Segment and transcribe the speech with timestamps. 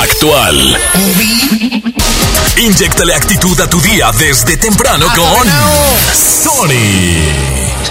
[0.00, 0.78] actual.
[2.56, 5.48] Inyectale actitud a tu día desde temprano con
[6.14, 6.72] Sony.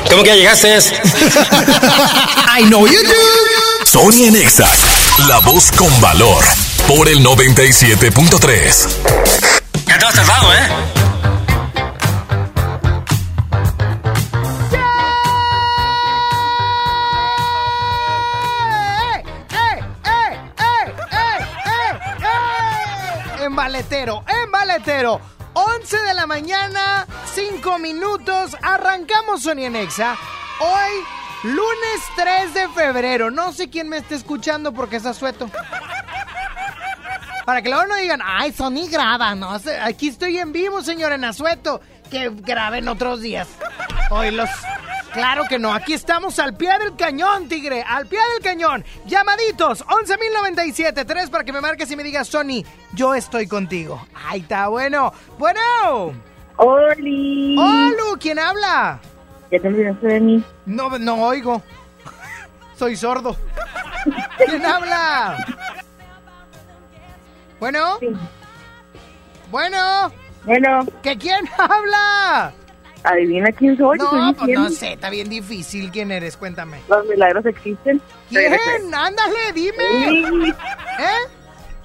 [0.09, 0.77] ¿Cómo que ya llegaste?
[2.59, 3.85] I know you do.
[3.85, 4.67] Sony en Exa,
[5.27, 6.43] la voz con valor,
[6.87, 8.87] por el 97.3.
[9.87, 11.04] Ya te has tardado, ¿eh?
[24.03, 25.21] En Valetero.
[25.53, 28.57] 11 de la mañana, 5 minutos.
[28.61, 30.17] Arrancamos Sony Nexa.
[30.59, 30.91] Hoy,
[31.43, 33.31] lunes 3 de febrero.
[33.31, 35.49] No sé quién me está escuchando porque está sueto.
[37.45, 41.23] Para que luego no digan, ay, Sony graba, no Aquí estoy en vivo, señor, en
[41.23, 41.79] Azueto.
[42.11, 43.47] Que graben otros días.
[44.09, 44.49] Hoy los.
[45.15, 48.83] Claro que no, aquí estamos al pie del cañón, tigre, al pie del cañón.
[49.05, 54.05] Llamaditos, 11.097, 3 para que me marques y me digas, Sony, yo estoy contigo.
[54.13, 55.13] Ahí está, bueno.
[55.37, 55.61] Bueno.
[56.57, 57.55] ¡Oli!
[57.57, 58.17] ¡Holu!
[58.19, 58.99] ¿Quién habla?
[59.51, 60.43] ¿Ya te olvidaste de mí?
[60.65, 61.63] No, no oigo.
[62.75, 63.37] Soy sordo.
[64.45, 65.37] ¿Quién habla?
[67.57, 67.99] Bueno.
[69.49, 70.11] Bueno.
[70.43, 70.85] Bueno.
[71.01, 72.51] ¿Que quién habla?
[73.05, 73.97] Adivina quién soy.
[73.97, 75.91] No, pues no sé, está bien difícil.
[75.91, 76.35] ¿Quién eres?
[76.37, 76.79] Cuéntame.
[76.89, 78.01] Los milagros existen.
[78.29, 78.53] ¿Quién?
[78.93, 80.49] Ándale, dime.
[80.49, 81.29] ¿Eh?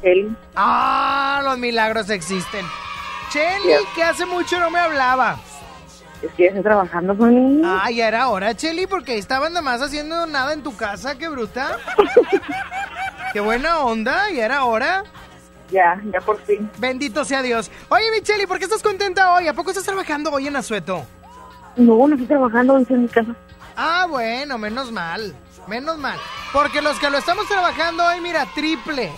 [0.00, 0.36] Chelly.
[0.56, 2.64] Ah, los milagros existen.
[3.30, 5.38] Chelly, que hace mucho no me hablaba.
[6.22, 7.62] Es que ya estoy trabajando con él.
[7.64, 11.28] Ah, ya era hora, Chelly, porque estaban nada más haciendo nada en tu casa, qué
[11.28, 11.78] bruta.
[13.32, 15.04] qué buena onda, ya era hora.
[15.70, 16.68] Ya, ya por fin.
[16.78, 17.70] Bendito sea Dios.
[17.88, 19.48] Oye, Micheli, ¿por qué estás contenta hoy?
[19.48, 21.04] ¿A poco estás trabajando hoy en Azueto?
[21.76, 23.34] No, no estoy trabajando, hoy en mi casa.
[23.76, 25.34] Ah, bueno, menos mal.
[25.66, 26.18] Menos mal.
[26.52, 29.12] Porque los que lo estamos trabajando hoy, mira, triple.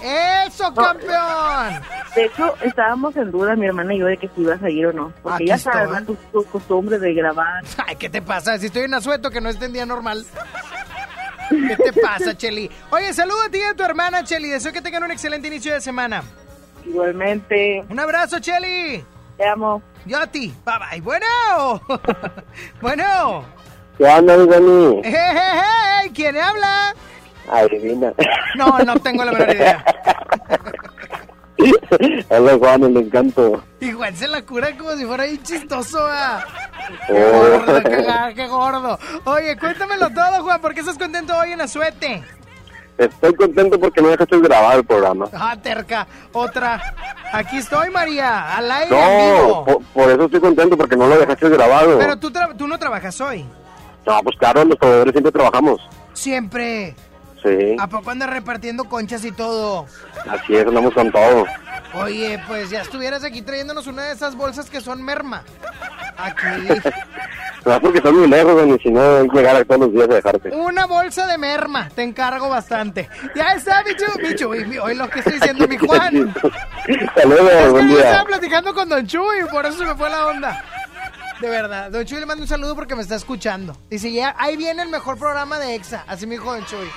[0.47, 1.81] ¡Eso, campeón!
[2.15, 4.87] De hecho, estábamos en duda, mi hermana y yo, de que si ibas a ir
[4.87, 5.13] o no.
[5.23, 7.65] Porque ya sabes, tu, tu, costumbre de grabar.
[7.87, 8.59] Ay, ¿qué te pasa?
[8.59, 10.27] Si estoy en Azueto, que no es en día normal.
[11.49, 12.71] ¿Qué te pasa, Cheli?
[12.91, 14.49] Oye, saludo a ti y a tu hermana, Cheli.
[14.49, 16.23] Deseo que tengan un excelente inicio de semana.
[16.85, 17.85] Igualmente.
[17.89, 19.05] Un abrazo, Cheli.
[19.37, 19.83] Te amo.
[20.05, 20.53] Yo a ti.
[20.65, 21.01] Bye bye.
[21.01, 21.27] Bueno.
[22.81, 23.45] bueno.
[23.99, 25.01] ¿Qué onda, Dani?
[25.05, 25.61] Hey, hey,
[26.03, 26.11] hey.
[26.15, 26.95] ¿Quién habla?
[27.51, 28.13] Adivina.
[28.57, 29.85] No, no tengo la menor idea.
[32.29, 33.63] Hola Juan, el encanto.
[33.81, 36.45] Igual se la cura como si fuera ahí chistoso, ah.
[37.07, 38.99] Qué gordo, qué, qué, gordo.
[39.25, 42.23] Oye, cuéntamelo todo, Juan, ¿por qué estás contento hoy en Azuete?
[42.99, 45.27] Estoy contento porque no dejaste grabar el programa.
[45.33, 46.07] Ah, terca.
[46.33, 46.95] Otra.
[47.33, 48.91] Aquí estoy, María, al aire.
[48.91, 49.65] No,
[49.95, 51.99] por, eso estoy contento porque no lo dejaste grabado.
[51.99, 53.47] Pero tú, tú no trabajas hoy.
[54.07, 55.81] No, pues claro, los proveedores siempre trabajamos.
[56.13, 56.95] Siempre.
[57.43, 57.77] Sí.
[57.79, 59.87] ¿A poco andas repartiendo conchas y todo?
[60.29, 61.45] Así es, andamos con todo.
[61.95, 65.43] Oye, pues ya estuvieras aquí trayéndonos una de esas bolsas que son merma.
[66.17, 66.69] Aquí.
[67.65, 70.51] No, porque son muy lejos, ni si no llegar a todos los días a dejarte.
[70.51, 73.09] Una bolsa de merma, te encargo bastante.
[73.35, 74.07] Ya está, Michu.
[74.21, 76.35] Michu, hoy lo que estoy diciendo, mi Juan.
[77.17, 77.99] Saludos, buen día.
[77.99, 80.65] estaba platicando con Don Chuy, por eso se me fue la onda.
[81.41, 83.77] De verdad, Don Chuy le mando un saludo porque me está escuchando.
[83.91, 86.05] Dice, ya, ahí viene el mejor programa de EXA.
[86.07, 86.89] Así me dijo Don Chuy.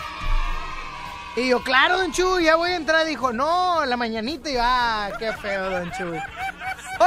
[1.35, 3.05] Y yo, claro, Don Chuy, ya voy a entrar.
[3.05, 4.49] Dijo, no, la mañanita.
[4.49, 6.19] Y yo, ah, qué feo, Don Chuy.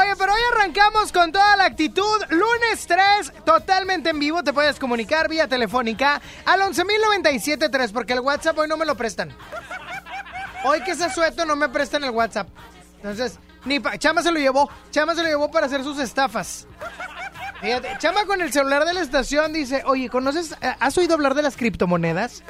[0.01, 2.23] Oye, pero hoy arrancamos con toda la actitud.
[2.31, 4.45] Lunes 3, totalmente en vivo.
[4.45, 9.35] Te puedes comunicar vía telefónica al 11.097.3 porque el WhatsApp hoy no me lo prestan.
[10.65, 12.49] Hoy que se sueto no me prestan el WhatsApp.
[12.97, 14.71] Entonces, ni Chama se lo llevó.
[14.93, 16.69] Chama se lo llevó para hacer sus estafas.
[17.99, 21.43] Chama con el celular de la estación dice, oye, ¿conoces, eh, has oído hablar de
[21.43, 22.43] las criptomonedas?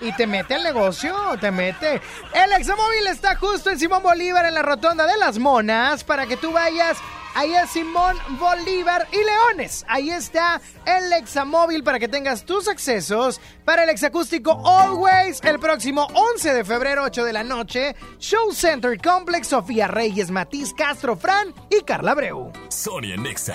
[0.00, 2.00] Y te mete al negocio, te mete.
[2.34, 6.36] El examóvil está justo en Simón Bolívar en la rotonda de las monas para que
[6.36, 6.98] tú vayas
[7.34, 9.84] Ahí es Simón Bolívar y Leones.
[9.88, 16.08] Ahí está el Examóvil para que tengas tus accesos para el exacústico Always el próximo
[16.14, 17.94] 11 de febrero, 8 de la noche.
[18.18, 22.52] Show Center Complex, Sofía Reyes, Matiz Castro, Fran y Carla Breu.
[22.70, 23.54] Sonia Nexa.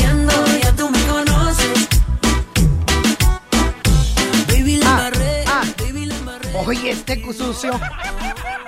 [6.67, 7.71] Oye, este sucio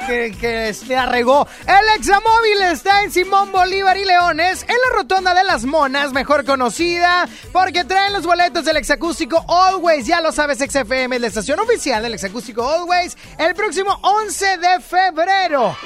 [0.08, 1.48] que, que se arregó.
[1.68, 6.44] El examóvil está en Simón Bolívar y Leones, en la rotonda de las monas, mejor
[6.44, 10.08] conocida, porque traen los boletos del exacústico Always.
[10.08, 15.78] Ya lo sabes, XFM la estación oficial del exacústico Always, el próximo 11 de febrero.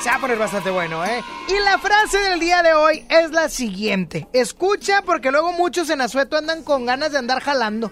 [0.00, 1.22] Se va a poner bastante bueno, ¿eh?
[1.48, 4.26] Y la frase del día de hoy es la siguiente.
[4.32, 7.90] Escucha, porque luego muchos en Azueto andan con ganas de andar jalando.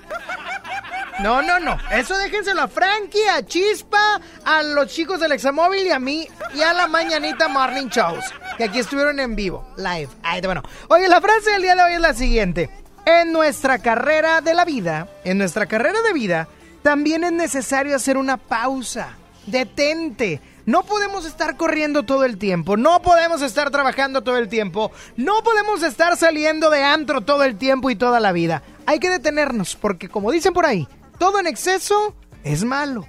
[1.21, 1.77] No, no, no.
[1.91, 6.61] Eso déjenselo a Frankie, a Chispa, a los chicos del Examóvil y a mí y
[6.61, 8.25] a la mañanita Marlin Chaus,
[8.57, 10.09] que aquí estuvieron en vivo, live.
[10.23, 10.63] Ay, bueno.
[10.89, 12.71] Oye, la frase del día de hoy es la siguiente.
[13.05, 16.47] En nuestra carrera de la vida, en nuestra carrera de vida,
[16.83, 19.17] también es necesario hacer una pausa.
[19.47, 20.41] Detente.
[20.67, 25.43] No podemos estar corriendo todo el tiempo, no podemos estar trabajando todo el tiempo, no
[25.43, 28.63] podemos estar saliendo de antro todo el tiempo y toda la vida.
[28.85, 30.87] Hay que detenernos porque como dicen por ahí,
[31.19, 33.07] todo en exceso es malo.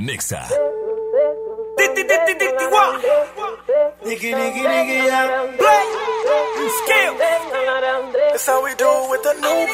[0.00, 0.48] Nexa.
[8.30, 9.66] That's how we do with the new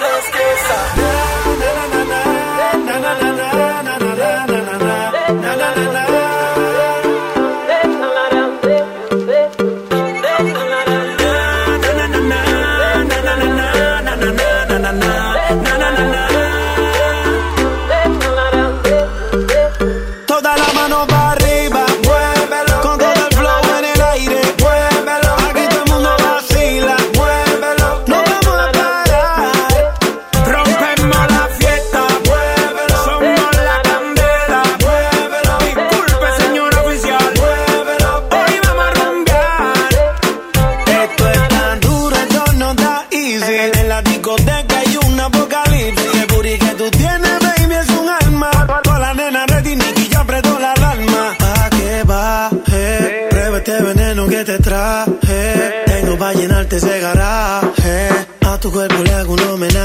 [58.66, 59.75] tu cuerpo le hago un homenaje.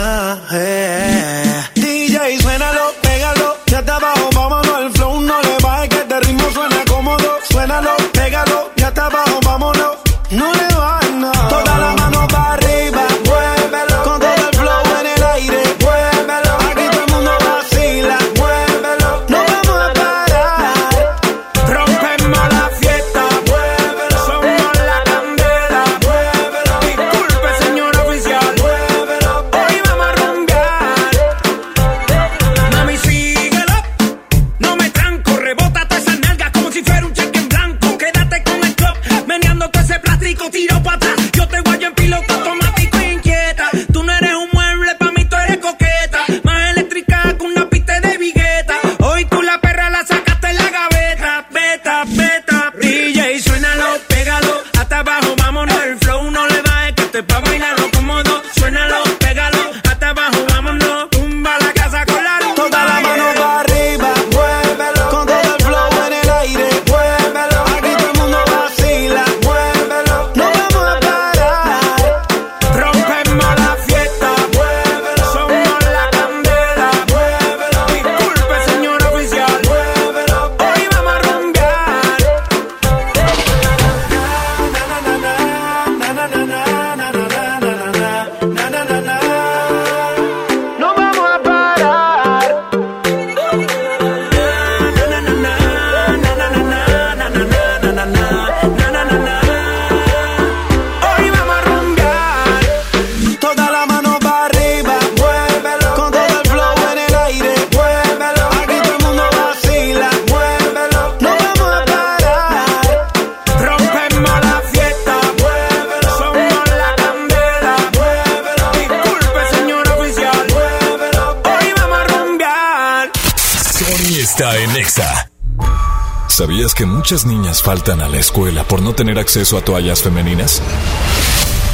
[127.12, 130.62] Muchas niñas faltan a la escuela por no tener acceso a toallas femeninas?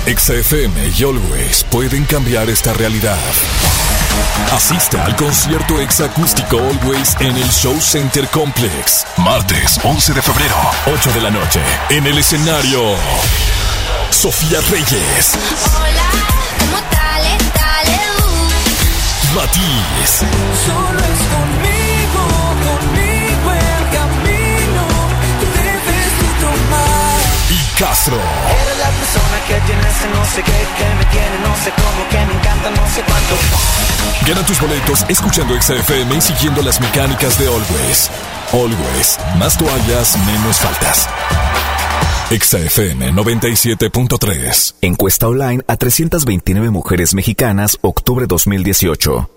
[0.08, 3.20] XFM y Always pueden cambiar esta realidad.
[4.52, 9.06] Asista al concierto exacústico Always en el Show Center Complex.
[9.18, 10.56] Martes 11 de febrero,
[10.88, 11.62] 8 de la noche.
[11.92, 12.96] En el escenario,
[14.10, 15.38] Sofía Reyes.
[15.78, 16.10] Hola,
[16.58, 17.24] ¿cómo tal?
[17.54, 18.00] Dale,
[19.36, 20.18] Matiz.
[20.66, 21.87] Solo es conmigo
[27.80, 28.16] Castro.
[28.16, 32.10] Eres la persona que tiene ese no sé qué, que me tiene no sé cómo,
[32.10, 33.36] que me encanta no sé cuánto.
[34.26, 38.10] Gana tus boletos escuchando XFM y siguiendo las mecánicas de Always.
[38.52, 41.08] Always, más toallas, menos faltas.
[42.32, 44.76] XFM 97.3.
[44.82, 49.37] Encuesta online a 329 mujeres mexicanas, octubre 2018.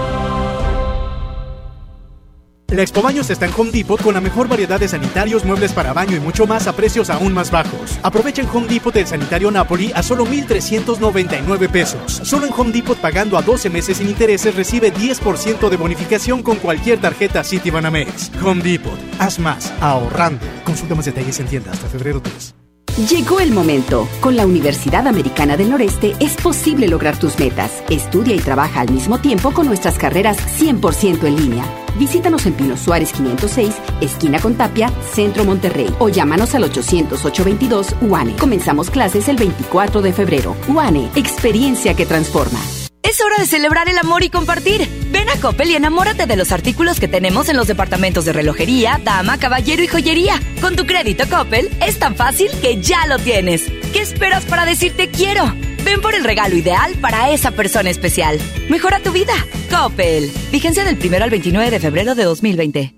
[2.71, 5.91] La Expo Baños está en Home Depot con la mejor variedad de sanitarios, muebles para
[5.91, 7.99] baño y mucho más a precios aún más bajos.
[8.01, 12.21] Aprovecha en Home Depot el sanitario Napoli a solo 1,399 pesos.
[12.23, 16.55] Solo en Home Depot pagando a 12 meses sin intereses recibe 10% de bonificación con
[16.57, 18.31] cualquier tarjeta Citibanamex.
[18.41, 20.45] Home Depot, haz más, ahorrando.
[20.63, 22.60] Consulta más detalles en tienda hasta febrero 3.
[22.97, 24.07] Llegó el momento.
[24.19, 27.83] Con la Universidad Americana del Noreste es posible lograr tus metas.
[27.89, 31.63] Estudia y trabaja al mismo tiempo con nuestras carreras 100% en línea.
[31.97, 35.93] Visítanos en Pino Suárez 506, esquina con Tapia, Centro Monterrey.
[35.99, 38.35] O llámanos al 800-822 UANE.
[38.35, 40.55] Comenzamos clases el 24 de febrero.
[40.67, 42.59] UANE, experiencia que transforma.
[43.03, 44.87] Es hora de celebrar el amor y compartir.
[45.11, 49.01] Ven a Coppel y enamórate de los artículos que tenemos en los departamentos de relojería,
[49.03, 50.39] dama, caballero y joyería.
[50.61, 53.63] Con tu crédito Coppel es tan fácil que ya lo tienes.
[53.91, 55.53] ¿Qué esperas para decirte quiero?
[55.83, 58.39] Ven por el regalo ideal para esa persona especial.
[58.69, 59.33] Mejora tu vida.
[59.69, 60.31] Coppel.
[60.51, 62.95] Vigencia del 1 al 29 de febrero de 2020.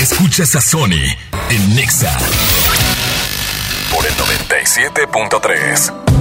[0.00, 1.02] Escuchas a Sony
[1.50, 2.18] en Nexa
[3.94, 6.11] por el 97.3.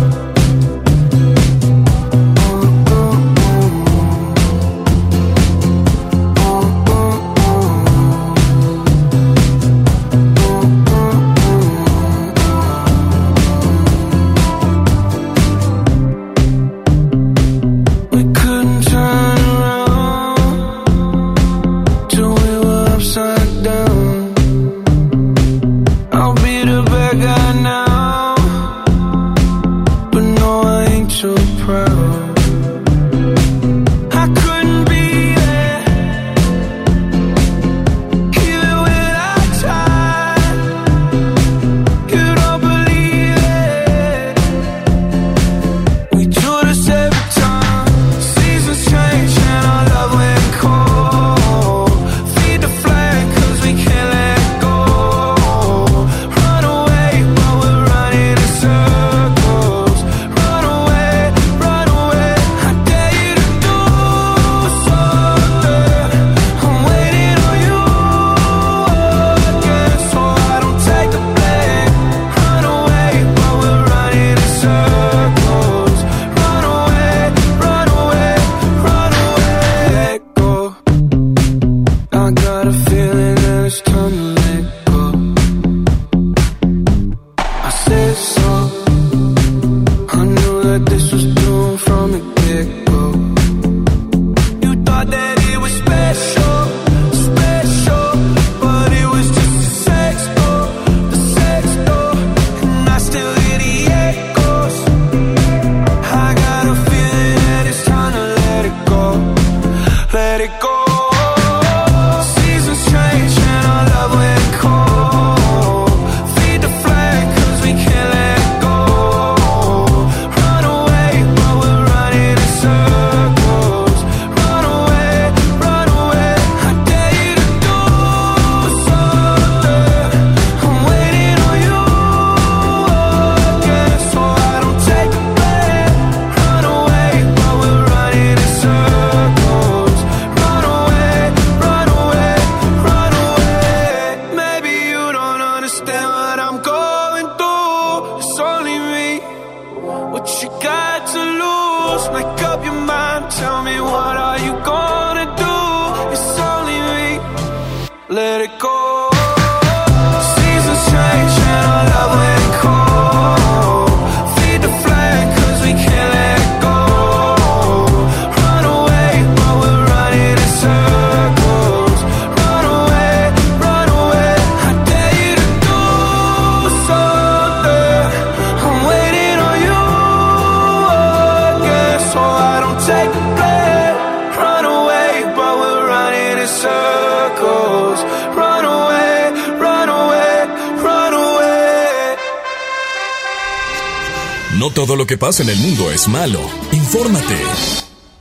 [195.39, 196.41] en el mundo es malo.
[196.73, 197.37] Infórmate.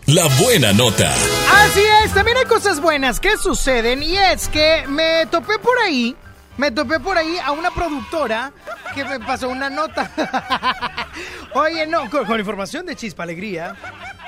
[0.06, 1.12] La buena nota.
[1.52, 6.14] Así es, también hay cosas buenas que suceden y es que me topé por ahí,
[6.56, 8.52] me topé por ahí a una productora
[8.94, 10.08] que me pasó una nota.
[11.54, 13.74] Oye, no, con, información de Chispa Alegría.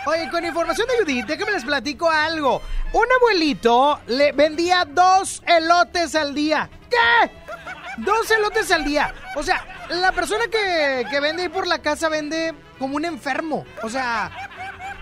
[0.06, 2.62] Oye, con información de Judith, déjame les platico algo.
[2.92, 6.68] Un abuelito le vendía dos elotes al día.
[6.90, 7.30] ¿Qué?
[7.98, 9.14] Dos elotes al día.
[9.36, 13.64] O sea, la persona que, que vende ahí por la casa vende como un enfermo.
[13.84, 14.32] O sea,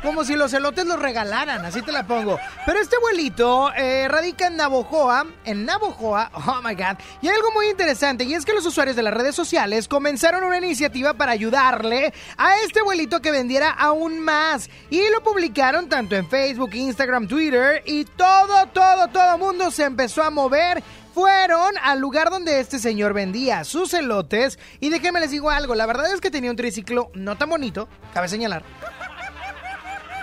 [0.03, 2.39] como si los elotes los regalaran, así te la pongo.
[2.67, 6.99] Pero este abuelito eh, radica en Navojoa, en Navojoa, oh my god.
[7.23, 10.45] Y hay algo muy interesante, y es que los usuarios de las redes sociales comenzaron
[10.45, 14.69] una iniciativa para ayudarle a este abuelito que vendiera aún más.
[14.91, 20.23] Y lo publicaron tanto en Facebook, Instagram, Twitter, y todo, todo, todo mundo se empezó
[20.23, 20.83] a mover
[21.15, 24.59] fueron al lugar donde este señor vendía sus elotes.
[24.81, 27.89] Y déjenme les digo algo, la verdad es que tenía un triciclo no tan bonito,
[28.15, 28.63] cabe señalar.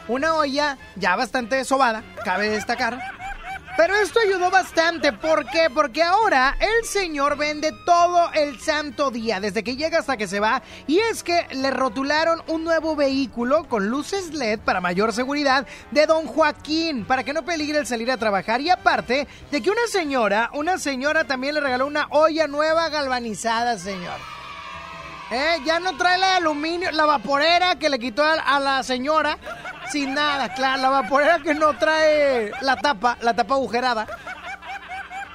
[0.08, 3.17] Una olla ya bastante sobada, cabe destacar.
[3.78, 5.70] Pero esto ayudó bastante, ¿por qué?
[5.72, 10.40] Porque ahora el señor vende todo el santo día, desde que llega hasta que se
[10.40, 10.64] va.
[10.88, 16.08] Y es que le rotularon un nuevo vehículo con luces LED para mayor seguridad de
[16.08, 18.62] Don Joaquín, para que no peligre el salir a trabajar.
[18.62, 23.78] Y aparte de que una señora, una señora también le regaló una olla nueva galvanizada,
[23.78, 24.20] señor.
[25.30, 29.38] Eh, ya no trae la aluminio, la vaporera que le quitó a la señora.
[29.92, 34.08] Sin nada, claro, la vaporera que no trae la tapa, la tapa agujerada.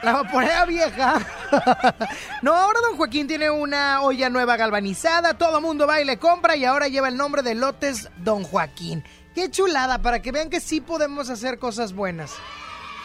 [0.02, 1.20] La vaporera vieja.
[2.42, 6.56] no, ahora don Joaquín tiene una olla nueva galvanizada, todo mundo va y le compra
[6.56, 9.04] y ahora lleva el nombre de Lotes Don Joaquín.
[9.34, 12.32] Qué chulada, para que vean que sí podemos hacer cosas buenas.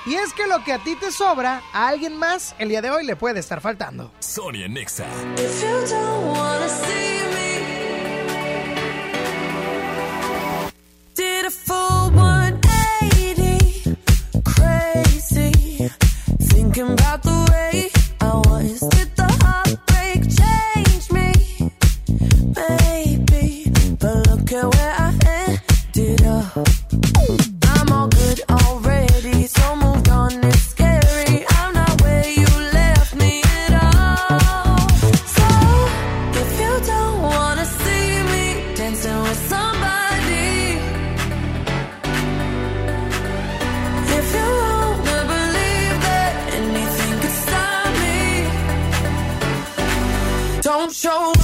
[0.05, 2.89] Y es que lo que a ti te sobra, a alguien más el día de
[2.89, 4.11] hoy le puede estar faltando.
[4.19, 5.05] Sonia Nexa.
[5.35, 7.26] Did a full 180, crazy.
[16.39, 17.46] Thinking about the
[50.97, 51.36] show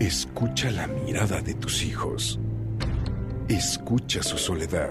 [0.00, 2.40] Escucha la mirada de tus hijos.
[3.48, 4.90] Escucha su soledad.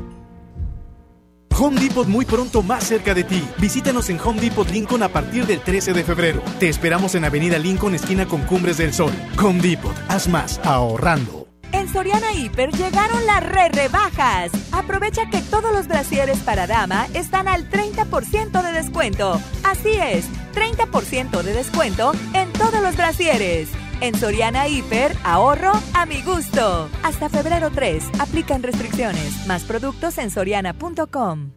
[1.63, 3.47] Home Depot muy pronto más cerca de ti.
[3.59, 6.41] Visítanos en Home Depot Lincoln a partir del 13 de febrero.
[6.59, 9.13] Te esperamos en Avenida Lincoln, esquina con Cumbres del Sol.
[9.39, 11.47] Home Depot, haz más ahorrando.
[11.71, 14.49] En Soriana Hiper llegaron las re rebajas.
[14.71, 19.39] Aprovecha que todos los brasieres para dama están al 30% de descuento.
[19.63, 23.69] Así es, 30% de descuento en todos los brasieres.
[24.01, 26.89] En Soriana Hiper, ahorro a mi gusto.
[27.03, 29.45] Hasta febrero 3, aplican restricciones.
[29.45, 31.51] Más productos en soriana.com.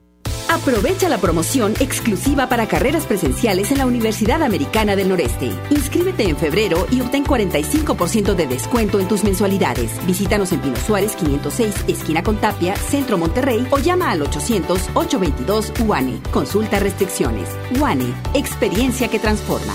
[0.50, 5.50] Aprovecha la promoción exclusiva para carreras presenciales en la Universidad Americana del Noreste.
[5.70, 9.90] Inscríbete en febrero y obtén 45% de descuento en tus mensualidades.
[10.06, 16.20] Visítanos en Pino Suárez 506, esquina con Tapia, Centro Monterrey o llama al 800-822 UANE.
[16.30, 17.48] Consulta restricciones.
[17.80, 19.72] UANE, experiencia que transforma.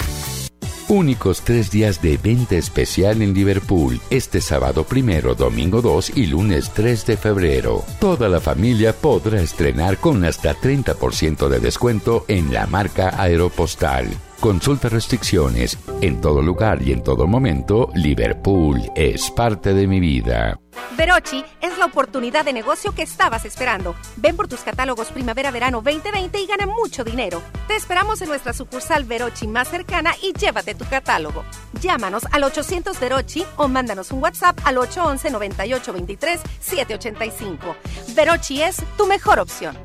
[0.90, 6.72] Únicos tres días de venta especial en Liverpool, este sábado primero, domingo 2 y lunes
[6.74, 7.84] 3 de febrero.
[8.00, 14.08] Toda la familia podrá estrenar con hasta 30% de descuento en la marca Aeropostal.
[14.40, 15.78] Consulta restricciones.
[16.00, 20.58] En todo lugar y en todo momento, Liverpool es parte de mi vida.
[20.96, 23.96] Verochi es la oportunidad de negocio que estabas esperando.
[24.16, 27.42] Ven por tus catálogos Primavera-Verano 2020 y gana mucho dinero.
[27.68, 31.44] Te esperamos en nuestra sucursal Verochi más cercana y llévate tu catálogo.
[31.82, 37.76] Llámanos al 800 Verochi o mándanos un WhatsApp al 811 9823 785.
[38.16, 39.78] Verochi es tu mejor opción.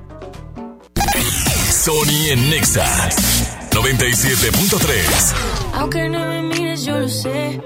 [1.75, 2.87] Sony en Nexa
[3.73, 5.35] 97.3.
[5.75, 7.61] Aunque no me mires, yo lo sé.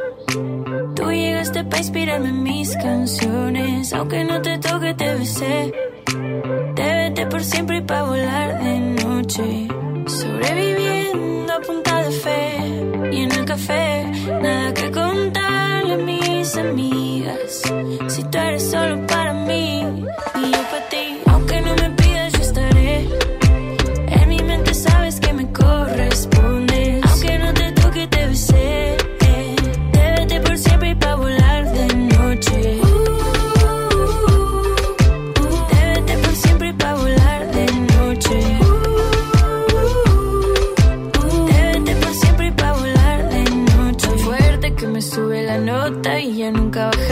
[0.96, 3.92] Tú llegaste para inspirarme en mis canciones.
[3.92, 5.72] Aunque no te toque, te besé.
[6.74, 9.68] Te vete por siempre y para volar de noche.
[10.06, 12.56] Sobreviviendo a punta de fe.
[13.12, 14.06] Y en el café,
[14.42, 17.62] nada que contarle a mis amigas.
[18.08, 19.82] Si tú eres solo para mí
[20.34, 21.20] yo para ti.
[21.26, 21.97] Aunque no me
[25.60, 28.96] Aunque no te toque, te besé.
[29.92, 32.80] Te vete por siempre y pa' volar de noche.
[35.68, 37.66] Te vete por siempre y pa' volar de
[37.96, 38.40] noche.
[41.84, 44.08] Te por siempre y pa' volar de noche.
[44.18, 47.07] Fuerte que me sube la nota y ya nunca bajarla.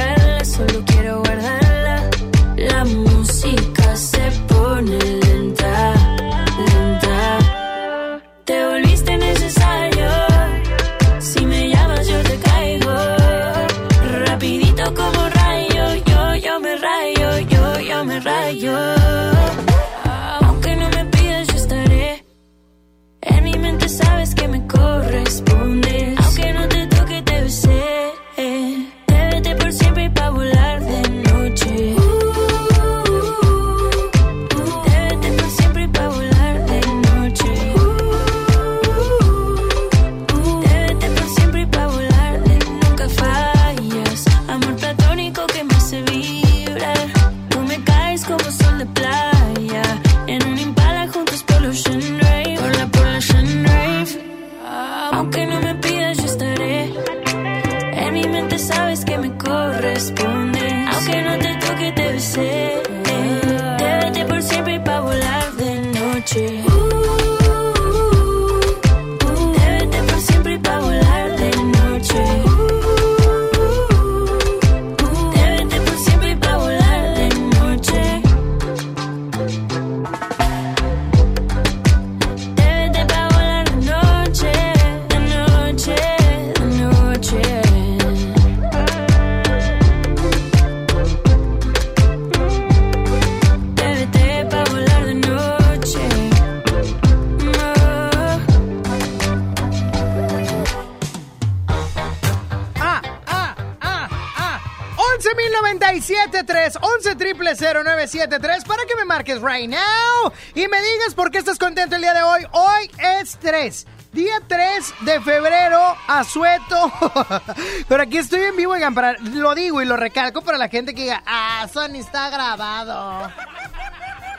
[108.07, 112.03] 0973 para que me marques right now y me digas por qué estás contento el
[112.03, 112.47] día de hoy.
[112.53, 113.87] Hoy es 3.
[114.13, 116.93] Día 3 de febrero, asueto.
[117.89, 120.95] Pero aquí estoy en vivo, oigan, para, lo digo y lo recalco para la gente
[120.95, 123.31] que diga, ah, Sony está grabado.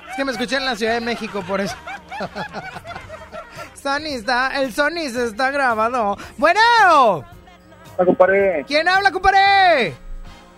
[0.10, 1.75] Es que me escuché en la Ciudad de México, por eso.
[3.84, 6.17] Sony está, el Sony se está grabado.
[6.38, 6.60] Bueno.
[7.97, 8.65] Hola, compadre.
[8.67, 10.07] ¿Quién habla, compadre?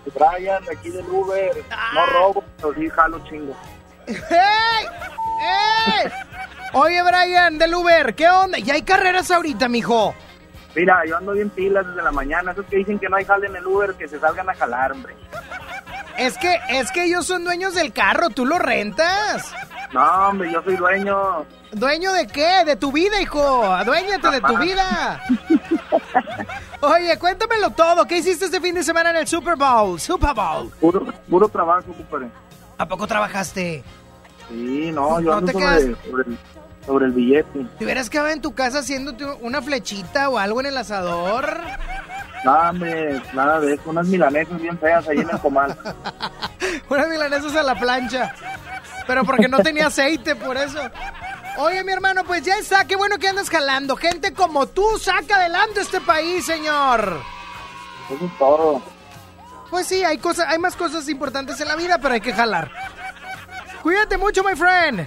[0.06, 1.64] Brian, de aquí del Uber.
[1.94, 3.56] No robo, pero sí jalo chingo.
[4.08, 4.86] ¡Ey!
[5.42, 6.12] ¡Ey!
[6.74, 8.58] Oye, Brian, del Uber, ¿qué onda?
[8.60, 10.14] ¿Ya hay carreras ahorita, mijo?
[10.76, 12.52] Mira, yo ando bien pilas desde la mañana.
[12.52, 14.92] Esos que dicen que no hay jale en el Uber, que se salgan a jalar,
[14.92, 15.16] hombre.
[16.18, 19.52] Es que, es que ellos son dueños del carro, ¿tú lo rentas?
[19.94, 21.46] No, hombre, yo soy dueño.
[21.72, 22.64] ¿Dueño de qué?
[22.66, 23.64] De tu vida, hijo.
[23.64, 25.22] Aduéñate de tu vida.
[26.82, 28.06] Oye, cuéntamelo todo.
[28.06, 30.00] ¿Qué hiciste este fin de semana en el Super Bowl?
[30.00, 30.70] Super Bowl.
[30.80, 32.30] Puro, puro trabajo, compadre.
[32.78, 33.84] ¿A poco trabajaste?
[34.48, 36.38] Sí, no, yo No te sobre, quedas- sobre el,
[36.86, 37.66] sobre el billete.
[37.78, 41.58] ¿Te hubieras quedado en tu casa haciéndote una flechita o algo en el asador?
[42.46, 43.84] Nada, hombre, nada de eso.
[43.86, 45.78] Unas milanesas bien feas ahí en el comal.
[46.90, 48.34] Unas milanesas a la plancha.
[49.06, 50.80] Pero porque no tenía aceite, por eso.
[51.62, 52.86] Oye, mi hermano, pues ya está.
[52.86, 53.98] Qué bueno que andas jalando.
[53.98, 57.22] Gente como tú saca adelante este país, señor.
[58.10, 58.82] Eso es todo.
[59.70, 62.72] Pues sí, hay cosas, hay más cosas importantes en la vida, pero hay que jalar.
[63.84, 65.06] Cuídate mucho, my friend.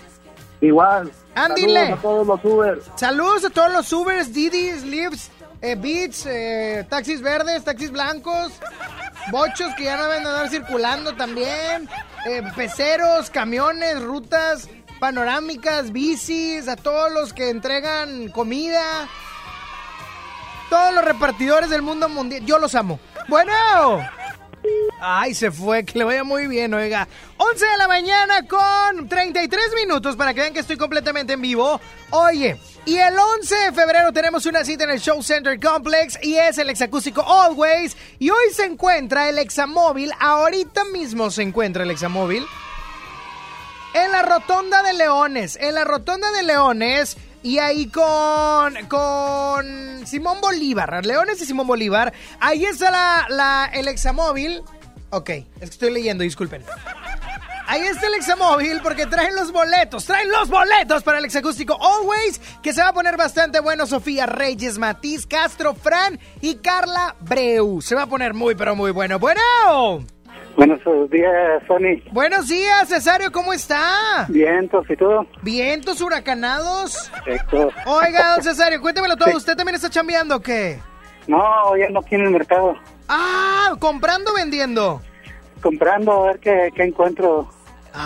[0.60, 1.10] Igual.
[1.34, 1.86] Ándile.
[1.86, 2.82] Saludos a todos los Uber.
[2.96, 5.30] Saludos a todos los Ubers, Didis, Lyfts,
[5.62, 8.52] eh, Beats, eh, taxis verdes, taxis blancos,
[9.30, 11.88] bochos que ya no deben de andar circulando también,
[12.26, 14.68] eh, peceros, camiones, rutas
[15.02, 19.08] panorámicas, bicis, a todos los que entregan comida,
[20.70, 22.46] todos los repartidores del mundo mundial.
[22.46, 23.00] Yo los amo.
[23.26, 23.52] Bueno.
[25.00, 27.08] Ay, se fue, que le vaya muy bien, oiga.
[27.36, 31.80] 11 de la mañana con 33 minutos para que vean que estoy completamente en vivo.
[32.10, 36.36] Oye, y el 11 de febrero tenemos una cita en el Show Center Complex y
[36.36, 37.96] es el exacústico Always.
[38.20, 42.46] Y hoy se encuentra el Examóvil, ahorita mismo se encuentra el Examóvil.
[43.94, 50.40] En la Rotonda de Leones, en la Rotonda de Leones y ahí con, con Simón
[50.40, 54.62] Bolívar, Leones y Simón Bolívar, ahí está la, la, el Examóvil.
[55.10, 56.64] Ok, es que estoy leyendo, disculpen.
[57.66, 62.40] Ahí está el Examóvil porque traen los boletos, traen los boletos para el exacústico Always,
[62.62, 63.86] que se va a poner bastante bueno.
[63.86, 67.80] Sofía Reyes, Matiz, Castro, Fran y Carla Breu.
[67.82, 69.18] Se va a poner muy, pero muy bueno.
[69.18, 69.40] Bueno.
[70.56, 72.02] Buenos días, Sony.
[72.12, 74.26] Buenos días, Cesario, ¿cómo está?
[74.28, 75.26] Vientos y todo.
[75.42, 77.10] Vientos huracanados.
[77.24, 77.70] Perfecto.
[77.86, 79.30] Oiga, don Cesario, cuéntemelo todo.
[79.30, 79.36] Sí.
[79.36, 80.78] ¿Usted también está chambeando o qué?
[81.26, 82.76] No, ya no aquí en el mercado.
[83.08, 85.00] Ah, comprando o vendiendo.
[85.62, 87.48] Comprando a ver qué, qué encuentro.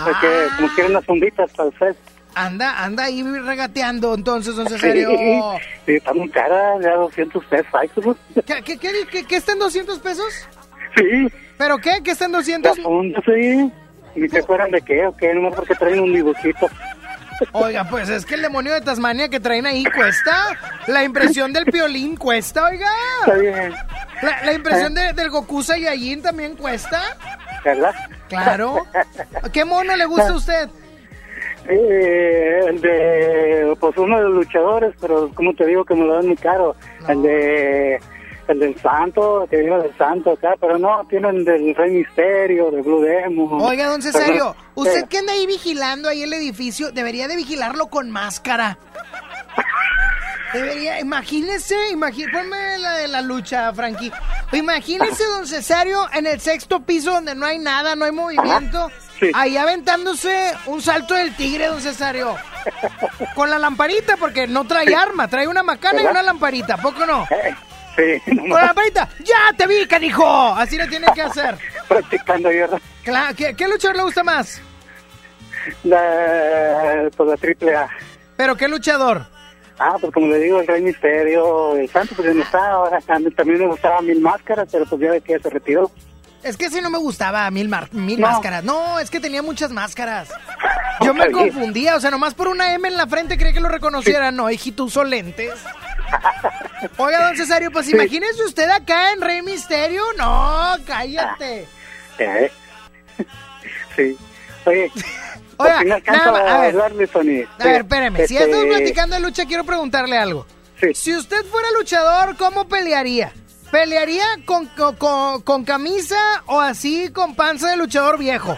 [0.05, 0.53] Porque Ah.
[0.57, 1.95] como quieren unas funditas para usted.
[2.35, 5.09] Anda, anda ahí regateando entonces, don Cesario.
[5.17, 5.41] Sí,
[5.85, 8.15] sí, está muy cara, ya 200 pesos.
[8.45, 10.47] ¿Qué, qué, qué, qué- qué está en 200 pesos?
[10.95, 11.27] Sí.
[11.57, 12.01] ¿Pero qué?
[12.03, 12.77] ¿Qué está en 200?
[12.77, 13.71] La funda, sí.
[14.15, 15.33] ¿Y se acuerdan de qué o qué?
[15.33, 16.67] Nomás porque traen un dibujito.
[17.51, 20.33] Oiga, pues es que el demonio de Tasmania que traen ahí cuesta.
[20.87, 22.89] La impresión del piolín cuesta, oiga.
[23.21, 23.73] Está bien,
[24.23, 26.99] La, la impresión de- del Goku Saiyajin también cuesta.
[27.63, 27.93] ¿verdad?
[28.29, 28.85] Claro.
[29.53, 30.69] ¿Qué mono le gusta a usted?
[31.69, 36.15] Eh, el de, pues uno de los luchadores, pero como te digo que me lo
[36.15, 36.75] dan muy caro.
[37.07, 37.99] El de,
[38.47, 42.81] el del Santo, que viene del Santo acá, pero no, tienen del Rey Misterio, de
[42.81, 43.61] Blue Demon.
[43.61, 47.35] Oiga, don Cesario, Pero, usted eh, que anda ahí vigilando ahí el edificio, debería de
[47.35, 48.77] vigilarlo con máscara.
[50.53, 54.11] Debería, imagínese, imagínese, ponme la de la lucha, Frankie.
[54.53, 58.89] Imagínese, don Cesario, en el sexto piso donde no hay nada, no hay movimiento.
[59.33, 62.35] Ahí aventándose un salto del tigre, don Cesario.
[63.35, 67.05] Con la lamparita, porque no trae arma, trae una macana y una lamparita, ¿a ¿poco
[67.05, 67.27] no?
[67.97, 68.73] Sí, Con la
[69.23, 70.25] ¡ya te vi, canijo!
[70.55, 71.57] Así le tiene que hacer.
[71.87, 72.79] practicando guerra.
[73.03, 74.61] Claro, ¿qué, qué luchador le gusta más?
[75.83, 77.89] La, pues la triple A.
[78.35, 79.25] ¿Pero qué luchador?
[79.79, 82.71] Ah, pues como le digo, el Rey Misterio, el Santo, pues no está.
[82.71, 85.91] Ahora también, me gustaba Mil Máscaras, pero pues ya de que ya se retiró.
[86.43, 88.27] Es que si no me gustaba mil, mar- mil No.
[88.27, 88.63] máscaras.
[88.63, 90.29] No, es que tenía muchas máscaras.
[91.01, 93.69] Yo me confundía, o sea, nomás por una M en la frente creía que lo
[93.69, 94.31] reconociera.
[94.31, 95.53] No, hijito, usó lentes.
[96.97, 97.93] Oiga, don Cesario, pues Sí.
[97.93, 100.03] imagínese usted acá en Rey Misterio.
[100.17, 101.67] No, cállate.
[102.19, 102.51] Eh,
[103.95, 104.17] Sí.
[104.65, 104.91] Oye,
[105.57, 106.75] Oiga, nada más, a ver.
[106.79, 110.45] A ver, espéreme, si estamos platicando de lucha, quiero preguntarle algo.
[110.93, 113.31] Si usted fuera luchador, ¿cómo pelearía?
[113.71, 116.15] ¿Pelearía con, con, con- con camisa
[116.45, 118.55] o así con panza de luchador viejo?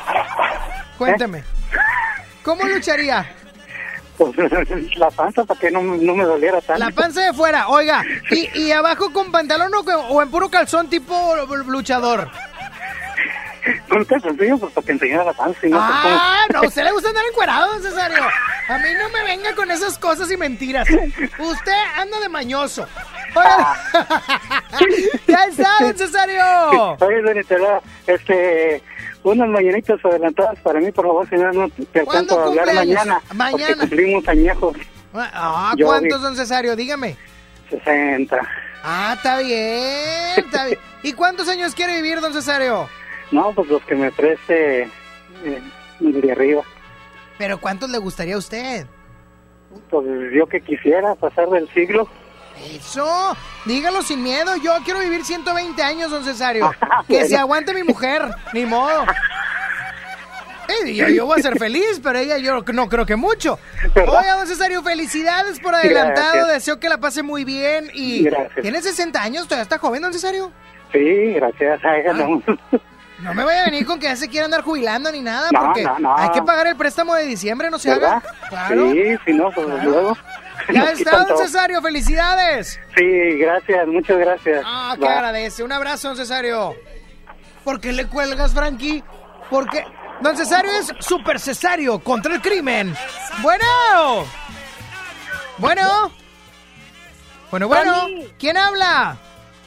[0.98, 1.44] Cuénteme.
[2.44, 3.34] ¿Cómo lucharía?
[4.19, 4.36] Pues
[4.97, 6.84] la panza para que no, no me doliera tanto.
[6.84, 8.03] La panza de fuera, oiga.
[8.32, 11.15] ¿Y, y abajo con pantalón o, en puro calzón tipo
[11.67, 12.29] luchador?
[13.88, 15.65] Con calzoncillo, pues para que enseñara la panza.
[15.65, 18.23] Y no, Ah, no, a usted le gusta andar encuerado, don Cesario.
[18.67, 20.86] A mí no me venga con esas cosas y mentiras.
[20.89, 22.86] Usted anda de mañoso.
[23.36, 23.75] Oiga.
[25.27, 26.97] ya está, don Cesario.
[26.99, 27.45] Oye,
[28.05, 28.84] este,
[29.23, 33.21] unas mañanitas adelantadas para mí, por favor, si no, te alcanzo a hablar mañana.
[33.34, 33.65] Mañana.
[33.67, 34.77] Porque cumplimos añejos,
[35.13, 36.75] Ah, Yo ¿cuántos, don Cesario?
[36.75, 37.15] Dígame.
[37.69, 38.38] 60.
[38.84, 40.79] Ah, está bien, está bien.
[41.03, 42.88] ¿Y cuántos años quiere vivir, don Cesario?
[43.32, 45.62] No, pues los que me ofrece eh,
[45.99, 46.63] de arriba.
[47.38, 48.86] ¿Pero cuántos le gustaría a usted?
[49.89, 52.08] Pues yo que quisiera pasar del siglo.
[52.65, 54.56] Eso, dígalo sin miedo.
[54.58, 56.72] Yo quiero vivir 120 años, don Cesario.
[57.08, 58.22] Que se aguante mi mujer,
[58.54, 59.04] ni modo.
[60.67, 63.58] Eh, yo, yo voy a ser feliz, pero ella yo no creo que mucho.
[63.95, 66.34] Oiga, don Cesario, felicidades por adelantado.
[66.34, 66.48] Gracias.
[66.54, 67.89] Deseo que la pase muy bien.
[67.93, 68.62] Y Gracias.
[68.62, 70.51] tiene 60 años, todavía está joven, don Cesario.
[70.91, 71.80] Sí, gracias.
[71.84, 72.43] Ay, no.
[73.22, 75.60] No me vaya a venir con que ya se quiere andar jubilando ni nada, No,
[75.60, 78.14] porque no, hay que pagar el préstamo de diciembre, no se ¿Verdad?
[78.14, 78.24] haga.
[78.47, 78.91] Claro.
[78.93, 80.18] Sí, si no, pues luego.
[80.74, 81.38] Ya está, don.
[81.38, 82.80] Cesario, felicidades.
[82.95, 84.63] Sí, gracias, muchas gracias.
[84.65, 85.13] Ah, que Va.
[85.13, 85.63] agradece.
[85.63, 86.76] Un abrazo, don Cesario.
[87.63, 89.03] ¿Por qué le cuelgas, Frankie?
[89.49, 89.84] Porque
[90.22, 92.95] don Cesario es super cesario contra el crimen.
[93.41, 93.65] Bueno.
[95.57, 96.11] Bueno.
[97.51, 98.07] Bueno, bueno.
[98.38, 99.17] ¿Quién habla?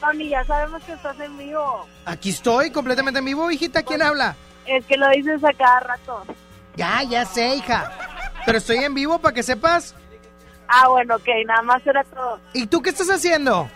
[0.00, 1.86] Tony, ya sabemos que estás en vivo.
[2.04, 3.82] Aquí estoy, completamente en vivo, hijita.
[3.82, 4.36] ¿Quién habla?
[4.66, 6.24] Es que lo dices a cada rato.
[6.76, 7.90] Ya, ya sé, hija.
[8.46, 9.94] Pero estoy en vivo para que sepas.
[10.74, 12.40] Ah, bueno, ok, nada más era todo.
[12.54, 13.68] ¿Y tú qué estás haciendo?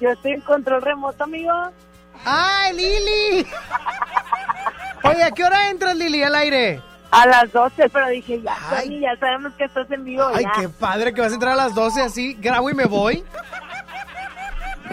[0.00, 1.52] Yo estoy en control remoto, amigo.
[2.24, 3.46] ¡Ay, Lili!
[5.04, 6.80] Oye, ¿a qué hora entras, Lili, al aire?
[7.10, 10.24] A las 12, pero dije, ya, Tony, ya sabemos que estás en vivo.
[10.32, 10.52] Ay, ya.
[10.60, 13.22] qué padre que vas a entrar a las 12 así, grabo y me voy.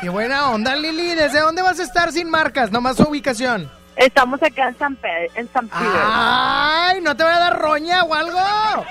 [0.01, 1.15] Qué buena onda, Lili.
[1.15, 2.71] ¿Desde dónde vas a estar sin marcas?
[2.71, 3.71] Nomás su ubicación.
[3.95, 6.01] Estamos acá en San Pedro, en San Pedro.
[6.03, 7.01] ¡Ay!
[7.01, 8.37] ¿No te va a dar roña o algo?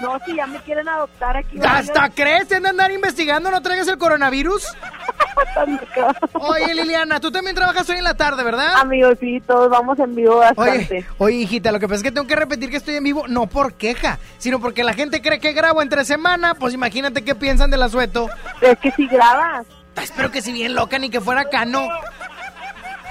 [0.00, 1.58] No, si ya me quieren adoptar aquí.
[1.62, 2.48] ¿Hasta crees?
[2.48, 3.50] ¿Te de andar investigando?
[3.50, 4.64] ¿No traigas el coronavirus?
[6.34, 8.76] Oye, Liliana, tú también trabajas hoy en la tarde, ¿verdad?
[8.76, 10.96] Amigos, sí, todos vamos en vivo bastante.
[10.96, 13.26] Oye, oye, hijita, lo que pasa es que tengo que repetir que estoy en vivo,
[13.28, 17.34] no por queja, sino porque la gente cree que grabo entre semana, pues imagínate qué
[17.34, 18.28] piensan del asueto.
[18.60, 19.66] Es que si grabas.
[20.00, 21.88] Espero que si bien loca ni que fuera cano.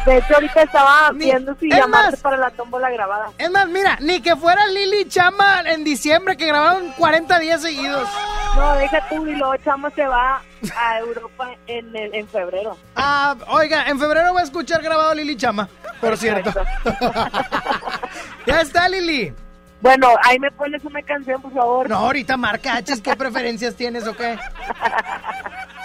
[0.06, 3.32] De hecho, ahorita estaba Ni- viendo si es llamarte más- para la tómbola grabada.
[3.38, 8.08] Es más, mira, ni que fuera Lili Chama en diciembre que grabaron 40 días seguidos.
[8.56, 10.41] No, deja tú y luego Chamo se va
[10.76, 12.78] a Europa en, el- en febrero.
[12.95, 15.68] Ah, oiga, en febrero voy a escuchar grabado Lili Chama,
[16.02, 16.52] por cierto.
[18.47, 19.34] ya está, Lili.
[19.82, 21.88] Bueno, ahí me pones una canción, por favor.
[21.89, 24.38] No, ahorita marca ¿qué preferencias tienes o qué?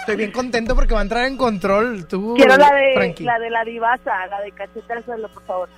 [0.05, 3.23] Estoy bien contento porque va a entrar en control tú, Quiero la de Frankie.
[3.23, 5.69] la de la divasa, la de cachete al suelo, por favor.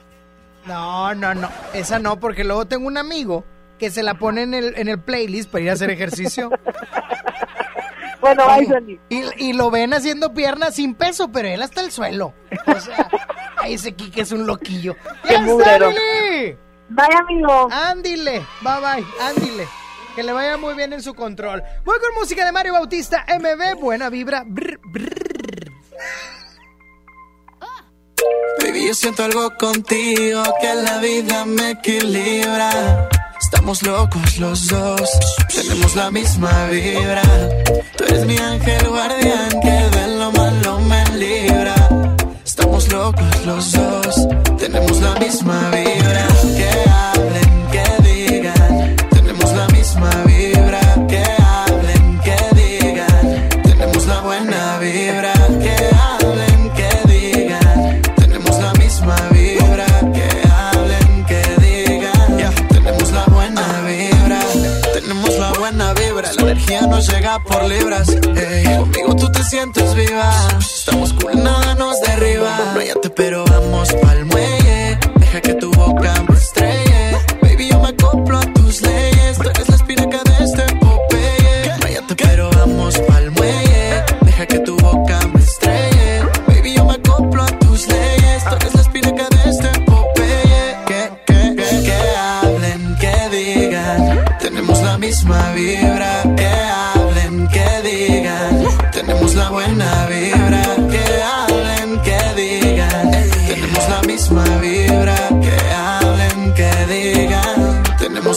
[0.65, 3.45] No, no, no, esa no, porque luego tengo un amigo
[3.79, 6.49] que se la pone en el, en el playlist para ir a hacer ejercicio.
[8.19, 8.97] Bueno, Sony.
[9.09, 12.33] y, y lo ven haciendo piernas sin peso, pero él hasta el suelo.
[12.65, 13.07] O sea,
[13.57, 14.95] ahí ese Kike es un loquillo.
[15.23, 15.79] Qué ¡Ya está!
[16.89, 17.69] Bye, amigo.
[17.71, 19.67] Ándile, bye bye, ándile.
[20.17, 21.61] Que le vaya muy bien en su control.
[21.85, 24.43] Voy con música de Mario Bautista, MB, buena vibra.
[24.47, 25.71] brr, brr.
[28.59, 33.07] Baby, yo siento algo contigo que la vida me equilibra.
[33.39, 35.07] Estamos locos los dos,
[35.53, 37.21] tenemos la misma vibra.
[37.95, 41.75] Tú eres mi ángel guardián que de lo malo me libra.
[42.43, 45.96] Estamos locos los dos, tenemos la misma vibra.
[66.67, 68.07] Energía nos llega por libras.
[68.77, 70.31] Conmigo tú te sientes viva.
[70.59, 72.57] Estamos cool, nada nos derriba.
[72.75, 74.97] No pero vamos pa'l muelle.
[75.15, 77.17] Deja que tu boca me estrelle.
[77.41, 79.37] Baby, yo me acoplo a tus leyes.
[79.37, 82.01] Tú eres la espinaca de este Popeye.
[82.07, 84.03] No pero vamos pa'l muelle.
[84.21, 86.23] Deja que tu boca me estrelle.
[86.47, 88.43] Baby, yo me acoplo a tus leyes.
[88.43, 90.77] Tú eres la espinaca de este Popeye.
[90.87, 94.25] Que, que, que, que hablen, que digan.
[94.39, 95.96] Tenemos la misma vibra.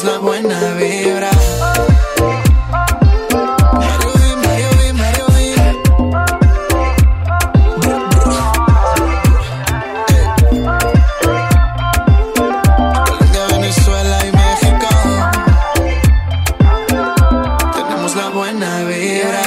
[0.03, 1.31] La buena vibra,
[13.51, 14.89] Venezuela y México.
[17.75, 19.43] Tenemos la buena vibra.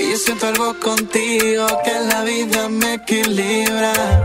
[0.00, 4.17] Y siento algo contigo que la vida me equilibra.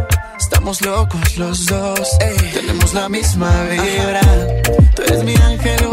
[0.64, 2.18] Estamos locos los dos,
[2.54, 4.22] tenemos la misma vibra.
[4.96, 5.93] Tú eres mi ángel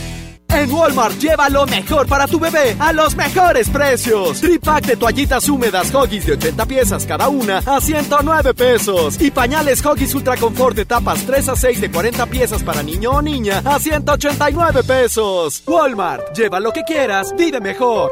[0.53, 4.41] En Walmart lleva lo mejor para tu bebé a los mejores precios.
[4.41, 9.19] Tripack de toallitas húmedas Hoggies de 80 piezas cada una a 109 pesos.
[9.21, 13.11] Y pañales Hoggies Ultra Confort de tapas 3 a 6 de 40 piezas para niño
[13.11, 15.63] o niña a 189 pesos.
[15.65, 18.11] Walmart, lleva lo que quieras, vive mejor.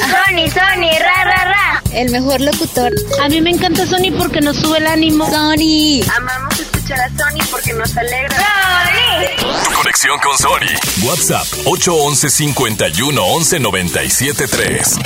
[0.00, 1.82] Sony, Sony, ra, ra, ra.
[1.92, 2.92] El mejor locutor.
[3.22, 5.26] A mí me encanta Sony porque nos sube el ánimo.
[5.26, 6.02] Sony.
[6.16, 8.36] Amamos escuchar a Sony porque nos alegra.
[8.36, 9.74] ¡Sony!
[9.74, 11.06] Conexión con Sony.
[11.06, 14.98] WhatsApp 811 51 11 97 3.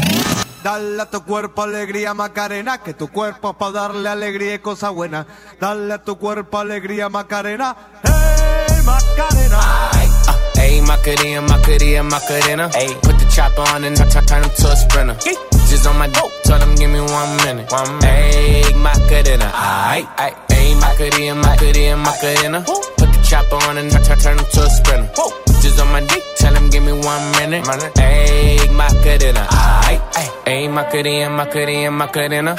[0.62, 5.26] Dale a tu cuerpo alegría Macarena, que tu cuerpo para darle alegría y cosa buena.
[5.58, 9.99] Dale a tu cuerpo alegría Macarena, hey Macarena.
[10.30, 10.60] Uh.
[10.62, 12.68] Ayy, Macarena, Macarena, Macarena.
[12.70, 15.16] Ayy, put the chopper on and turn, turn him to a sprinter.
[15.68, 16.40] Just on my dope, oh.
[16.44, 17.70] tell him give me one minute.
[17.70, 18.34] One minute.
[18.34, 20.06] Ayy, Macarena, aight.
[20.50, 22.60] Ayy, Macarena, Macarena, Macarena.
[22.62, 25.49] Put the chopper on and turn, turn him to a sprinter.
[25.62, 27.64] Just on my dick, tell him give me one minute.
[27.64, 30.44] Ayy, Macarena, aight, aight.
[30.44, 32.56] Ayy, Macarena, Macarena, Macarena.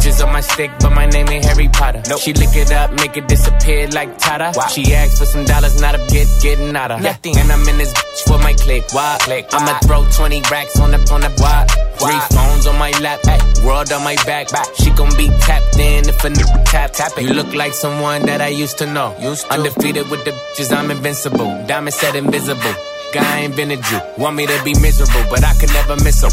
[0.00, 2.02] Just on my stick, but my name ain't Harry Potter.
[2.08, 2.20] Nope.
[2.20, 4.52] She lick it up, make it disappear like Tata.
[4.54, 4.66] Wow.
[4.66, 7.36] She asked for some dollars, not a get getting out of nothing.
[7.38, 7.92] And I'm in this
[8.24, 8.84] bitch for my click.
[8.92, 9.18] Why?
[9.20, 9.46] click.
[9.52, 11.66] I'ma throw 20 racks on the on the why?
[11.98, 14.50] Three phones on my lap, ay, world on my back.
[14.50, 14.66] back.
[14.76, 17.24] She gon' be tapped in if a nigga tap tap it.
[17.24, 19.16] You look like someone that I used to know.
[19.20, 19.52] Used to.
[19.54, 21.66] Undefeated with the bitches, I'm invincible.
[21.66, 22.74] Diamond said invisible.
[23.12, 24.00] Guy invented you.
[24.18, 26.28] Want me to be miserable, but I could never miss her.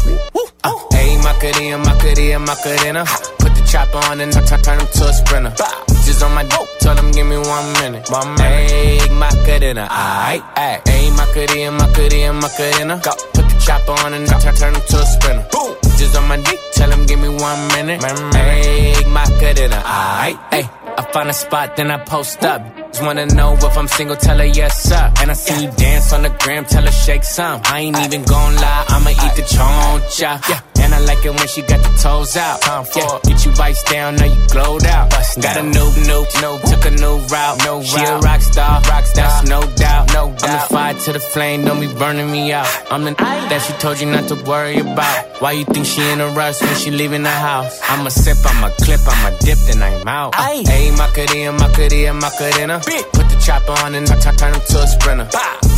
[0.64, 3.04] Uh, hey, Macarena, Macarena, Macarena.
[3.38, 5.91] Put the chopper on and turn, turn him to a sprinter.
[6.02, 8.10] Bitches on my dope, tell them give me one minute.
[8.10, 8.40] Minute.
[8.40, 10.88] Egg Macarena, aight, aight.
[10.88, 13.00] Egg Macarena, Macarena, Macarena.
[13.04, 13.12] Go.
[13.34, 15.46] Put the chopper on and turn, turn him to a sprinter.
[15.52, 15.76] Boom.
[15.82, 18.02] Bitches on my dick, tell them give me one minute.
[18.02, 20.68] Egg Macarena, aight, ayy.
[20.98, 22.60] I find a spot, then I post up.
[22.88, 25.12] Just wanna know if I'm single, tell her yes, sir.
[25.20, 27.60] And I see you dance on the gram, tell her shake some.
[27.64, 30.48] I ain't even gon' lie, I'ma eat the choncha.
[30.48, 30.71] Yeah.
[31.06, 32.60] Like it when she got the toes out.
[32.62, 33.18] Time for yeah.
[33.24, 35.10] Get you vice down, now you glowed out.
[35.10, 37.58] Bust got a new, new, new, took a new route.
[37.64, 38.08] No she route.
[38.08, 40.12] a rock star, rock star, that's no doubt.
[40.12, 40.44] No doubt.
[40.44, 42.68] I'm the fire to the flame, don't be burning me out.
[42.90, 45.40] I'm the that she told you not to worry about.
[45.40, 47.80] Why you think she in a rush when she leaving the house?
[47.88, 50.34] I'ma sip, I'ma clip, I'ma dip, then I'm out.
[50.34, 52.80] Hey, Macarena, Macarena, Macarena.
[53.12, 55.28] Put the chopper on and I turn him to a sprinter.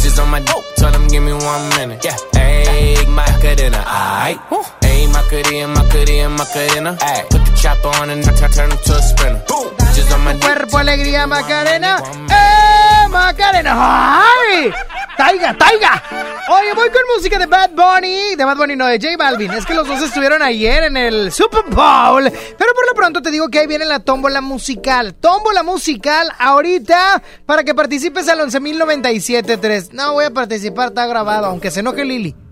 [0.03, 2.05] Just on my dope, tell him give me one minute.
[2.05, 4.39] Yeah, hey, Macarena, aight.
[4.83, 6.99] Hey, Macarena, Macarena, Macarena.
[7.01, 9.43] Ay, put the chopper on and I turn him to a sprinter.
[9.95, 12.03] Just on my Cuerpo, alegría, Macarena.
[12.29, 14.23] ¡Eh, Macarena!
[14.25, 14.73] ¡Ay!
[15.17, 16.03] ¡Taiga, taiga!
[16.51, 18.35] Oye, voy con música de Bad Bunny.
[18.35, 19.53] De Bad Bunny, no, de J Balvin.
[19.53, 22.25] Es que los dos estuvieron ayer en el Super Bowl.
[22.59, 25.15] Pero por lo pronto te digo que ahí viene la tómbola musical.
[25.15, 29.93] Tómbola musical ahorita para que participes al 11.097.3.
[29.93, 32.35] No voy a participar, está grabado, aunque se enoje Lili.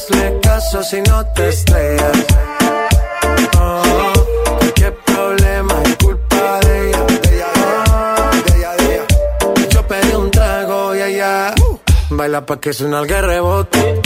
[0.00, 2.26] Hazle caso si no te estrellas.
[3.60, 4.12] Oh,
[4.74, 7.04] qué problema es culpa de ella.
[7.04, 9.68] De ella, de ella.
[9.68, 11.54] Yo pedí un trago y ella
[12.08, 14.00] baila pa' que suena el rebote.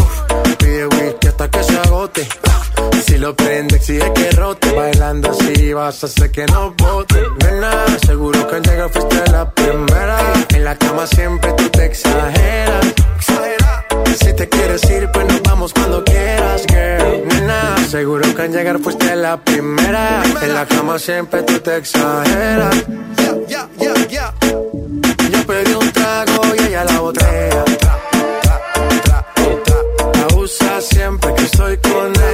[0.59, 2.29] Pide whisky hasta que se agote.
[3.07, 4.73] Si lo prende, exige que rote.
[4.73, 7.23] Bailando así vas a hacer que no bote.
[7.39, 10.19] Nena, seguro que al llegar fuiste la primera.
[10.49, 12.95] En la cama siempre tú te exageras.
[14.19, 17.27] Si te quieres ir, pues nos vamos cuando quieras, girl.
[17.29, 20.23] Nena, seguro que al llegar fuiste la primera.
[20.43, 22.85] En la cama siempre tú te exageras.
[23.49, 24.35] Yeah, yeah, yeah,
[25.31, 27.65] Yo pedí un trago y ella la botella.
[30.31, 32.34] Abusa siempre que estoy con ella.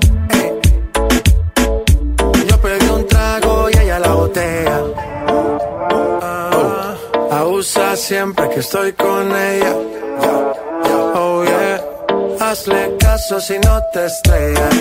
[8.01, 9.75] Siempre que estoy con ella.
[11.13, 11.79] Oh yeah,
[12.39, 14.75] hazle caso si no te estrellas.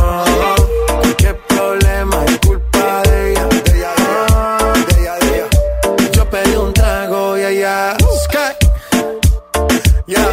[0.00, 0.56] Oh,
[1.16, 3.48] qué problema es culpa de ella.
[4.00, 4.72] Oh,
[6.12, 7.96] yo pedí un trago y ella.
[8.24, 8.52] Sky.
[10.08, 10.26] Ya,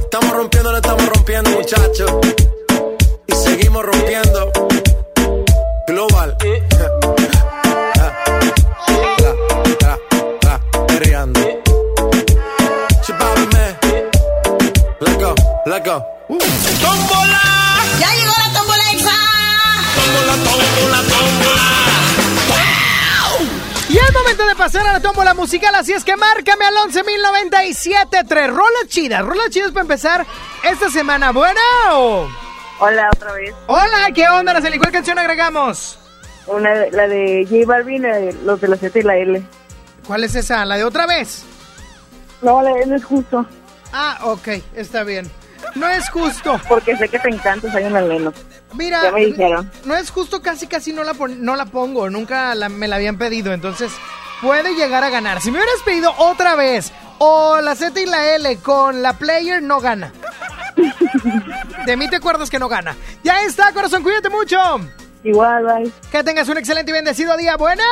[0.00, 2.12] estamos rompiendo, no estamos rompiendo, muchachos.
[3.26, 4.27] Y seguimos rompiendo.
[16.80, 17.40] ¡Tómbola!
[18.00, 19.16] ¡Ya llegó la tómbola exa!
[19.94, 21.64] ¡Tómbola, tómbola, tómbola!
[23.88, 28.48] Y es momento de pasar a la tómbola musical, así es que márcame al 11.097.3.
[28.48, 30.26] Rolas chidas, rolas chidas para empezar
[30.62, 31.30] esta semana.
[31.32, 31.60] ¿Buena
[31.92, 32.28] o...?
[32.80, 33.54] Hola, otra vez.
[33.66, 34.78] Hola, ¿qué onda, Araceli?
[34.78, 35.98] ¿Cuál canción agregamos?
[36.46, 39.42] Una, de- la de J Balvin, la de los de la Z y la L.
[40.06, 40.64] ¿Cuál es esa?
[40.64, 41.42] ¿La de otra vez?
[42.42, 43.44] No, la L es justo.
[43.92, 45.30] Ah, ok, está bien.
[45.74, 46.60] No es justo.
[46.68, 48.32] Porque sé que te encanta Zion.
[48.74, 49.70] Mira, Ya me dijeron.
[49.84, 52.96] no es justo, casi casi no la, pon- no la pongo, nunca la- me la
[52.96, 53.90] habían pedido, entonces
[54.42, 55.40] puede llegar a ganar.
[55.40, 59.62] Si me hubieras pedido otra vez o la Z y la L con la player,
[59.62, 60.12] no gana.
[61.86, 62.96] De mí te acuerdas que no gana.
[63.24, 64.58] Ya está, corazón, cuídate mucho.
[65.24, 65.92] Igual, bye.
[66.12, 67.56] Que tengas un excelente y bendecido día.
[67.56, 67.82] Bueno.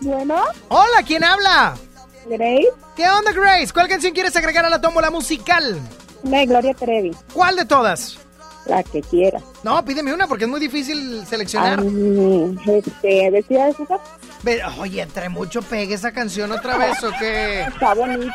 [0.00, 0.42] Bueno.
[0.68, 1.74] Hola, ¿quién habla?
[2.26, 2.68] Grace.
[2.96, 3.72] ¿Qué onda, Grace?
[3.72, 5.78] ¿Cuál canción quieres agregar a la tómbola musical?
[6.22, 7.12] De Gloria Trevi.
[7.32, 8.18] ¿Cuál de todas?
[8.66, 9.40] La que quiera.
[9.64, 11.80] No, pídeme una porque es muy difícil seleccionar.
[11.80, 13.98] Ay, este, vestida de azúcar.
[14.42, 17.62] Ve- Oye, trae mucho pegue esa canción otra vez o qué?
[17.62, 18.32] Está bonita.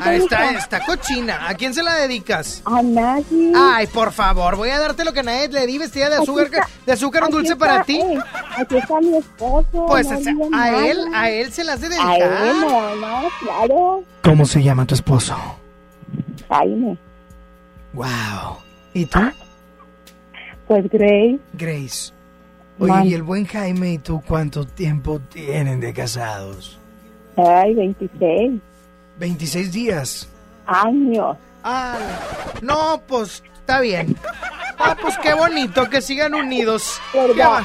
[0.00, 1.48] Ah, está, está cochina.
[1.48, 2.62] ¿A quién se la dedicas?
[2.66, 3.52] A nadie.
[3.56, 6.44] Ay, por favor, voy a darte lo que a nadie le di vestida de azúcar,
[6.46, 7.96] está- de azúcar un dulce está, para ti.
[7.98, 8.18] eh,
[8.58, 9.86] aquí está mi esposo.
[9.88, 10.86] Pues no o sea, digas a nada.
[10.86, 12.46] él, a él se las de A dedicar.
[12.46, 14.04] él, no, no, claro.
[14.22, 15.34] ¿Cómo se llama tu esposo?
[16.48, 16.96] Jaime.
[17.96, 18.58] Wow.
[18.94, 19.18] ¿Y tú?
[20.68, 21.38] Pues Grace.
[21.54, 22.12] Grace.
[22.78, 23.06] Oye, Man.
[23.06, 26.78] ¿y el buen Jaime y tú cuánto tiempo tienen de casados?
[27.36, 28.60] Ay, 26
[29.18, 30.28] 26 días.
[30.66, 31.36] años.
[31.64, 31.96] Ah,
[32.62, 34.14] no, pues está bien.
[34.78, 37.00] Ah, pues qué bonito que sigan unidos.
[37.14, 37.62] ¿Verdad?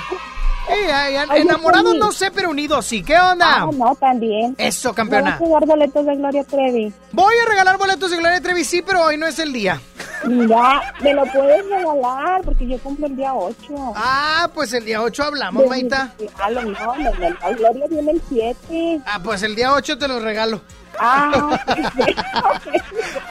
[0.74, 3.04] Eh, enamorados no sé, pero unidos sí.
[3.04, 3.64] ¿Qué onda?
[3.64, 4.56] Ah, no, también.
[4.58, 5.32] Eso, ¿Me campeona.
[5.32, 6.94] vas a dar boletos de Gloria Trevi?
[7.12, 9.82] Voy a regalar boletos de Gloria Trevi, sí, pero hoy no es el día.
[10.26, 13.56] Mira, me lo puedes regalar porque yo cumplo el día 8.
[13.96, 16.14] Ah, pues el día 8 hablamos, Maita.
[16.40, 19.02] Ah, no, no, la Gloria viene el 7.
[19.06, 20.62] Ah, pues el día 8 te lo regalo.
[21.00, 21.60] Ah,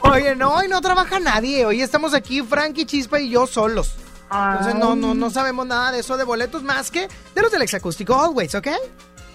[0.03, 1.65] Oye, no, hoy no trabaja nadie.
[1.65, 3.93] Hoy estamos aquí, Frankie, Chispa y yo solos.
[4.31, 7.63] Entonces no, no, no sabemos nada de eso de boletos más que de los del
[7.63, 8.67] exacústico Always, ¿ok?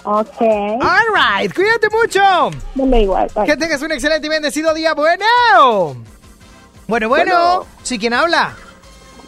[0.05, 0.40] ok.
[0.40, 2.20] All right, cuídate mucho.
[2.74, 3.44] Dale igual, bye.
[3.44, 4.94] Que tengas un excelente y bendecido día.
[4.94, 5.26] Bueno.
[6.88, 7.09] Bueno, bueno.
[7.09, 7.66] Bueno.
[7.82, 8.55] Sí, ¿quién habla?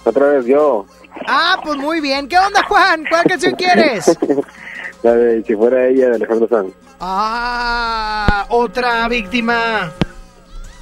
[0.04, 0.86] Otra vez yo.
[1.26, 2.28] Ah, pues muy bien.
[2.28, 3.04] ¿Qué onda, Juan?
[3.10, 4.16] ¿Cuál canción quieres?
[5.02, 6.72] La de si fuera ella de Alejandro Sanz.
[6.98, 9.92] Ah, otra víctima.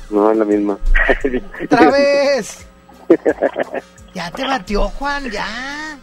[0.09, 0.79] No, es la misma.
[1.65, 2.67] Otra vez.
[4.17, 5.99] Ya te batió, Juan, ya.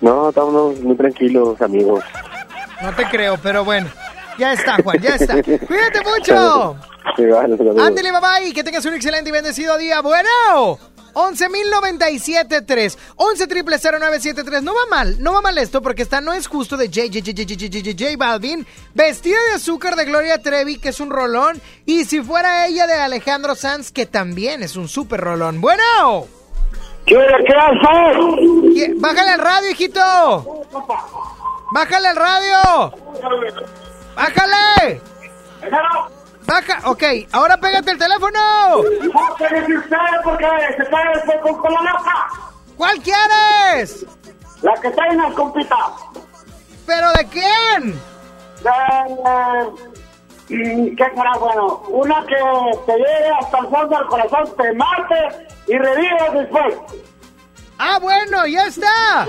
[0.00, 2.04] No, estamos muy tranquilos, amigos.
[2.80, 3.88] No te creo, pero bueno.
[4.38, 5.42] Ya está, Juan, ya está.
[5.42, 6.76] Cuídate mucho.
[7.16, 7.58] Sí, vale.
[7.80, 8.52] Ándale, bye bye.
[8.54, 10.02] Que tengas un excelente y bendecido día.
[10.02, 10.78] Bueno.
[11.14, 16.86] 11.097.3 11.000.973 No va mal, no va mal esto porque esta no es justo de
[16.86, 18.64] J, J, J, J, J, Balvin
[18.94, 22.92] Vestida de azúcar de Gloria Trevi, que es un rolón Y si fuera ella de
[22.92, 26.37] Alejandro Sanz, que también es un súper rolón Bueno
[27.08, 29.00] ¿Qué qué haces?
[29.00, 30.00] Bájale al radio, hijito
[31.72, 32.92] Bájale al radio
[34.14, 35.00] Bájale
[36.46, 37.02] Baja, ok,
[37.32, 38.38] ahora pégate el teléfono
[40.24, 40.46] porque
[40.76, 42.28] se cae con, con la nota.
[42.76, 44.06] ¿Cuál quieres?
[44.62, 45.76] La que está en la compita.
[46.86, 48.00] ¿Pero de quién?
[48.62, 48.70] De,
[49.14, 49.97] mm,
[50.48, 51.82] ¿Qué será bueno?
[51.88, 52.36] Una que
[52.86, 56.74] te llegue hasta el fondo del corazón, te mate y revives después.
[57.78, 59.22] Ah, bueno, ya está.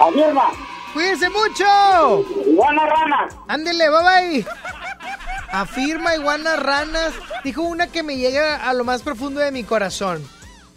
[0.00, 0.50] Adiós, ma.
[0.92, 2.24] Cuídense mucho.
[2.46, 3.28] Iguana rana.
[3.48, 4.46] Ándele, bye bye.
[5.52, 7.12] Afirma iguanas ranas.
[7.44, 10.26] Dijo una que me llega a lo más profundo de mi corazón.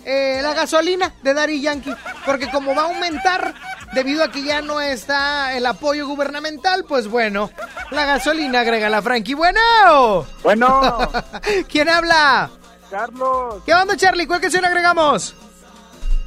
[0.06, 1.96] Eh, la gasolina de Daddy Yankee.
[2.26, 3.54] Porque como va a aumentar
[3.94, 7.50] debido a que ya no está el apoyo gubernamental, pues bueno,
[7.92, 9.34] la gasolina agrega la Frankie.
[9.34, 10.26] Bueno.
[10.44, 10.98] Bueno.
[11.70, 12.50] ¿Quién habla?
[12.90, 13.62] Carlos.
[13.66, 14.26] ¿Qué onda, Charlie?
[14.28, 15.36] ¿Cuál canción agregamos?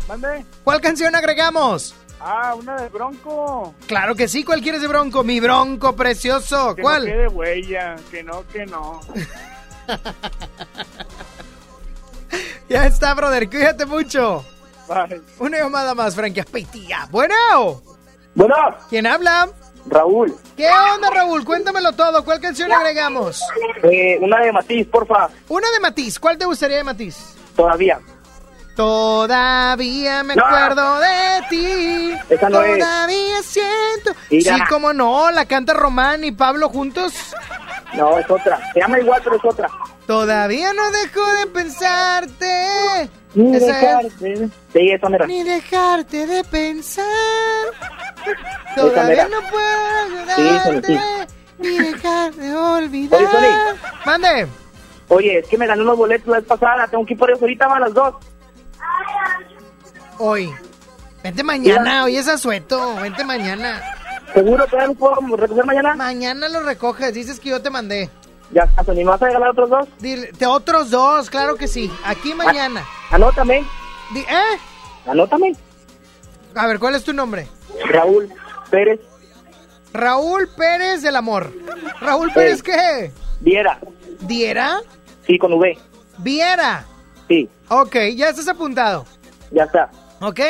[0.09, 0.45] ¿Mande?
[0.65, 1.95] ¿Cuál canción agregamos?
[2.21, 3.75] Ah, una de Bronco.
[3.89, 5.25] Claro que sí, ¿cuál quieres de Bronco?
[5.25, 7.05] Mi Bronco precioso, Que ¿cuál?
[7.05, 7.97] no quede huella.
[8.11, 9.01] Que no, que no.
[12.69, 14.45] Ya está, brother, cuídate mucho.
[14.89, 15.21] Bye.
[15.39, 17.09] Una llamada más, Frankie Aspeitia.
[17.11, 17.35] Bueno.
[18.35, 18.55] Bueno.
[18.89, 19.49] ¿Quién habla?
[19.87, 20.35] Raúl.
[20.57, 21.45] ¿Qué onda, Raúl?
[21.45, 22.25] Cuéntamelo todo.
[22.25, 23.43] ¿Cuál canción agregamos?
[23.83, 25.29] Eh, una de Matiz, porfa.
[25.49, 26.19] Una de Matiz.
[26.19, 27.17] ¿Cuál te gustaría de Matiz?
[27.57, 28.01] Todavía.
[28.77, 30.45] Todavía me No.
[30.45, 32.13] acuerdo de ti.
[32.31, 32.79] Esa no es.
[32.79, 34.13] Todavía siento.
[34.31, 34.55] Mira.
[34.57, 35.31] Sí, cómo no.
[35.31, 37.13] La canta Román y Pablo juntos.
[37.95, 38.59] No, es otra.
[38.73, 39.69] Se llama igual, pero es otra.
[40.13, 43.11] Todavía no dejo de pensarte.
[43.35, 43.81] Ni Esa es.
[43.81, 44.49] dejarte.
[44.75, 45.27] Sí, esa mera.
[45.27, 47.07] Ni dejarte de pensar.
[48.77, 50.87] Todavía no puedo ayudarte.
[50.87, 51.01] sí.
[51.61, 53.21] Ni dejar de olvidar.
[53.23, 53.79] Oye, Sony.
[54.05, 54.47] Mande.
[55.09, 56.87] Oye, es que me gané unos boletos la vez pasada.
[56.89, 58.15] Tengo que ir por ellos ahorita a las dos.
[60.19, 60.53] Hoy.
[61.23, 62.97] Vente mañana, hoy es asueto.
[62.97, 63.81] Vente mañana.
[64.35, 65.95] ¿Seguro que no puedo recoger mañana?
[65.95, 68.11] Mañana lo recoges, dices que yo te mandé.
[68.53, 68.97] Ya está, Sony.
[68.97, 69.89] ¿Me vas a regalar otros dos?
[69.99, 71.91] Dile, te otros dos, claro que sí.
[72.05, 72.85] Aquí mañana.
[73.11, 73.65] Anótame.
[74.13, 74.59] Di- ¿Eh?
[75.07, 75.53] Anótame.
[76.55, 77.47] A ver, ¿cuál es tu nombre?
[77.87, 78.31] Raúl
[78.71, 79.01] Pérez
[79.95, 81.53] Raúl Pérez del Amor.
[82.01, 83.11] ¿Raúl Pérez qué?
[83.41, 83.79] Viera.
[84.21, 84.81] ¿Diera?
[85.27, 85.79] Sí, con V.
[86.19, 86.85] Viera.
[87.29, 89.07] Sí, Ok, ya estás apuntado.
[89.51, 89.91] ya está.
[90.21, 90.41] ¿Ok?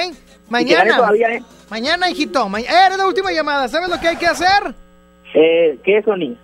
[0.48, 0.96] Mañana.
[0.96, 1.42] todavía, ¿eh?
[1.70, 2.48] Mañana, hijito.
[2.48, 3.68] Ma- eh, eres la última llamada.
[3.68, 4.74] ¿Sabes lo que hay que hacer?
[5.34, 6.36] Eh, ¿Qué es Sony?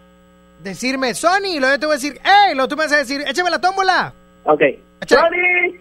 [0.61, 1.59] Decirme Sony.
[1.59, 2.55] Luego yo te voy a decir, ¡Ey!
[2.55, 4.13] Luego tú me vas a decir, échame la tómbola.
[4.45, 4.63] Ok.
[5.01, 5.23] Échale.
[5.23, 5.81] ¡Sony!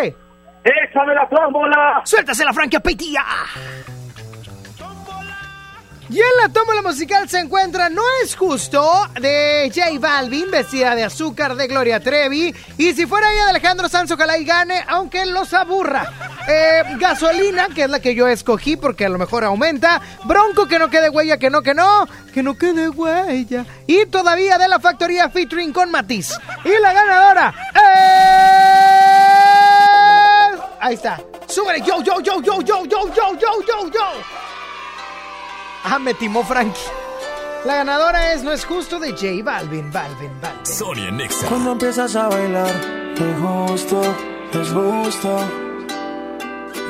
[0.00, 0.14] ¡Ey!
[0.64, 2.02] ¡Échame la tómbola!
[2.04, 3.24] ¡Suéltase la franquia petilla!
[6.10, 11.04] Y en la tómbola musical se encuentra No es justo de J Balvin, vestida de
[11.04, 12.54] azúcar de Gloria Trevi.
[12.76, 16.12] Y si fuera ella de Alejandro Sanz, ojalá y gane, aunque los aburra.
[16.46, 20.02] Eh, gasolina, que es la que yo escogí porque a lo mejor aumenta.
[20.24, 22.06] Bronco, que no quede huella, que no, que no.
[22.34, 23.64] Que no quede huella.
[23.86, 26.38] Y todavía de la factoría featuring con Matiz.
[26.64, 27.80] Y la ganadora es...
[30.80, 31.18] Ahí está.
[31.46, 34.44] Súbele, yo, yo, yo, yo, yo, yo, yo, yo, yo, yo.
[35.86, 36.80] Ah, me timó Frankie.
[37.64, 40.66] La ganadora es No es justo de J Balvin, Balvin, Balvin.
[40.66, 41.46] Sonia Nexa.
[41.46, 42.72] Cuando empiezas a bailar,
[43.14, 44.02] te gusto,
[44.52, 45.38] es gusto.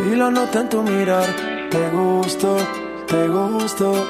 [0.07, 1.27] Y lo noto en tu mirar,
[1.71, 2.57] te gusto,
[3.07, 4.07] te gusto.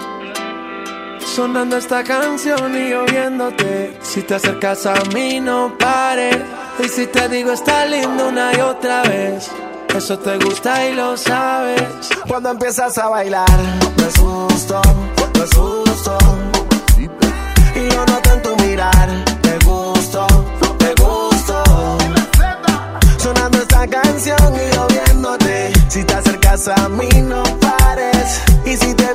[1.35, 3.99] Sonando esta canción y yo viéndote.
[4.03, 6.39] Si te acercas a mí, no pares.
[6.79, 9.51] Y si te digo está lindo una y otra vez.
[9.95, 12.11] Eso te gusta y lo sabes.
[12.27, 13.47] Cuando empiezas a bailar,
[14.19, 14.83] justo,
[15.37, 16.19] no es justo.
[17.77, 19.09] Y lo noto en tu mirar,
[19.41, 20.27] te gusto,
[20.79, 21.63] te gusto.
[23.19, 25.73] Sonando esta canción y yo viéndote.
[25.89, 28.43] Si te acercas a mí, no pares.
[28.67, 29.14] Y si te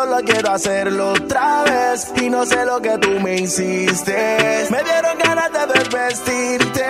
[0.00, 2.12] solo quiero hacerlo otra vez.
[2.20, 4.66] Y no sé lo que tú me hiciste.
[4.70, 6.84] Me dieron ganas de desvestirte.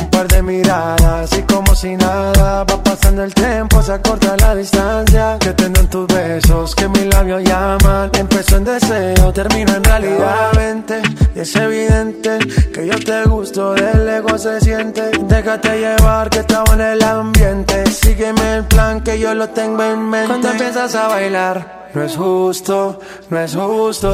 [0.00, 4.54] Un par de miradas y como si nada va pasando el tiempo, se acorta la
[4.54, 5.38] distancia.
[5.40, 8.10] Que tengo en tus besos, que mis labios llaman.
[8.18, 10.52] Empezó en deseo, termina en realidad.
[10.54, 11.00] Vente,
[11.34, 12.38] y es evidente
[12.74, 15.10] que yo te gusto, del ego se siente.
[15.22, 17.90] Déjate llevar que estaba en el ambiente.
[17.90, 20.28] Sígueme el plan que yo lo tengo en mente.
[20.28, 23.00] Cuando empiezas a bailar, no es justo,
[23.30, 24.12] no es justo.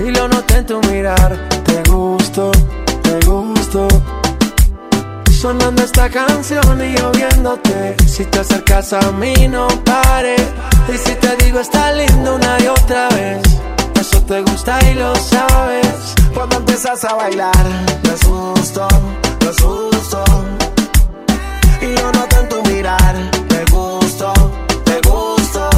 [0.00, 2.50] Y lo noté en tu mirar, te gusto,
[3.02, 4.17] te gusto.
[5.40, 7.94] Sonando esta canción y yo viéndote.
[8.08, 10.42] Si te acercas a mí, no pares.
[10.92, 13.40] Y si te digo está lindo una y otra vez.
[14.00, 16.14] Eso te gusta y lo sabes.
[16.34, 17.54] Cuando empiezas a bailar,
[18.26, 18.88] justo,
[19.44, 20.24] no es justo.
[21.82, 24.32] Y yo noto en tu mirar, te gusto,
[24.84, 25.70] te gusto.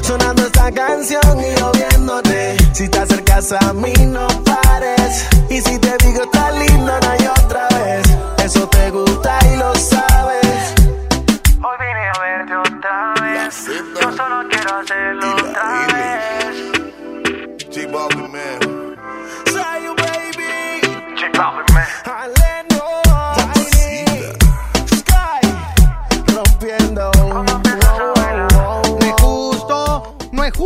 [0.00, 2.56] Sonando esta canción y yo viéndote.
[2.72, 5.26] Si te acercas a mí, no pares.
[5.50, 7.25] Y si te digo está lindo, otra vez.
[8.56, 10.74] Eso te gusta y lo sabes.
[11.62, 13.66] Hoy vine a verte otra vez.
[14.00, 15.95] Yo solo quiero hacerlo otra vez.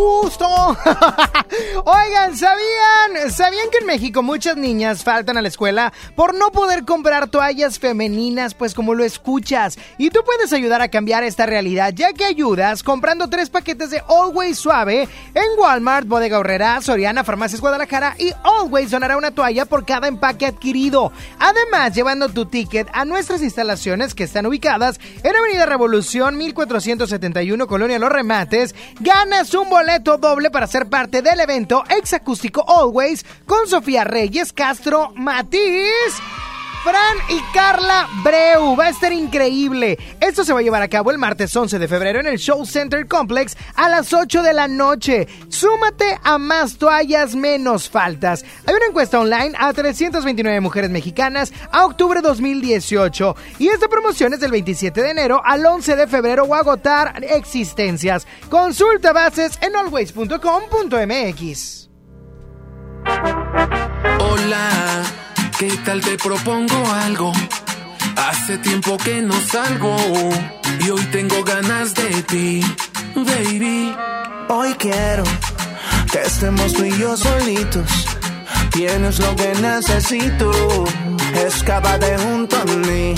[0.00, 0.46] Gusto.
[1.84, 6.84] Oigan, ¿sabían, ¿sabían que en México muchas niñas faltan a la escuela por no poder
[6.84, 8.54] comprar toallas femeninas?
[8.54, 9.78] Pues como lo escuchas.
[9.98, 14.02] Y tú puedes ayudar a cambiar esta realidad, ya que ayudas comprando tres paquetes de
[14.08, 15.02] Always Suave
[15.34, 20.46] en Walmart, Bodega Horrera, Soriana, Farmacias Guadalajara y Always donará una toalla por cada empaque
[20.46, 21.12] adquirido.
[21.38, 27.98] Además, llevando tu ticket a nuestras instalaciones que están ubicadas en Avenida Revolución 1471, Colonia
[27.98, 29.68] Los Remates, ganas un
[29.98, 36.39] doble para ser parte del evento Exacústico Always con Sofía Reyes, Castro, Matiz.
[36.82, 38.74] Fran y Carla Breu.
[38.74, 39.98] Va a estar increíble.
[40.18, 42.64] Esto se va a llevar a cabo el martes 11 de febrero en el Show
[42.64, 45.28] Center Complex a las 8 de la noche.
[45.48, 48.44] Súmate a más toallas, menos faltas.
[48.66, 53.36] Hay una encuesta online a 329 mujeres mexicanas a octubre 2018.
[53.58, 58.26] Y esta promoción es del 27 de enero al 11 de febrero o agotar existencias.
[58.48, 61.90] Consulta bases en always.com.mx.
[64.18, 65.19] Hola.
[65.60, 67.32] ¿Qué tal te propongo algo?
[68.16, 69.94] Hace tiempo que no salgo
[70.82, 72.64] y hoy tengo ganas de ti,
[73.14, 73.94] baby.
[74.48, 75.22] Hoy quiero
[76.10, 77.90] que estemos tú y yo solitos.
[78.70, 80.50] Tienes lo que necesito.
[81.46, 83.14] Escápate junto a mí,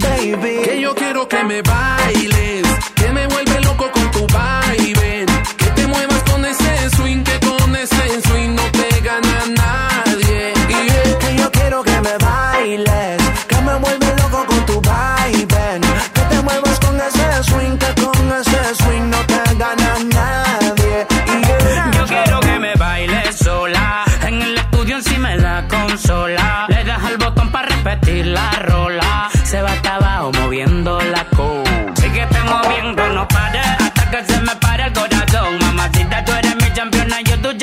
[0.00, 0.62] baby.
[0.64, 2.66] Que yo quiero que me bailes,
[2.96, 4.67] que me vuelve loco con tu baile.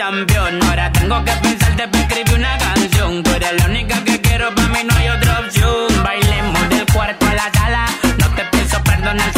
[0.05, 0.61] Campeón.
[0.63, 3.23] Ahora tengo que pensarte para escribir una canción.
[3.23, 6.03] Tú eres la única que quiero, para mí no hay otra opción.
[6.03, 7.85] Bailemos del cuarto a la sala.
[8.19, 9.33] No te pienso perdonar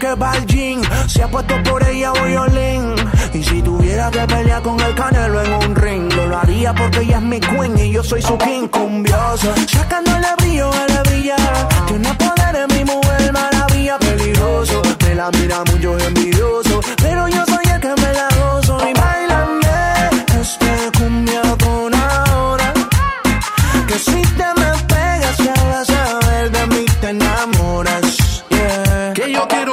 [0.00, 0.80] porque va al gym.
[1.06, 2.94] Se ha puesto por ella violín.
[3.34, 7.18] Y si tuviera que pelear con el canelo en un ring, lo haría porque ella
[7.18, 9.52] es mi queen y yo soy su king cumbioso.
[9.68, 11.36] Sacándole brillo a la brilla.
[11.86, 14.82] Tiene poder en mi mujer, maravilla, peligroso.
[15.04, 17.44] Me la mira mucho envidioso, pero yo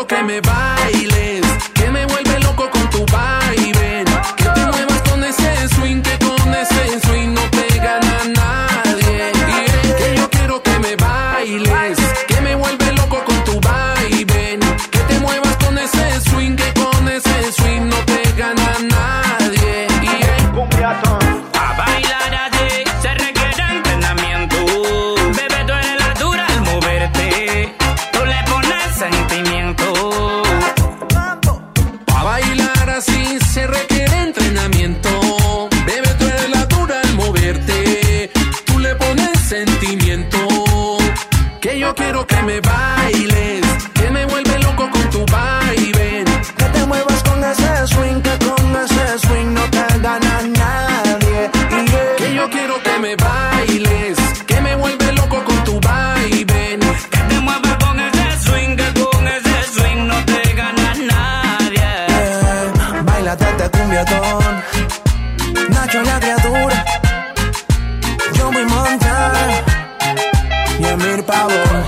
[0.07, 1.06] Que yo quiero que me bailes,
[65.97, 66.85] Nacho la criatura.
[68.35, 69.63] Yo voy montar.
[70.79, 71.85] Y Emir Pavón.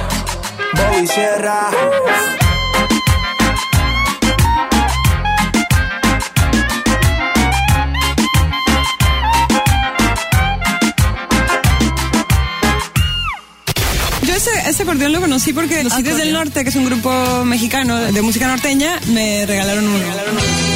[0.74, 1.70] Bobby Sierra.
[14.24, 17.46] Yo ese, ese acordeón lo conocí porque los Sitios del Norte, que es un grupo
[17.46, 20.69] mexicano de música norteña, me regalaron uno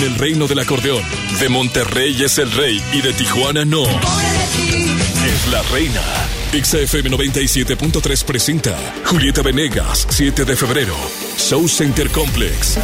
[0.00, 1.02] en el reino del acordeón.
[1.38, 3.84] De Monterrey es el rey y de Tijuana no.
[3.84, 6.00] Es la reina.
[6.52, 8.76] XFM 97.3 presenta
[9.06, 10.94] Julieta Venegas, 7 de febrero.
[11.36, 12.78] Show Center Complex.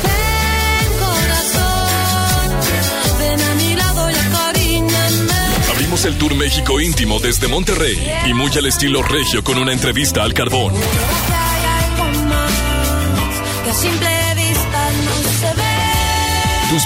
[5.70, 10.22] Abrimos el Tour México íntimo desde Monterrey y muy al estilo regio con una entrevista
[10.22, 10.74] al carbón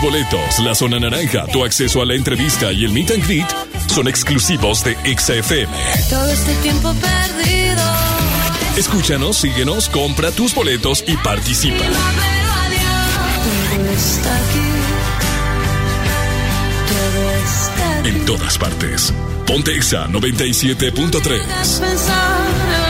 [0.00, 3.46] boletos, la zona naranja, tu acceso a la entrevista y el meet and greet
[3.86, 5.68] son exclusivos de XFM.
[6.08, 7.82] Todo este tiempo perdido.
[8.76, 11.84] Escúchanos, síguenos, compra tus boletos y participa.
[11.84, 11.94] Todo
[13.90, 14.70] está aquí.
[16.88, 18.08] Todo está aquí.
[18.08, 19.12] En todas partes.
[19.46, 22.89] Ponte Exa 97.3.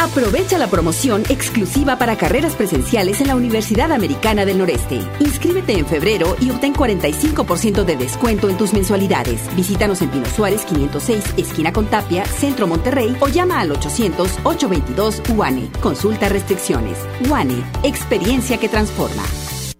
[0.00, 4.98] Aprovecha la promoción exclusiva para carreras presenciales en la Universidad Americana del Noreste.
[5.18, 9.54] Inscríbete en febrero y obtén 45% de descuento en tus mensualidades.
[9.54, 15.68] Visítanos en Pino Suárez 506, esquina con Tapia, Centro Monterrey o llama al 800-822 UANE.
[15.82, 16.96] Consulta restricciones.
[17.28, 19.24] UANE, experiencia que transforma.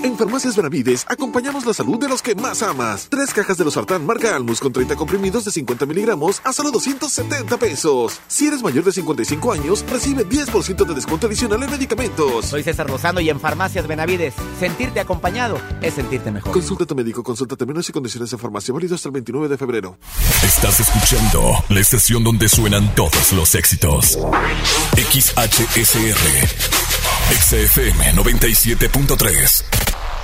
[0.00, 3.08] En Farmacias Benavides acompañamos la salud de los que más amas.
[3.10, 6.70] Tres cajas de los sartán marca Almus con 30 comprimidos de 50 miligramos a solo
[6.70, 8.20] 270 pesos.
[8.28, 12.46] Si eres mayor de 55 años, recibe 10% de descuento adicional en medicamentos.
[12.46, 16.52] Soy César Lozano y en Farmacias Benavides, sentirte acompañado es sentirte mejor.
[16.52, 19.58] Consulta a tu médico, consulta términos y condiciones de farmacia válido hasta el 29 de
[19.58, 19.98] febrero.
[20.44, 24.16] Estás escuchando la estación donde suenan todos los éxitos.
[24.96, 26.97] XHSR.
[27.30, 29.64] XFM 97.3.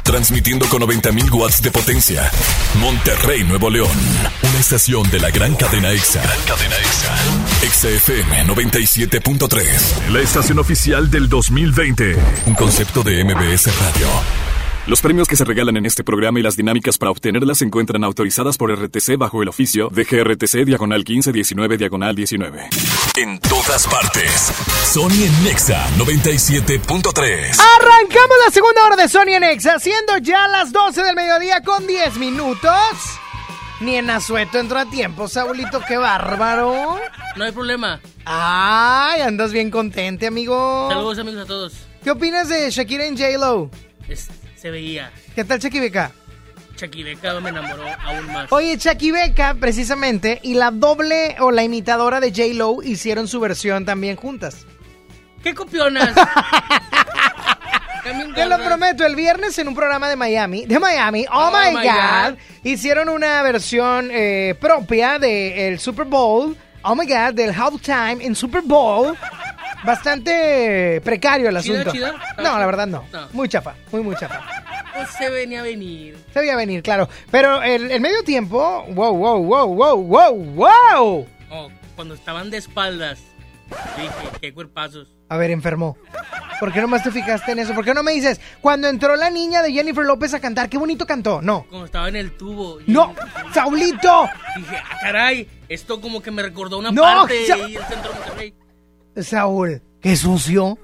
[0.02, 2.30] Transmitiendo con 90.000 watts de potencia.
[2.80, 3.90] Monterrey, Nuevo León.
[4.42, 6.22] Una estación de la gran cadena EXA.
[6.46, 7.16] cadena EXA.
[7.70, 10.08] XFM 97.3.
[10.12, 12.16] La estación oficial del 2020.
[12.46, 14.06] Un concepto de MBS Radio.
[14.86, 18.04] Los premios que se regalan en este programa y las dinámicas para obtenerlas se encuentran
[18.04, 22.68] autorizadas por RTC bajo el oficio de GRTC Diagonal 1519 Diagonal 19.
[23.16, 24.52] En todas partes.
[24.92, 27.60] Sony en Nexa 97.3.
[27.78, 31.86] Arrancamos la segunda hora de Sony en Exa, siendo ya las 12 del mediodía con
[31.86, 32.72] 10 minutos.
[33.78, 36.98] Ni en Azueto entró a tiempo, Saulito, qué bárbaro.
[37.36, 38.00] No hay problema.
[38.24, 40.88] Ay, andas bien contente, amigo.
[40.90, 41.72] Saludos amigos a todos.
[42.02, 43.70] ¿Qué opinas de Shakira en J-Lo?
[44.56, 45.12] Se veía.
[45.36, 45.60] ¿Qué tal
[46.74, 46.76] Beca?
[46.76, 48.52] Chaquibeca me enamoró aún más.
[48.52, 48.78] Oye,
[49.12, 54.66] Beca, precisamente, y la doble o la imitadora de J-Lo hicieron su versión también juntas.
[55.42, 56.14] ¿Qué copionas?
[58.34, 61.74] Te lo prometo, el viernes en un programa de Miami, de Miami, oh, Oh my,
[61.74, 62.38] my God, God.
[62.62, 68.60] hicieron una versión eh, propia del Super Bowl, oh my God, del halftime en Super
[68.62, 69.16] Bowl.
[69.84, 71.92] Bastante precario el ¿Chida, asunto.
[71.92, 72.14] chida?
[72.38, 73.06] No, la verdad no.
[73.12, 73.28] No.
[73.32, 74.40] Muy chafa, muy, muy chafa.
[74.94, 76.16] Pues se venía a venir.
[76.32, 77.08] Se veía venir, claro.
[77.30, 81.26] Pero el, el medio tiempo, wow, wow, wow, wow, wow, wow.
[81.50, 83.20] Oh, cuando estaban de espaldas.
[83.96, 85.08] Dije, qué cuerpazos.
[85.28, 85.96] A ver, enfermo.
[86.60, 87.74] ¿Por qué nomás te fijaste en eso?
[87.74, 90.78] ¿Por qué no me dices, cuando entró la niña de Jennifer López a cantar, qué
[90.78, 91.42] bonito cantó?
[91.42, 91.66] No.
[91.68, 92.80] Cuando estaba en el tubo.
[92.80, 93.14] y- ¡No!
[93.52, 94.28] ¡Saulito!
[94.56, 98.12] Dije, ah, caray, esto como que me recordó una No, parte Sa- y el centro
[98.12, 98.54] de Monterrey.
[99.16, 100.78] Saúl, qué sucio.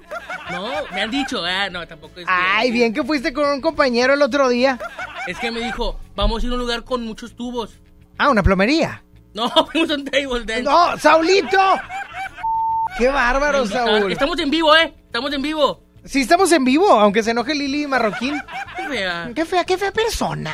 [0.50, 3.60] No, me han dicho, ah, no, tampoco es que- Ay, bien que fuiste con un
[3.60, 4.80] compañero el otro día.
[5.28, 7.78] Es que me dijo, vamos a ir a un lugar con muchos tubos.
[8.18, 9.04] Ah, una plomería.
[9.32, 10.62] No, fuimos a un table dance.
[10.62, 11.58] ¡No, Saulito!
[12.98, 14.00] ¡Qué bárbaro, invitaron.
[14.00, 14.12] Saúl!
[14.12, 14.92] Estamos en vivo, ¿eh?
[15.06, 15.80] Estamos en vivo.
[16.04, 18.34] Sí, estamos en vivo, aunque se enoje Lili Marroquín.
[18.76, 19.30] Qué fea.
[19.34, 20.52] Qué fea, qué fea persona.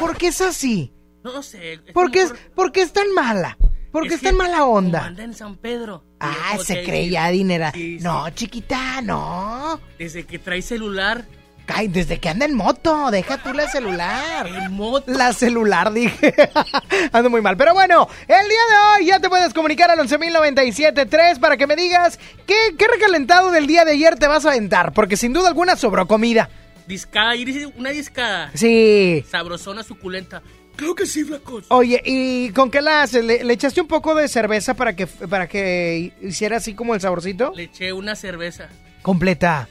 [0.00, 0.92] ¿Por qué es así?
[1.22, 1.74] No sé.
[1.74, 3.56] es ¿Por qué es, por qué es tan mala?
[3.92, 5.04] ¿Por qué Es es tan que mala onda?
[5.06, 6.04] anda en San Pedro.
[6.20, 7.72] Ah, se ya dinera.
[7.72, 8.04] Sí, sí.
[8.04, 9.80] No, chiquita, no.
[9.98, 11.24] Desde que trae celular,
[11.70, 14.46] Ay, desde que anda en moto, deja tú la celular.
[14.64, 15.12] ¿En moto?
[15.12, 16.34] La celular, dije.
[17.12, 17.58] Ando muy mal.
[17.58, 21.76] Pero bueno, el día de hoy ya te puedes comunicar al 11.097.3 para que me
[21.76, 24.92] digas qué, qué recalentado del día de ayer te vas a aventar.
[24.94, 26.48] Porque sin duda alguna sobró comida.
[26.86, 27.34] Discada,
[27.76, 28.50] una discada.
[28.54, 29.22] Sí.
[29.30, 30.42] Sabrosona, suculenta.
[30.78, 31.64] Creo que sí, flacos.
[31.70, 33.24] Oye, ¿y con qué la haces?
[33.24, 37.00] ¿Le, le echaste un poco de cerveza para que, para que hiciera así como el
[37.00, 37.52] saborcito?
[37.56, 38.68] Le eché una cerveza.
[39.02, 39.68] Completa.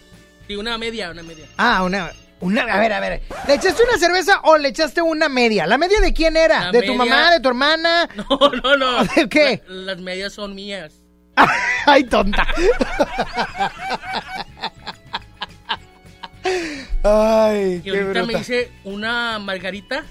[0.47, 1.45] Sí, una media, una media.
[1.55, 2.11] Ah, una,
[2.41, 3.21] una, a ver, a ver.
[3.47, 5.65] ¿Le echaste una cerveza o le echaste una media?
[5.65, 6.65] ¿La media de quién era?
[6.65, 8.09] La ¿De tu mamá, de tu hermana?
[8.17, 9.03] No, no, no.
[9.15, 9.63] ¿De qué?
[9.69, 10.93] La- las medias son mías.
[11.85, 12.45] Ay, tonta.
[17.03, 20.03] Ay, Y qué ahorita me hice una margarita.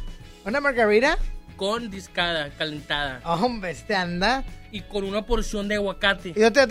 [0.47, 1.19] ¿Una margarita?
[1.57, 3.21] Con discada, calentada.
[3.25, 4.45] Hombre, este anda.
[4.71, 6.35] Y con una porción de aguacate.
[6.37, 6.63] ¿Y yo te,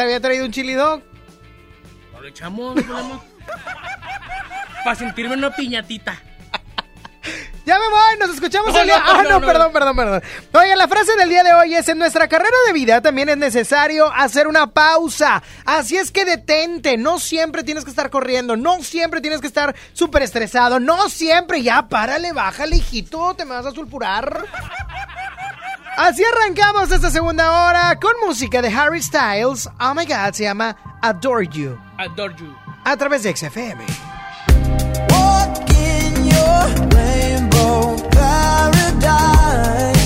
[0.00, 1.02] había traído un chili dog?
[2.14, 2.74] ¿No le echamos?
[2.86, 3.22] ¿No?
[4.84, 6.18] Para sentirme una piñatita.
[7.68, 8.96] Ya me voy, nos escuchamos No, el día.
[8.98, 9.46] no, ah, no, no, no.
[9.46, 10.22] perdón, perdón, perdón.
[10.54, 13.36] Oye, la frase del día de hoy es: En nuestra carrera de vida también es
[13.36, 15.42] necesario hacer una pausa.
[15.66, 16.96] Así es que detente.
[16.96, 18.56] No siempre tienes que estar corriendo.
[18.56, 20.80] No siempre tienes que estar súper estresado.
[20.80, 21.62] No siempre.
[21.62, 23.34] Ya, párale, bájale, hijito.
[23.34, 24.46] Te me vas a sulfurar.
[25.98, 29.68] Así arrancamos esta segunda hora con música de Harry Styles.
[29.78, 31.78] Oh my god, se llama Adore You.
[31.98, 32.50] Adore you.
[32.84, 33.84] A través de XFM.
[35.70, 37.37] in your rainbow
[38.10, 39.97] paradise.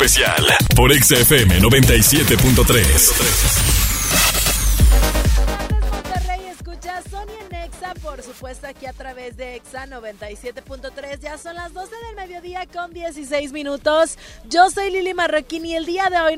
[0.00, 3.12] Especial por XFM 97.3.
[5.90, 8.32] Monterrey escucha Sony en Nexa, por supuesto.
[8.32, 11.18] supuesto, aquí a través de EXA 97.3.
[11.20, 14.16] Ya son las 12 del mediodía con 16 minutos.
[14.48, 15.66] Yo soy Lili Marroquín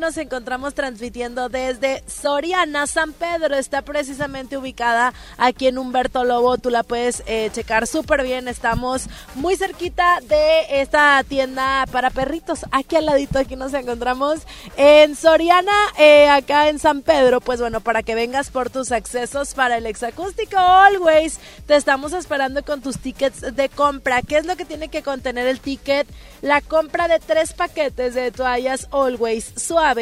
[0.02, 3.54] nos encontramos transmitiendo desde Soriana, San Pedro.
[3.54, 6.58] Está precisamente ubicada aquí en Humberto Lobo.
[6.58, 8.48] Tú la puedes eh, checar súper bien.
[8.48, 9.06] Estamos
[9.36, 12.66] muy cerquita de esta tienda para perritos.
[12.72, 14.40] Aquí al ladito, aquí nos encontramos
[14.76, 17.40] en Soriana, eh, acá en San Pedro.
[17.40, 21.38] Pues bueno, para que vengas por tus accesos para el exacústico Always.
[21.68, 24.20] Te estamos esperando con tus tickets de compra.
[24.22, 26.08] ¿Qué es lo que tiene que contener el ticket?
[26.40, 29.92] La compra de tres paquetes de toallas Always suave.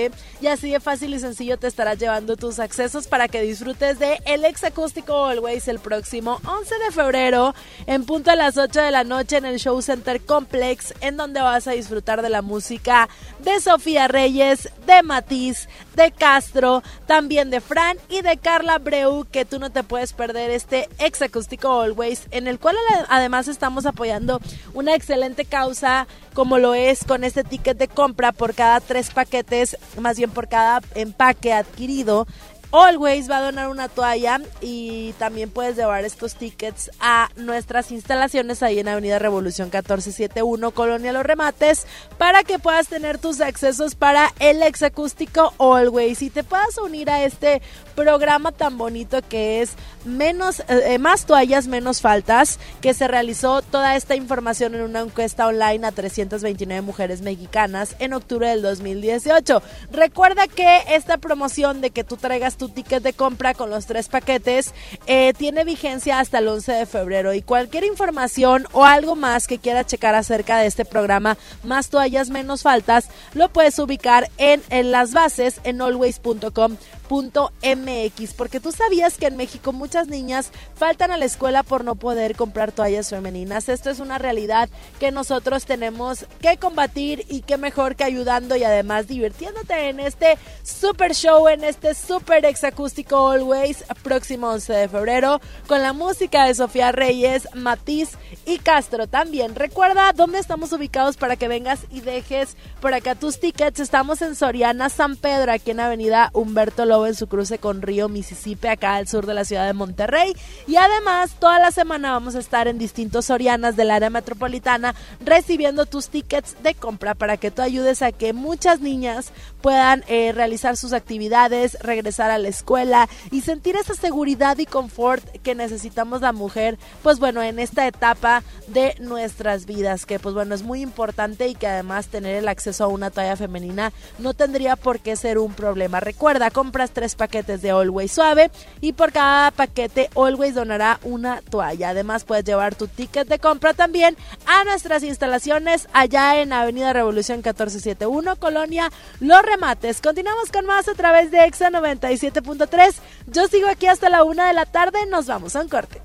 [0.40, 4.20] Y así de fácil y sencillo te estarás llevando tus accesos para que disfrutes de
[4.24, 7.54] el exacústico Always el próximo 11 de febrero
[7.86, 11.40] en punto a las 8 de la noche en el Show Center Complex, en donde
[11.40, 13.08] vas a disfrutar de la música
[13.40, 19.44] de Sofía Reyes, de Matiz, de Castro, también de Fran y de Carla Breu, que
[19.44, 22.76] tú no te puedes perder este ex acústico Always, en el cual
[23.08, 24.40] además estamos apoyando
[24.74, 29.76] una excelente causa como lo es con este ticket de compra por cada tres paquetes,
[30.00, 32.26] más bien por cada empaque adquirido.
[32.72, 38.62] Always va a donar una toalla y también puedes llevar estos tickets a nuestras instalaciones
[38.62, 41.86] ahí en Avenida Revolución 1471, Colonia Los Remates,
[42.16, 47.10] para que puedas tener tus accesos para el ex acústico Always y te puedas unir
[47.10, 47.60] a este
[47.96, 49.72] programa tan bonito que es
[50.04, 55.46] menos eh, más toallas, menos faltas, que se realizó toda esta información en una encuesta
[55.46, 59.60] online a 329 mujeres mexicanas en octubre del 2018.
[59.90, 64.08] Recuerda que esta promoción de que tú traigas tu ticket de compra con los tres
[64.08, 64.74] paquetes
[65.06, 67.32] eh, tiene vigencia hasta el 11 de febrero.
[67.32, 72.28] Y cualquier información o algo más que quieras checar acerca de este programa, más toallas,
[72.28, 76.76] menos faltas, lo puedes ubicar en, en las bases en always.com
[77.10, 81.96] .mx porque tú sabías que en México muchas niñas faltan a la escuela por no
[81.96, 83.68] poder comprar toallas femeninas.
[83.68, 84.68] Esto es una realidad
[84.98, 90.38] que nosotros tenemos que combatir y qué mejor que ayudando y además divirtiéndote en este
[90.62, 96.54] super show, en este super exacústico Always, próximo 11 de febrero, con la música de
[96.54, 98.10] Sofía Reyes, Matiz
[98.46, 99.54] y Castro también.
[99.54, 103.80] Recuerda dónde estamos ubicados para que vengas y dejes por acá tus tickets.
[103.80, 108.68] Estamos en Soriana, San Pedro, aquí en Avenida Humberto En su cruce con Río Mississippi,
[108.68, 110.34] acá al sur de la ciudad de Monterrey.
[110.66, 114.94] Y además, toda la semana vamos a estar en distintos Sorianas del área metropolitana
[115.24, 120.32] recibiendo tus tickets de compra para que tú ayudes a que muchas niñas puedan eh,
[120.32, 126.20] realizar sus actividades, regresar a la escuela y sentir esa seguridad y confort que necesitamos
[126.20, 130.80] la mujer, pues bueno, en esta etapa de nuestras vidas, que pues bueno, es muy
[130.80, 135.16] importante y que además tener el acceso a una toalla femenina no tendría por qué
[135.16, 136.00] ser un problema.
[136.00, 138.50] Recuerda, compras tres paquetes de Always Suave
[138.80, 141.90] y por cada paquete Always donará una toalla.
[141.90, 147.38] Además puedes llevar tu ticket de compra también a nuestras instalaciones allá en Avenida Revolución
[147.38, 148.90] 1471, Colonia
[149.20, 150.00] Los Remates.
[150.00, 152.94] Continuamos con más a través de Exa 97.3.
[153.26, 155.06] Yo sigo aquí hasta la una de la tarde.
[155.06, 156.02] Nos vamos a un corte.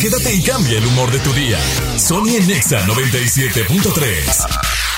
[0.00, 1.58] Quédate y cambia el humor de tu día.
[1.98, 4.89] Sony en Exa 97.3.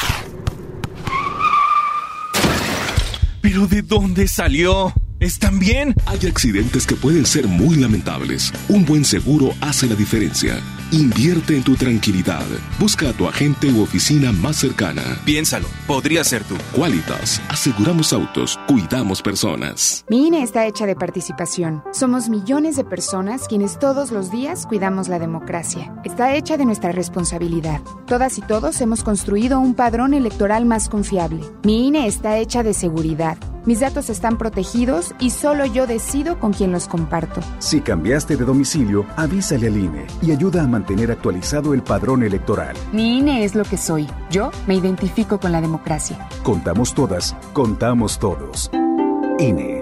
[3.43, 4.93] ¿Pero de dónde salió?
[5.19, 5.97] ¿Están bien?
[6.07, 8.53] Hay accidentes que pueden ser muy lamentables.
[8.69, 10.61] Un buen seguro hace la diferencia.
[10.93, 12.45] Invierte en tu tranquilidad.
[12.79, 15.01] Busca a tu agente u oficina más cercana.
[15.25, 16.55] Piénsalo, podría ser tú.
[16.77, 20.05] Qualitas, aseguramos autos, cuidamos personas.
[20.11, 21.83] Mi INE está hecha de participación.
[21.95, 25.95] Somos millones de personas quienes todos los días cuidamos la democracia.
[26.05, 27.81] Está hecha de nuestra responsabilidad.
[28.07, 31.41] Todas y todos hemos construido un padrón electoral más confiable.
[31.65, 33.39] Mi INE está hecha de seguridad.
[33.65, 37.41] Mis datos están protegidos y solo yo decido con quién los comparto.
[37.61, 42.77] Si cambiaste de domicilio, avísale al INE y ayuda a mantener actualizado el padrón electoral.
[42.93, 44.09] Mi INE es lo que soy.
[44.31, 46.29] Yo me identifico con la democracia.
[46.43, 48.71] Contamos todas, contamos todos.
[49.39, 49.82] INE.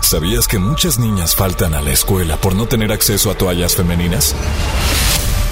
[0.00, 4.34] ¿Sabías que muchas niñas faltan a la escuela por no tener acceso a toallas femeninas?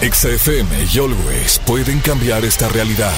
[0.01, 3.13] XFM y Always pueden cambiar esta realidad.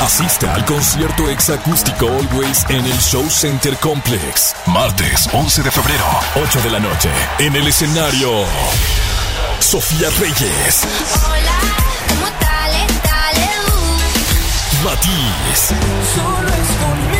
[0.00, 4.54] Asista al concierto exacústico Always en el Show Center Complex.
[4.66, 6.04] Martes 11 de febrero,
[6.36, 8.44] 8 de la noche, en el escenario
[9.60, 10.82] Sofía Reyes.
[11.26, 11.58] Hola,
[12.08, 12.72] ¿cómo tal?
[13.04, 14.84] Dale, uh.
[14.84, 15.60] Matiz.
[16.14, 17.17] Solo es conmigo,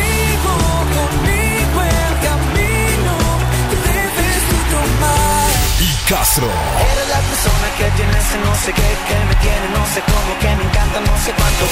[6.09, 6.47] Castro.
[6.47, 10.39] Eres la persona que tiene ese no sé qué, que me tiene no sé cómo,
[10.39, 11.65] que me encanta no sé cuánto.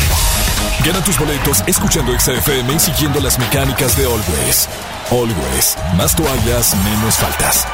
[0.86, 4.70] Gana tus boletos escuchando XFM y siguiendo las mecánicas de Always.
[5.10, 5.76] Always.
[5.98, 7.66] Más toallas, menos faltas.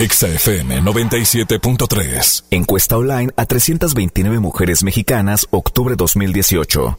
[0.00, 2.44] XFM 97.3.
[2.50, 6.94] Encuesta online a 329 mujeres mexicanas, octubre 2018.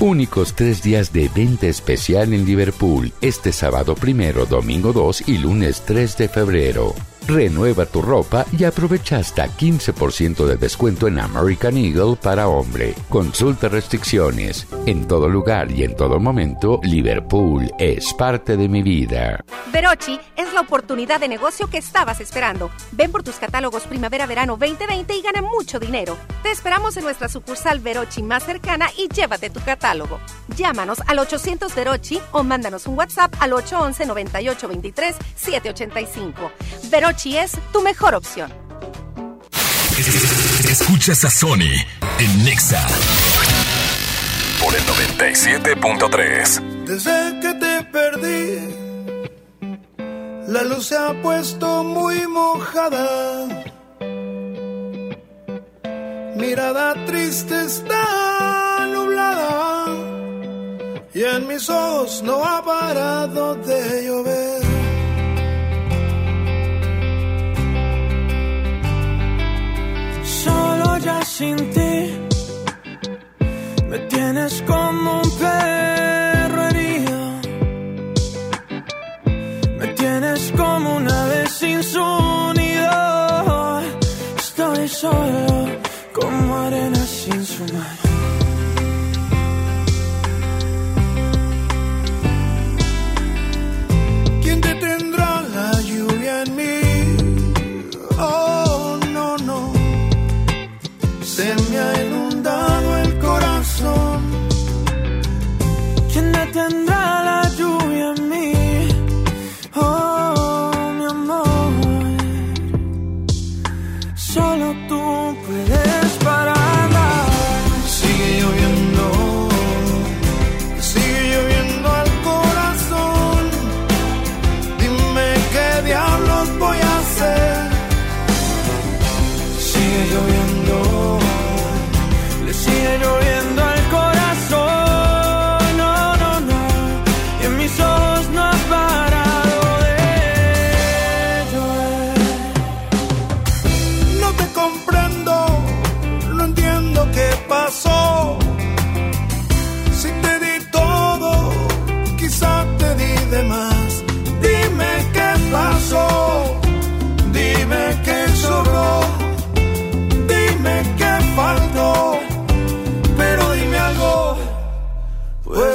[0.00, 5.82] Únicos tres días de venta especial en Liverpool, este sábado primero, domingo 2 y lunes
[5.86, 6.94] 3 de febrero.
[7.28, 12.94] Renueva tu ropa y aprovecha hasta 15% de descuento en American Eagle para hombre.
[13.08, 14.64] Consulta restricciones.
[14.86, 19.44] En todo lugar y en todo momento, Liverpool es parte de mi vida.
[19.72, 22.70] Verochi es la oportunidad de negocio que estabas esperando.
[22.92, 26.16] Ven por tus catálogos Primavera-Verano 2020 y gana mucho dinero.
[26.44, 30.20] Te esperamos en nuestra sucursal Verochi más cercana y llévate tu catálogo.
[30.56, 36.52] Llámanos al 800 Verochi o mándanos un WhatsApp al 811 9823 785.
[36.88, 38.52] Verochi es tu mejor opción.
[40.68, 41.72] Escuchas a Sony
[42.18, 42.86] en Nexa.
[44.60, 46.84] Por el 97.3.
[46.84, 48.58] Desde que te perdí,
[50.48, 53.48] la luz se ha puesto muy mojada.
[56.36, 59.86] Mirada triste está nublada
[61.14, 64.75] y en mis ojos no ha parado de llover.
[71.38, 71.94] Sin ti
[73.90, 77.18] me tienes como un perro herido.
[79.78, 82.06] Me tienes como una vez sin su
[82.60, 83.80] nido.
[84.38, 85.46] Estoy solo
[86.14, 87.95] como arena sin su mar.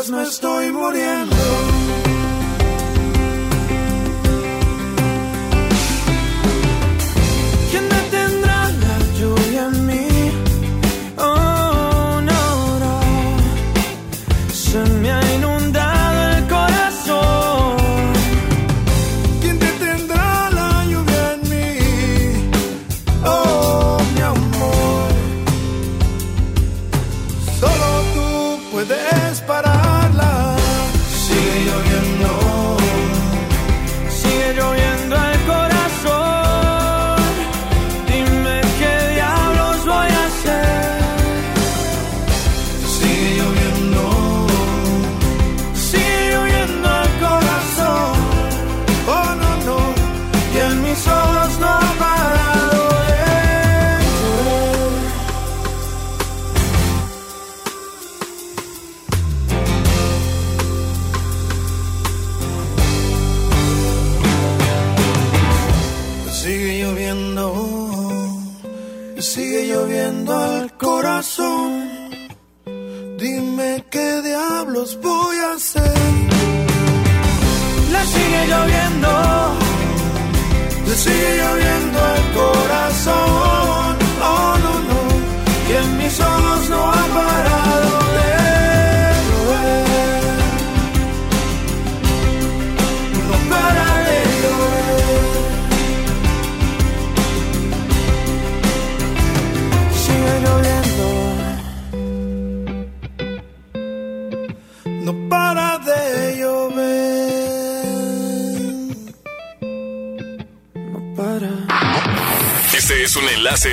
[0.09, 1.30] Me estoy muriendo.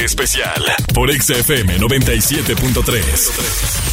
[0.09, 0.65] Especial
[0.95, 3.88] por XFM 97.3.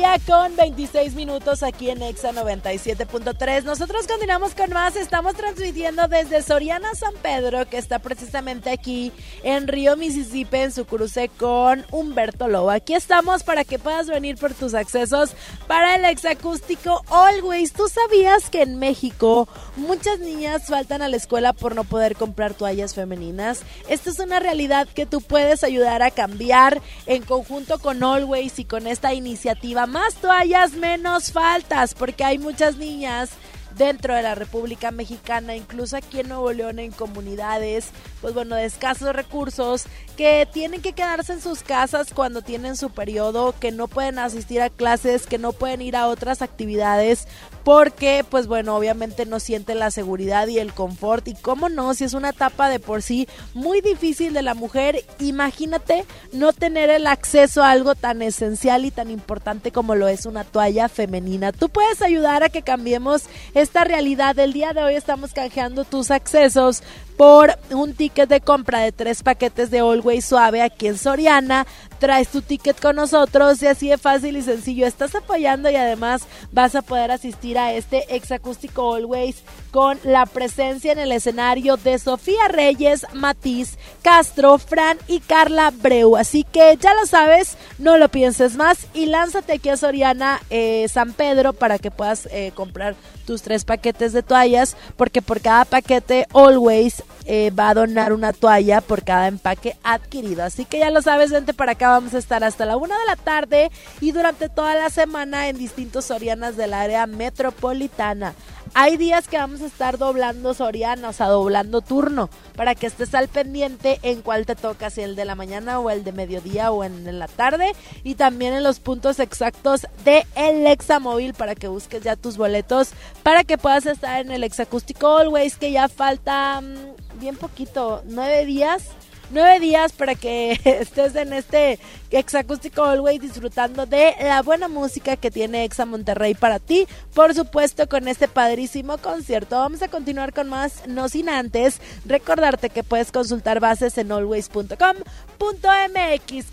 [0.00, 3.64] Las 12 del mediodía con 26 minutos aquí en Exa 97.3.
[3.64, 4.96] Nosotros continuamos con más.
[4.96, 9.12] Estamos transmitiendo desde Soriana San Pedro, que está precisamente aquí
[9.42, 12.70] en Río, Mississippi, en su cruce con Humberto Lobo.
[12.70, 15.34] Aquí estamos para que puedas venir por tus accesos
[15.66, 17.72] para el exacústico Always.
[17.72, 22.54] ¿Tú sabías que en México muchas niñas faltan a la escuela por no poder comprar
[22.54, 23.62] toallas femeninas?
[23.88, 28.64] Esta es una realidad que tú puedes ayudar a cambiar en conjunto con Always y
[28.64, 29.85] con esta iniciativa.
[29.86, 33.30] Más toallas, menos faltas, porque hay muchas niñas
[33.76, 37.90] dentro de la República Mexicana, incluso aquí en Nuevo León, en comunidades,
[38.20, 39.84] pues bueno, de escasos recursos,
[40.16, 44.62] que tienen que quedarse en sus casas cuando tienen su periodo, que no pueden asistir
[44.62, 47.28] a clases, que no pueden ir a otras actividades,
[47.64, 52.04] porque pues bueno, obviamente no sienten la seguridad y el confort, y cómo no, si
[52.04, 57.06] es una etapa de por sí muy difícil de la mujer, imagínate no tener el
[57.06, 61.52] acceso a algo tan esencial y tan importante como lo es una toalla femenina.
[61.52, 63.24] Tú puedes ayudar a que cambiemos
[63.66, 64.38] esta realidad.
[64.38, 66.84] El día de hoy estamos canjeando tus accesos
[67.16, 71.66] por un ticket de compra de tres paquetes de Always Suave aquí en Soriana.
[71.98, 74.86] Traes tu ticket con nosotros y así de fácil y sencillo.
[74.86, 80.92] Estás apoyando y además vas a poder asistir a este exacústico Always con la presencia
[80.92, 86.16] en el escenario de Sofía Reyes, Matiz, Castro, Fran y Carla Breu.
[86.16, 90.86] Así que ya lo sabes, no lo pienses más y lánzate aquí a Soriana eh,
[90.90, 92.94] San Pedro para que puedas eh, comprar
[93.26, 98.32] tus tres paquetes de toallas porque por cada paquete Always eh, va a donar una
[98.32, 100.44] toalla por cada empaque adquirido.
[100.44, 103.06] Así que ya lo sabes, vente para acá, vamos a estar hasta la una de
[103.06, 103.70] la tarde
[104.00, 108.34] y durante toda la semana en distintos Sorianas del área metropolitana.
[108.78, 113.14] Hay días que vamos a estar doblando Soriana, o sea, doblando turno, para que estés
[113.14, 116.70] al pendiente en cuál te toca, si el de la mañana o el de mediodía
[116.70, 117.72] o en, la tarde.
[118.04, 122.90] Y también en los puntos exactos de el Examóvil para que busques ya tus boletos,
[123.22, 128.44] para que puedas estar en el Exacústico Always, que ya falta mm, bien poquito, nueve
[128.44, 128.90] días
[129.30, 131.78] nueve días para que estés en este
[132.10, 136.86] Exacústico Always disfrutando de la buena música que tiene Exa Monterrey para ti.
[137.14, 139.56] Por supuesto, con este padrísimo concierto.
[139.58, 144.86] Vamos a continuar con más, no sin antes recordarte que puedes consultar bases en always.com.mx.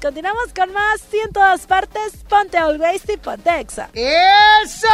[0.01, 3.89] Continuamos con más, y en todas partes, ponte Always y ponte Exa.
[3.93, 4.87] ¡Eso!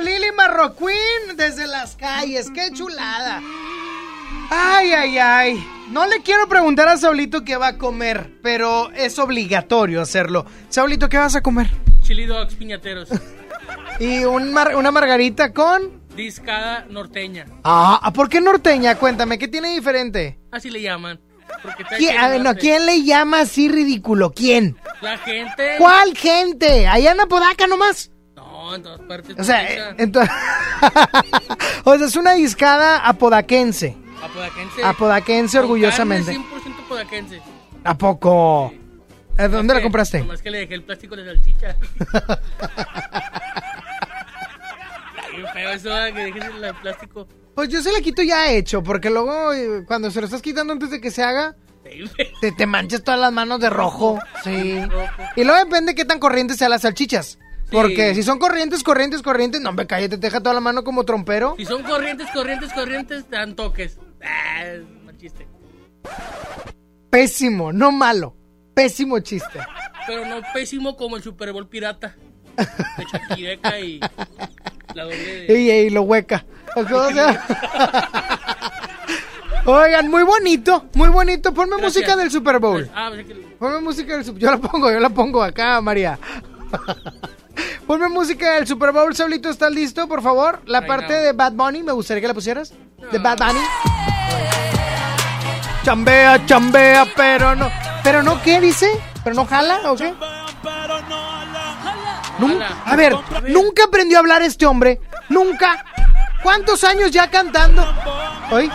[0.00, 3.42] Lili Marroquín desde las calles, qué chulada.
[4.50, 5.66] Ay, ay, ay.
[5.90, 10.46] No le quiero preguntar a Saulito qué va a comer, pero es obligatorio hacerlo.
[10.68, 11.70] Saulito, ¿qué vas a comer?
[12.02, 13.08] Chili dogs piñateros.
[14.00, 16.02] Y un mar- una margarita con...
[16.16, 17.46] Discada norteña.
[17.64, 18.94] Ah, ¿por qué norteña?
[18.96, 20.38] Cuéntame, ¿qué tiene diferente?
[20.50, 21.20] Así le llaman.
[21.96, 22.60] ¿Quién, hecho a en ver, no.
[22.60, 24.32] ¿quién le llama así ridículo?
[24.32, 24.76] ¿Quién?
[25.00, 25.76] La gente.
[25.78, 26.86] ¿Cuál gente?
[26.86, 28.10] Allá en Apodaca nomás.
[28.34, 29.36] No, en todas partes.
[29.38, 30.34] O sea, eh, entonces...
[31.84, 33.96] o sea, es una discada apodaquense.
[34.22, 34.82] Apodaquense.
[34.84, 36.32] Apodaquense orgullosamente.
[36.32, 37.42] carne 100% apodaquense.
[37.84, 38.72] ¿A poco?
[39.38, 40.18] ¿A ¿Dónde la Que- compraste?
[40.20, 41.76] Nomás que le dejé el plástico de salchicha.
[45.72, 47.26] Eso, que dejes el plástico.
[47.54, 50.72] Pues yo se la quito ya hecho, porque luego eh, cuando se lo estás quitando
[50.72, 51.56] antes de que se haga,
[52.40, 54.18] te, te manchas todas las manos de rojo.
[54.44, 54.80] Sí.
[55.36, 57.38] Y luego depende qué tan corrientes sean las salchichas.
[57.70, 61.04] Porque si son corrientes, corrientes, corrientes, no, me cállate, te deja toda la mano como
[61.04, 61.54] trompero.
[61.56, 63.98] Si son corrientes, corrientes, corrientes, te dan toques.
[64.24, 65.46] Ah, es mal chiste.
[67.10, 68.36] Pésimo, no malo.
[68.74, 69.60] Pésimo chiste.
[70.06, 72.16] Pero no pésimo como el Super Bowl pirata.
[72.56, 74.00] De Chaquireca y
[74.94, 75.60] la doble de...
[75.60, 76.44] Y, y lo hueca.
[79.64, 81.54] Oigan, muy bonito, muy bonito.
[81.54, 81.94] Ponme Gracias.
[81.94, 82.90] música del Super Bowl.
[82.94, 83.34] Ah, que...
[83.58, 86.18] Ponme música del Super Yo la pongo, yo la pongo acá, María.
[87.86, 90.62] Ponme música del Super Bowl, Saulito, ¿estás listo, por favor?
[90.66, 91.22] La Right parte now.
[91.22, 92.72] de Bad Bunny, me gustaría que la pusieras.
[93.10, 93.60] De Bad Bunny.
[95.84, 97.70] Chambea, chambea, pero no.
[98.04, 98.90] ¿Pero no qué dice?
[99.24, 100.14] ¿Pero no jala o qué?
[102.38, 103.14] Nunca, a ver,
[103.48, 105.00] nunca aprendió a hablar este hombre.
[105.28, 105.84] Nunca.
[106.42, 107.84] ¿Cuántos años ya cantando?
[108.50, 108.70] ¿Hoy?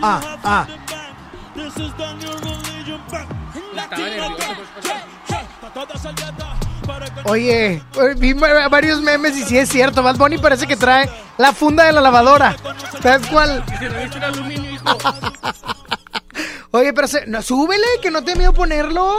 [0.00, 0.66] Ah, ah.
[7.24, 7.82] Oye, eh,
[8.16, 11.92] vi varios memes y sí es cierto, Bad Bunny parece que trae la funda de
[11.92, 12.56] la lavadora.
[13.02, 13.62] ¿Sabes cuál?
[16.70, 19.16] Oye, pero se- no, súbele, que no te miedo ponerlo.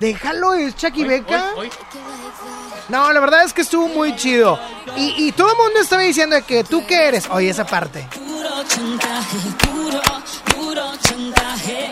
[0.00, 1.52] Déjalo, es Chucky Beca.
[1.56, 1.70] Hoy, hoy.
[2.88, 4.58] No, la verdad es que estuvo muy chido.
[4.96, 7.28] Y, y todo el mundo estaba diciendo que tú qué eres.
[7.30, 8.06] Oye, esa parte.
[8.68, 10.00] chantaje, puro,
[10.54, 11.90] puro chantaje.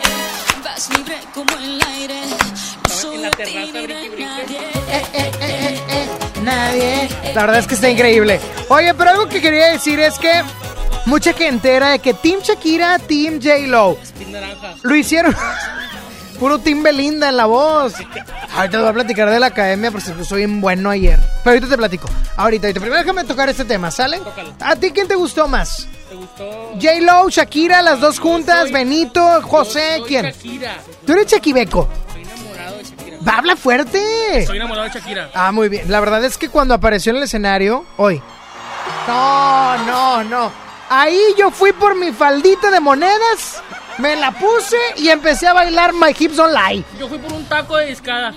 [0.63, 2.21] Vas libre como el aire.
[3.17, 4.59] Soy de ti ni de nadie.
[6.43, 7.09] Nadie.
[7.33, 8.39] La verdad es que está increíble.
[8.69, 10.31] Oye, pero algo que quería decir es que
[11.05, 13.97] mucha gente era de que Team Shakira, Team J-Lo.
[14.83, 15.35] Lo hicieron.
[16.39, 17.95] Puro Team Belinda en la voz.
[18.55, 21.19] Ahorita te voy a platicar de la academia porque se puso bien bueno ayer.
[21.43, 22.07] Pero ahorita te platico.
[22.35, 22.79] Ahorita, ahorita.
[22.79, 24.21] Primero déjame tocar este tema, ¿sale?
[24.59, 25.87] ¿A ti quién te gustó más?
[26.07, 26.73] ¿Te gustó?
[26.79, 30.25] J-Lo, Shakira, las dos juntas, Benito, José, Soy ¿quién?
[30.27, 30.77] Shakira.
[31.05, 31.89] Tú eres Chaquibeco.
[33.25, 34.45] Va, habla fuerte.
[34.45, 35.29] Soy enamorado de Shakira.
[35.33, 35.89] Ah, muy bien.
[35.89, 38.21] La verdad es que cuando apareció en el escenario, hoy.
[39.07, 40.51] No, no, no.
[40.89, 43.61] Ahí yo fui por mi faldita de monedas,
[43.97, 46.85] me la puse y empecé a bailar My Hips Don't Lie.
[46.99, 48.33] Yo fui por un taco de discada.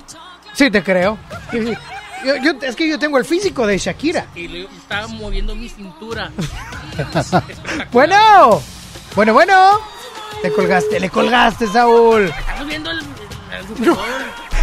[0.53, 1.17] Sí, te creo.
[1.53, 4.27] Yo- yo- es que yo tengo el físico de Shakira.
[4.35, 6.31] Y le estaba moviendo mi cintura.
[7.93, 8.61] Bueno,
[9.15, 9.81] bueno, bueno.
[10.43, 12.25] Le colgaste, le colgaste, Saúl.
[12.25, 13.01] Estamos viendo el.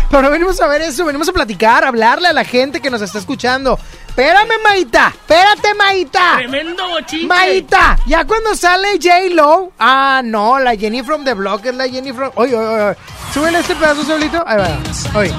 [0.10, 2.90] Pero no venimos a ver eso, venimos a platicar, a hablarle a la gente que
[2.90, 3.78] nos está escuchando.
[4.08, 6.38] Espérame, Maita, espérate, Maita.
[6.38, 7.28] Tremendo bochinche.
[7.28, 9.74] Maita, ya cuando sale J-Lo.
[9.78, 12.32] Ah, no, la Jenny from the Block es la Jenny from.
[12.36, 12.98] Oye, oye, oye.
[13.34, 14.44] Súbele este pedazo solito.
[14.48, 15.20] Ahí va.
[15.20, 15.34] Oye.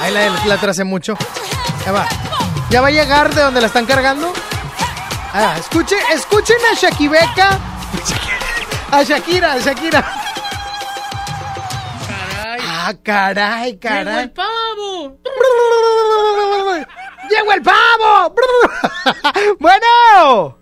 [0.00, 1.16] Ahí la, la tracé mucho.
[1.86, 2.08] Ahí va.
[2.70, 4.32] Ya va a llegar de donde la están cargando.
[5.34, 5.56] Va.
[5.58, 7.58] Escuchen, escuchen a Shakibeca.
[8.90, 10.29] A Shakira, a Shakira.
[12.82, 14.22] Ah, caray, Llegó caray.
[14.24, 15.18] el pavo.
[17.28, 18.34] ¡Llegó el pavo!
[19.60, 20.58] bueno.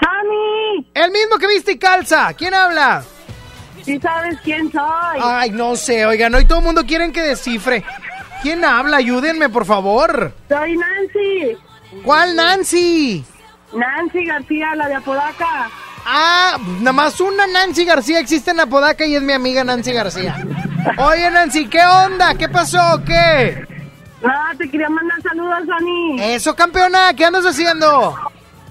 [0.00, 0.90] ¡Sammy!
[0.94, 2.34] El mismo que viste y calza.
[2.34, 3.02] ¿Quién habla?
[3.82, 5.20] ¿Sí sabes quién soy?
[5.22, 7.82] Ay, no sé, oigan, hoy todo el mundo quieren que descifre.
[8.42, 8.98] ¿Quién habla?
[8.98, 10.32] Ayúdenme, por favor.
[10.48, 11.56] Soy Nancy.
[12.04, 13.24] ¿Cuál Nancy?
[13.72, 15.70] Nancy García, la de Apodaca.
[16.04, 20.36] Ah, nada más una Nancy García existe en Apodaca y es mi amiga Nancy García.
[20.98, 22.34] Oye, Nancy, ¿qué onda?
[22.34, 23.02] ¿Qué pasó?
[23.04, 23.66] ¿Qué?
[24.22, 26.22] Nada, te quería mandar saludos, Sani.
[26.22, 28.16] Eso, campeona, ¿qué andas haciendo?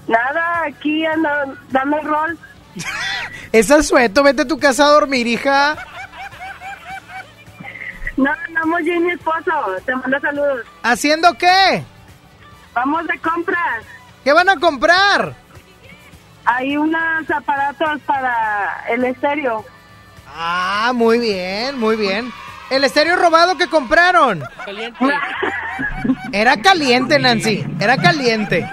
[0.08, 1.28] Nada, aquí ando
[1.70, 2.38] dando el rol.
[3.52, 5.76] Esa sueto, vete a tu casa a dormir, hija.
[8.16, 9.52] No, andamos yo y mi esposo.
[9.84, 10.66] Te mando saludos.
[10.82, 11.84] ¿Haciendo qué?
[12.74, 13.84] Vamos de compras.
[14.24, 15.34] ¿Qué van a comprar?
[16.44, 19.64] Hay unos aparatos para el estéreo.
[20.38, 22.30] Ah, muy bien, muy bien.
[22.68, 24.42] El estéreo robado que compraron.
[24.64, 24.98] Caliente.
[26.32, 27.64] Era caliente, Nancy.
[27.80, 28.68] Era caliente.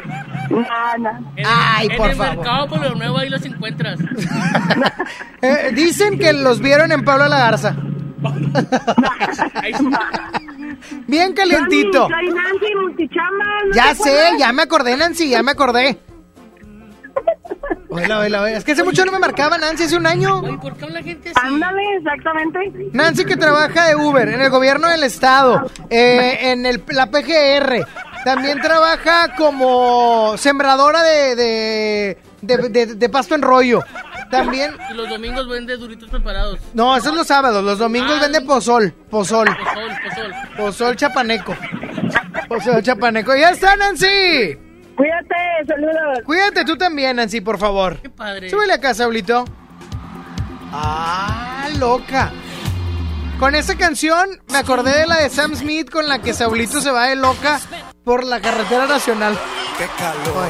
[0.49, 1.21] Nada.
[1.45, 2.35] Ay, en por el favor.
[2.35, 3.99] mercado por lo nuevo ahí los encuentras.
[5.41, 7.75] Eh, dicen que los vieron en Pablo la Garza.
[11.05, 12.07] Bien calientito.
[12.07, 13.45] Soy Nancy Multichamba.
[13.67, 15.99] ¿no Ya sé, ya me acordé, Nancy, ya me acordé.
[17.89, 18.57] Oíla, oíla, oíla.
[18.57, 20.39] Es que hace mucho no me marcaba Nancy, hace un año.
[20.39, 21.39] Oye, ¿por qué la gente así?
[21.47, 22.59] Ándale, exactamente.
[22.91, 27.85] Nancy que trabaja de Uber en el gobierno del estado, eh, en el, la PGR.
[28.25, 33.83] También trabaja como sembradora de, de, de, de- de pasto en rollo.
[34.31, 36.57] También, Y los domingos vende duritos preparados.
[36.73, 37.63] no, eso es los sábados.
[37.63, 40.33] Los domingos vende pozol, pozol, Pozol, pozol.
[40.57, 41.55] pozol chapaneco.
[42.47, 43.35] Pozol chapaneco.
[43.35, 44.57] Ya está, Nancy.
[44.95, 45.35] Cuídate,
[45.67, 46.19] saludos.
[46.25, 47.97] Cuídate tú también, Nancy, por favor.
[48.01, 48.49] Qué padre.
[48.49, 49.45] Súbele acá, Saulito.
[50.71, 52.31] Ah, loca.
[53.39, 56.91] Con esa canción me acordé de la de Sam Smith con la que Saulito se
[56.91, 57.59] va de loca
[58.03, 59.37] por la carretera nacional.
[59.77, 60.49] Qué calor,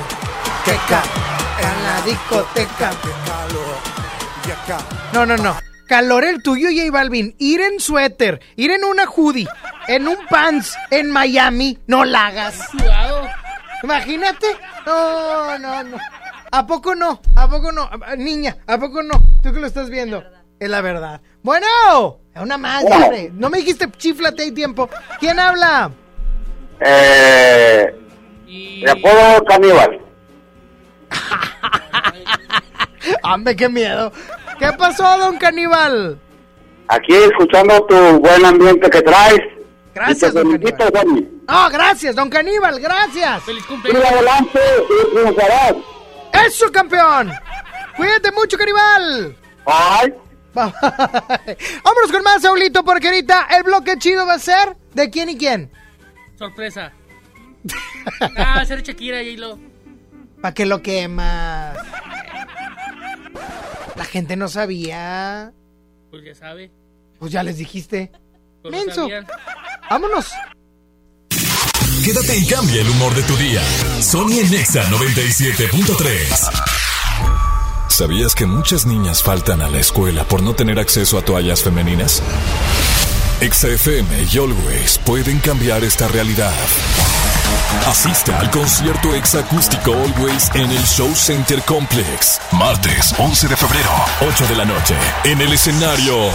[0.66, 1.02] Qué ca
[1.60, 2.90] en la discoteca.
[3.02, 3.76] qué calor.
[4.48, 4.86] Y acá.
[5.14, 5.56] No, no, no.
[5.88, 7.36] Calor el tuyo, J Balvin.
[7.40, 9.48] Ir en suéter, ir en una hoodie,
[9.88, 11.80] en un pants, en Miami.
[11.88, 12.56] No la hagas.
[12.72, 13.28] Sudado.
[13.84, 14.48] Imagínate.
[14.86, 15.98] No, no, no.
[16.52, 17.22] ¿A poco no?
[17.36, 17.90] ¿A poco no?
[17.92, 19.22] Ah, Niña, ¿a poco no?
[19.42, 20.24] Tú que lo estás viendo.
[20.60, 21.22] Es la verdad.
[21.42, 21.68] Bueno,
[22.36, 23.32] una más, hombre.
[23.34, 24.90] No me dijiste chiflate hay tiempo.
[25.20, 25.92] ¿Quién habla?
[26.80, 27.94] Eh,
[28.84, 30.00] me apodo Caníbal.
[33.24, 34.12] Hombre, qué miedo.
[34.60, 36.20] ¿Qué pasó, don Caníbal?
[36.88, 39.40] Aquí escuchando tu buen ambiente que traes.
[39.94, 41.28] Gracias, don felicito, Dani.
[41.48, 43.44] Ah, gracias, don Caníbal, gracias.
[43.44, 44.04] Feliz cumpleaños.
[44.06, 44.60] adelante
[44.90, 46.38] y.
[46.48, 47.32] ¡Eso, campeón!
[47.96, 49.38] Cuídate mucho, Caníbal.
[49.66, 50.14] Ay,
[50.54, 55.38] Vámonos con más, Saulito, porque ahorita el bloque chido va a ser de quién y
[55.38, 55.72] quién.
[56.38, 56.92] Sorpresa.
[58.20, 59.58] Ah, va a ser Shakira y lo.
[60.42, 61.78] ¿Para qué lo quemas?
[63.96, 65.54] La gente no sabía.
[66.12, 66.72] Pues ya sabe.
[67.18, 68.12] Pues ya les dijiste.
[68.70, 69.08] Menso.
[69.90, 70.32] Vámonos.
[72.04, 73.62] Quédate y cambia el humor de tu día.
[74.02, 76.50] Sony en Nexa 97.3.
[77.88, 82.22] ¿Sabías que muchas niñas faltan a la escuela por no tener acceso a toallas femeninas?
[83.40, 86.54] XFM y Always pueden cambiar esta realidad.
[87.86, 92.40] Asiste al concierto exacústico Always en el Show Center Complex.
[92.54, 93.92] Martes 11 de febrero,
[94.22, 94.96] 8 de la noche.
[95.26, 96.30] En el escenario,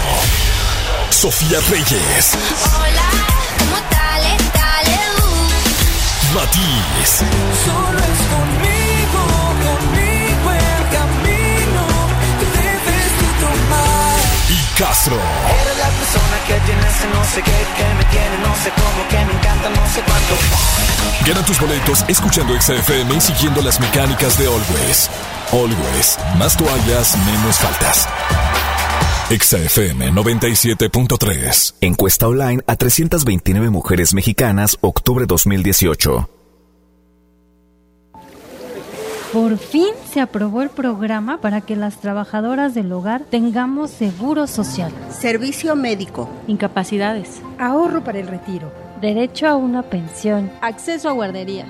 [1.11, 2.33] Sofía Reyes.
[2.77, 3.09] Hola,
[3.59, 4.23] ¿cómo tal?
[4.55, 6.35] Dale, uh.
[6.35, 7.11] Matiz.
[7.65, 9.23] Solo es conmigo,
[9.65, 11.85] conmigo el camino
[12.39, 14.19] que debes tú tomar.
[14.49, 15.17] y Castro.
[15.17, 19.09] Eres la persona que tiene ese no sé qué, que me tiene no sé cómo,
[19.09, 20.35] que me encanta no sé cuánto.
[21.27, 25.11] Gana tus boletos escuchando XFM y siguiendo las mecánicas de Always.
[25.53, 28.07] Always, más toallas, menos faltas.
[29.31, 31.75] XFM 97.3.
[31.83, 36.31] Encuesta online a 329 mujeres mexicanas, octubre 2018.
[39.35, 44.91] Por fin se aprobó el programa para que las trabajadoras del hogar tengamos seguro social,
[45.11, 46.31] Servicio médico.
[46.47, 48.73] incapacidades, Ahorro para el retiro.
[49.03, 51.69] derecho a una pensión, acceso a guarderías.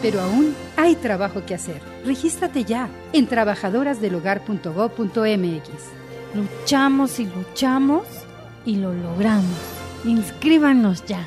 [0.00, 1.82] Pero aún hay trabajo que hacer.
[2.06, 5.99] Regístrate ya en trabajadorasdelhogar.gov.mx.
[6.34, 8.04] Luchamos y luchamos
[8.64, 9.58] y lo logramos.
[10.04, 11.26] Inscríbanos ya.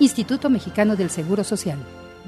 [0.00, 1.78] Instituto Mexicano del Seguro Social.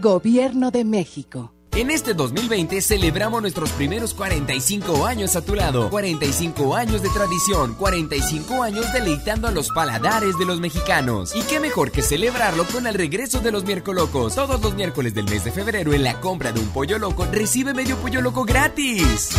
[0.00, 1.52] Gobierno de México.
[1.74, 5.88] En este 2020 celebramos nuestros primeros 45 años a tu lado.
[5.88, 11.34] 45 años de tradición, 45 años deleitando a los paladares de los mexicanos.
[11.34, 14.34] Y qué mejor que celebrarlo con el regreso de los miércolocos.
[14.34, 17.72] Todos los miércoles del mes de febrero en la compra de un pollo loco recibe
[17.72, 19.30] medio pollo loco gratis.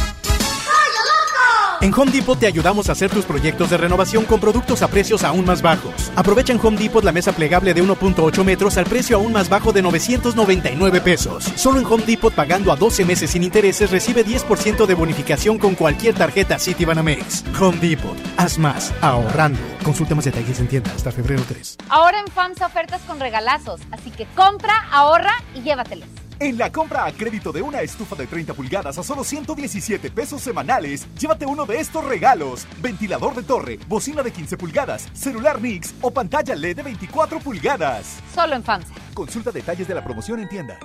[1.84, 5.26] En Home Depot te ayudamos a hacer tus proyectos de renovación con productos a precios
[5.26, 6.14] aún más bajos.
[6.16, 9.74] Aprovecha en Home Depot la mesa plegable de 1.8 metros al precio aún más bajo
[9.74, 11.44] de 999 pesos.
[11.58, 15.76] Solo en Home Depot pagando a 12 meses sin intereses recibe 10% de bonificación con
[15.76, 17.44] cualquier tarjeta Citibanamex.
[17.60, 19.60] Home Depot, haz más, ahorrando.
[19.84, 21.80] Consulta más detalles en tienda hasta febrero 3.
[21.90, 26.08] Ahora en FAMSA ofertas con regalazos, así que compra, ahorra y llévatelos.
[26.40, 30.42] En la compra a crédito de una estufa de 30 pulgadas a solo 117 pesos
[30.42, 35.94] semanales, llévate uno de estos regalos: ventilador de torre, bocina de 15 pulgadas, celular Nix
[36.02, 38.20] o pantalla LED de 24 pulgadas.
[38.34, 38.94] Solo en FAMSA.
[39.14, 40.80] Consulta detalles de la promoción en tienda.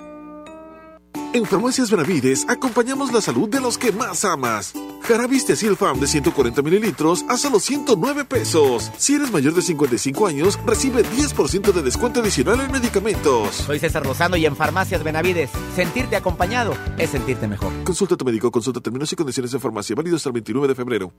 [1.33, 4.73] En Farmacias Benavides acompañamos la salud de los que más amas.
[5.03, 8.91] Jarabis Silfam de 140 mililitros a solo 109 pesos.
[8.97, 13.55] Si eres mayor de 55 años, recibe 10% de descuento adicional en medicamentos.
[13.55, 17.71] Soy César Lozano y en Farmacias Benavides, sentirte acompañado es sentirte mejor.
[17.83, 20.75] Consulta a tu médico, consulta términos y condiciones en farmacia, válido hasta el 29 de
[20.75, 21.13] febrero.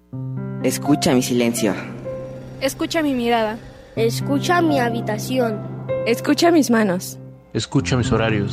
[0.62, 1.74] Escucha mi silencio.
[2.60, 3.58] Escucha mi mirada.
[3.96, 5.58] Escucha mi habitación.
[6.06, 7.18] Escucha mis manos.
[7.52, 8.52] Escucha mis horarios.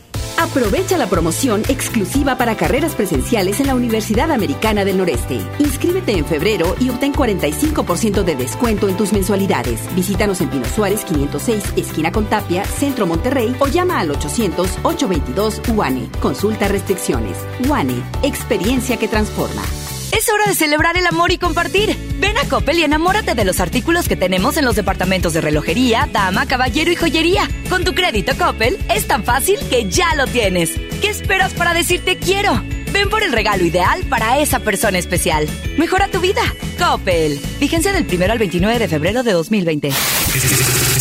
[0.37, 5.39] Aprovecha la promoción exclusiva para carreras presenciales en la Universidad Americana del Noreste.
[5.59, 9.93] Inscríbete en febrero y obtén 45% de descuento en tus mensualidades.
[9.95, 16.09] Visítanos en Pino Suárez 506, esquina con Tapia, Centro Monterrey o llama al 800-822 UANE.
[16.21, 17.37] Consulta restricciones.
[17.67, 19.61] UANE, experiencia que transforma.
[20.11, 21.97] Es hora de celebrar el amor y compartir.
[22.19, 26.09] Ven a Coppel y enamórate de los artículos que tenemos en los departamentos de relojería,
[26.11, 27.49] dama, caballero y joyería.
[27.69, 30.71] Con tu crédito Coppel es tan fácil que ya lo tienes.
[31.01, 32.61] ¿Qué esperas para decirte quiero?
[32.91, 35.47] Ven por el regalo ideal para esa persona especial.
[35.77, 36.41] Mejora tu vida.
[36.77, 37.39] Coppel.
[37.59, 39.91] Vigencia del 1 al 29 de febrero de 2020.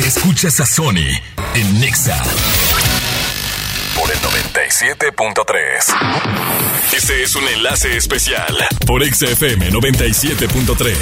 [0.06, 1.18] Escuchas a Sony
[1.54, 2.22] en Nexa
[4.52, 6.96] 97.3.
[6.96, 8.52] Este es un enlace especial
[8.84, 10.96] por XFM 97.3.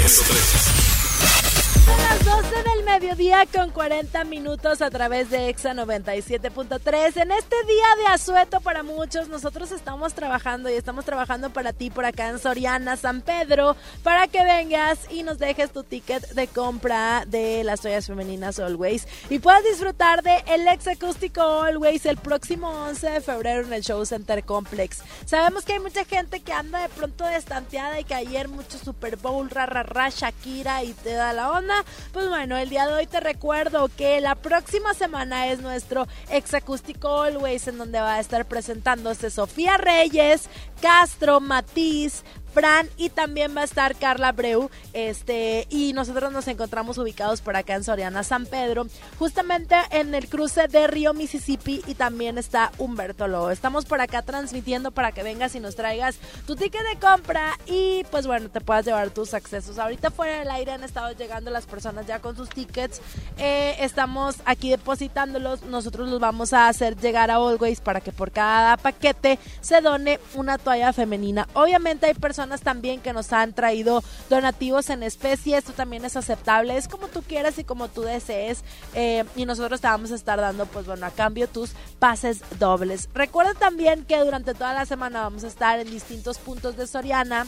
[1.83, 7.21] Son las 12 mediodía con 40 minutos a través de EXA 97.3.
[7.21, 11.89] En este día de asueto para muchos, nosotros estamos trabajando y estamos trabajando para ti
[11.89, 16.47] por acá en Soriana, San Pedro, para que vengas y nos dejes tu ticket de
[16.47, 22.17] compra de las toallas femeninas Always y puedas disfrutar de el ex acústico Always el
[22.17, 24.99] próximo 11 de febrero en el Show Center Complex.
[25.25, 29.17] Sabemos que hay mucha gente que anda de pronto destanteada y que ayer mucho Super
[29.17, 31.83] Bowl, ra, ra, ra, Shakira y te da la onda.
[32.13, 36.53] Pues bueno, el día de hoy te recuerdo que la próxima semana es nuestro ex
[36.53, 40.47] acústico Always en donde va a estar presentándose Sofía Reyes,
[40.79, 42.23] Castro, Matiz,
[42.53, 44.69] Fran y también va a estar Carla Breu.
[44.93, 50.27] Este, y nosotros nos encontramos ubicados por acá en Soriana San Pedro, justamente en el
[50.27, 53.51] cruce de Río Mississippi y también está Humberto Lobo.
[53.51, 56.17] Estamos por acá transmitiendo para que vengas y nos traigas
[56.47, 59.77] tu ticket de compra y pues bueno, te puedas llevar tus accesos.
[59.77, 63.01] Ahorita fuera del aire han estado llegando las personas ya con sus tickets.
[63.37, 65.63] Eh, estamos aquí depositándolos.
[65.63, 70.19] Nosotros los vamos a hacer llegar a Always para que por cada paquete se done
[70.33, 71.47] una toalla femenina.
[71.53, 75.57] Obviamente hay personas también que nos han traído donativos en especie.
[75.57, 76.77] Esto también es aceptable.
[76.77, 78.63] Es como tú quieras y como tú desees.
[78.93, 83.09] Eh, y nosotros te vamos a estar dando, pues bueno, a cambio tus pases dobles.
[83.13, 87.45] Recuerda también que durante toda la semana vamos a estar en distintos puntos de Soriana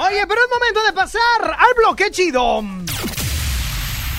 [0.00, 2.62] Oye, pero es momento de pasar al bloque chido.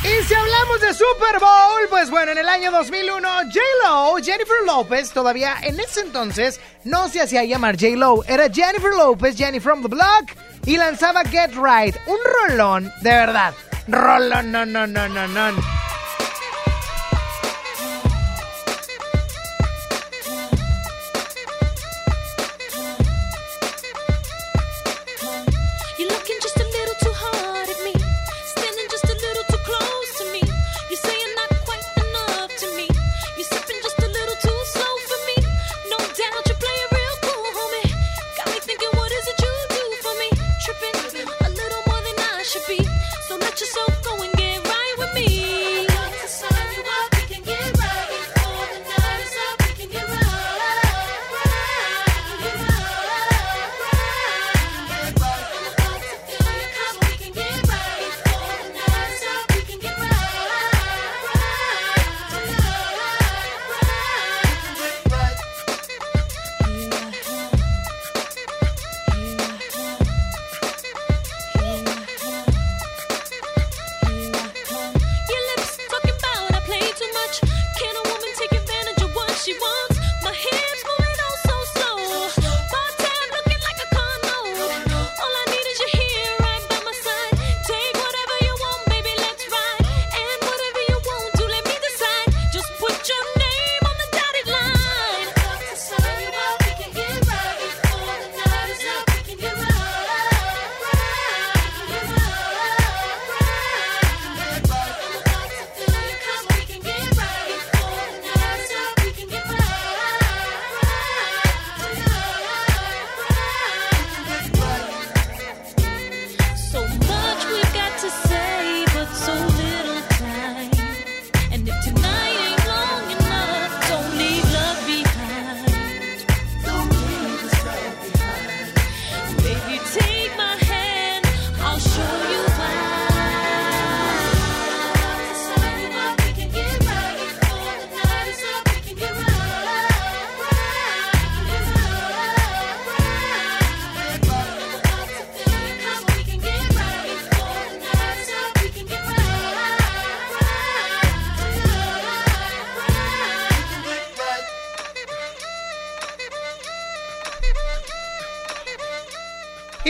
[0.07, 5.11] Y si hablamos de Super Bowl, pues bueno, en el año 2001, J-Lo, Jennifer Lopez,
[5.11, 9.89] todavía en ese entonces no se hacía llamar J-Lo, era Jennifer Lopez, Jenny from the
[9.89, 10.31] Block,
[10.65, 12.17] y lanzaba Get Right, un
[12.49, 13.53] rolón, de verdad,
[13.89, 15.51] rolón, no, no, no, no, no.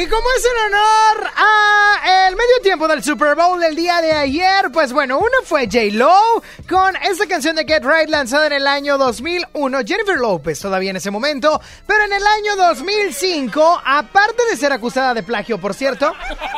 [0.09, 4.71] Como es en honor a el medio tiempo del Super Bowl del día de ayer,
[4.71, 8.97] pues bueno, uno fue J-Lo con esta canción de Get Right lanzada en el año
[8.97, 9.79] 2001.
[9.85, 15.13] Jennifer Lopez todavía en ese momento, pero en el año 2005, aparte de ser acusada
[15.13, 16.13] de plagio, por cierto,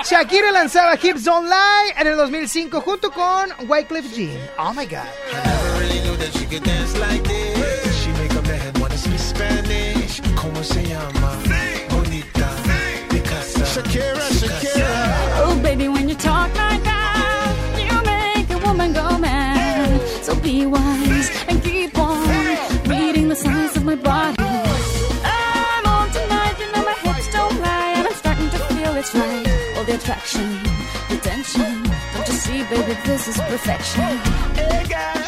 [0.06, 4.50] Shakira lanzaba Hips Don't Lie en el 2005 junto con Wycliffe Jean.
[4.60, 5.00] Oh my God.
[10.36, 11.69] ¿Cómo se llama?
[13.80, 14.92] Shakira, Shakira.
[15.46, 20.02] Oh, baby, when you talk like that, you make a woman go mad.
[20.22, 22.28] So be wise and keep on
[22.90, 24.36] reading the signs of my body.
[25.24, 29.16] I'm on tonight, you know my hips don't lie, and I'm starting to feel it's
[29.16, 29.48] right.
[29.78, 30.60] All the attraction,
[31.10, 31.84] the tension.
[32.16, 34.18] Don't you see, baby, this is perfection.
[34.60, 35.19] Hey girl,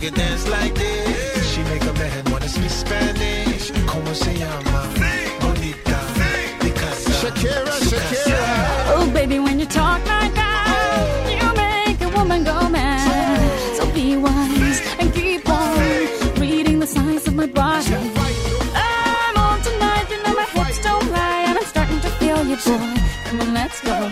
[0.00, 1.54] really knew that she could dance like this.
[1.54, 3.70] She make a man wanna speak Spanish.
[3.86, 4.88] Como se llama?
[5.40, 5.98] Bonita.
[6.60, 7.12] Picasa.
[7.20, 8.40] Shakira, Shakira.
[8.94, 13.76] Oh, baby, when you talk like that, you make a woman go mad.
[13.76, 15.78] So be wise and keep on
[16.40, 17.94] reading the signs of my body.
[18.74, 22.56] I'm on tonight, you know my hips don't lie, and I'm starting to feel you,
[22.56, 22.94] boy.
[23.26, 24.10] Come on, let's go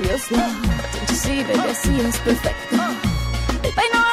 [0.00, 0.50] real slow.
[0.92, 2.56] Don't you see, baby, I see it's perfect.
[3.62, 4.07] Babe, I know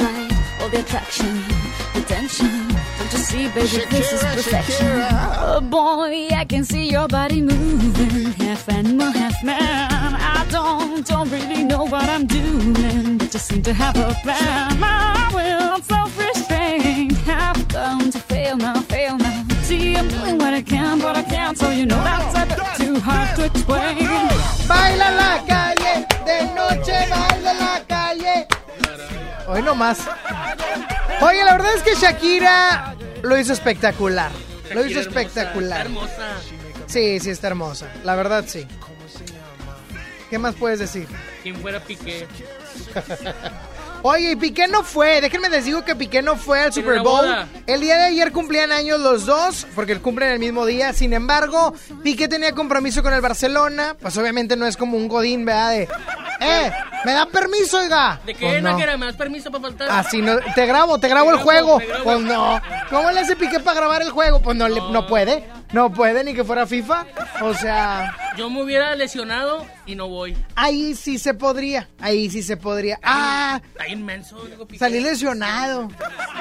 [0.00, 0.30] right.
[0.60, 1.42] All the attraction,
[1.94, 2.68] the tension.
[2.98, 4.86] Don't you see, baby, this is perfection.
[5.38, 10.14] Oh boy, I can see your body moving, half animal, half man.
[10.14, 14.78] I don't, don't really know what I'm doing, but just seem to have a plan.
[14.78, 19.44] My will, self-restraint, have come to fail now, fail now.
[19.62, 22.86] See, I'm doing what I can, but I can't, so you know that's a bit
[22.86, 23.96] too hard to explain.
[24.68, 25.83] Baila la calle,
[29.46, 29.98] Hoy no más.
[31.20, 34.30] Oye, la verdad es que Shakira lo hizo espectacular.
[34.72, 35.82] Lo hizo espectacular.
[35.82, 36.86] hermosa, está hermosa.
[36.86, 37.86] Sí, sí, está hermosa.
[38.04, 38.66] La verdad, sí.
[40.30, 41.06] ¿Qué más puedes decir?
[41.42, 42.26] Quien fuera Piqué.
[44.02, 45.20] Oye, y Piqué no fue.
[45.20, 47.24] Déjenme les digo que Piqué no fue al Super Bowl.
[47.66, 50.92] El día de ayer cumplían años los dos, porque cumplen el mismo día.
[50.92, 53.96] Sin embargo, Piqué tenía compromiso con el Barcelona.
[54.00, 55.70] Pues obviamente no es como un godín, ¿verdad?
[55.70, 55.88] De,
[56.40, 56.72] eh,
[57.04, 58.20] ¿me da permiso, oiga?
[58.24, 58.70] ¿De qué Pues no.
[58.78, 58.98] no.
[58.98, 59.88] ¿Me das permiso para faltar?
[59.90, 61.78] Así no, te grabo, te grabo el juego.
[61.78, 62.04] grabo.
[62.04, 62.60] Pues no.
[62.90, 64.40] ¿Cómo le hace Piqué para grabar el juego?
[64.40, 65.48] Pues no, le- no puede.
[65.74, 67.04] No puede ni que fuera FIFA.
[67.42, 70.36] O sea, Yo me hubiera lesionado y no voy.
[70.54, 71.88] ahí sí se podría.
[72.00, 73.00] Ahí sí se podría.
[73.02, 74.78] Ah, Está inmenso, digo, Piqué.
[74.78, 75.88] Salí lesionado.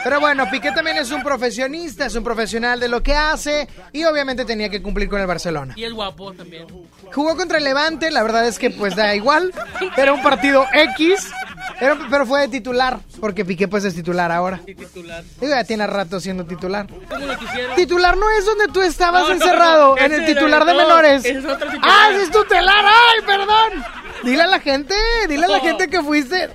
[0.04, 4.04] Pero bueno, Piqué también es un profesionista, es un profesional de lo que hace y
[4.04, 5.74] obviamente tenía que cumplir con el Barcelona.
[5.76, 6.68] Y es guapo también.
[7.12, 9.52] Jugó contra el Levante, la verdad es que pues da igual.
[9.98, 11.32] Era un partido X,
[11.80, 14.62] era- pero fue de titular, porque Piqué pues es titular ahora.
[14.68, 15.24] Y titular.
[15.40, 16.88] Digo, ya tiene rato siendo titular.
[16.88, 17.76] ¿Cómo lo quisiera?
[17.76, 21.26] Titular no es donde tú estabas No, encerrado, no, en el titular de no, menores.
[21.26, 21.82] es otro titular.
[21.84, 22.86] ¡Ah, es tutelar!
[22.86, 23.84] ¡Ay, perdón!
[24.24, 24.96] Dile a la gente,
[25.28, 26.50] dile a la gente que fuiste.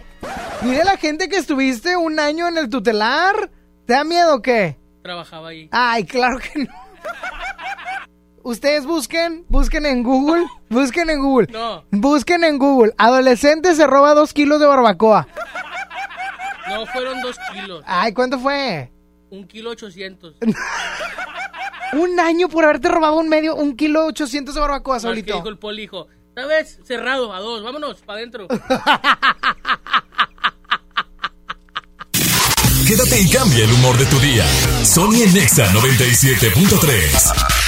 [0.63, 3.51] Dile a la gente que estuviste un año en el tutelar.
[3.87, 4.77] ¿Te da miedo o qué?
[5.03, 5.69] Trabajaba ahí.
[5.71, 6.88] Ay, claro que no.
[8.49, 11.49] Ustedes busquen, busquen en Google, busquen en Google.
[11.53, 11.85] No.
[11.91, 12.95] Busquen en Google.
[12.97, 15.29] Adolescente se roba dos kilos de barbacoa.
[16.66, 17.85] No, fueron dos kilos.
[17.87, 18.91] Ay, ¿cuánto fue?
[19.29, 20.37] Un kilo ochocientos.
[21.93, 25.35] Un año por haberte robado un medio, un kilo ochocientos de barbacoa, solito.
[25.35, 26.79] dijo el poli, dijo, ¿sabes?
[26.85, 28.47] Cerrado, a dos, vámonos, para adentro.
[32.87, 34.47] Quédate y cambia el humor de tu día.
[34.85, 37.68] Sony en Nexa 97.3.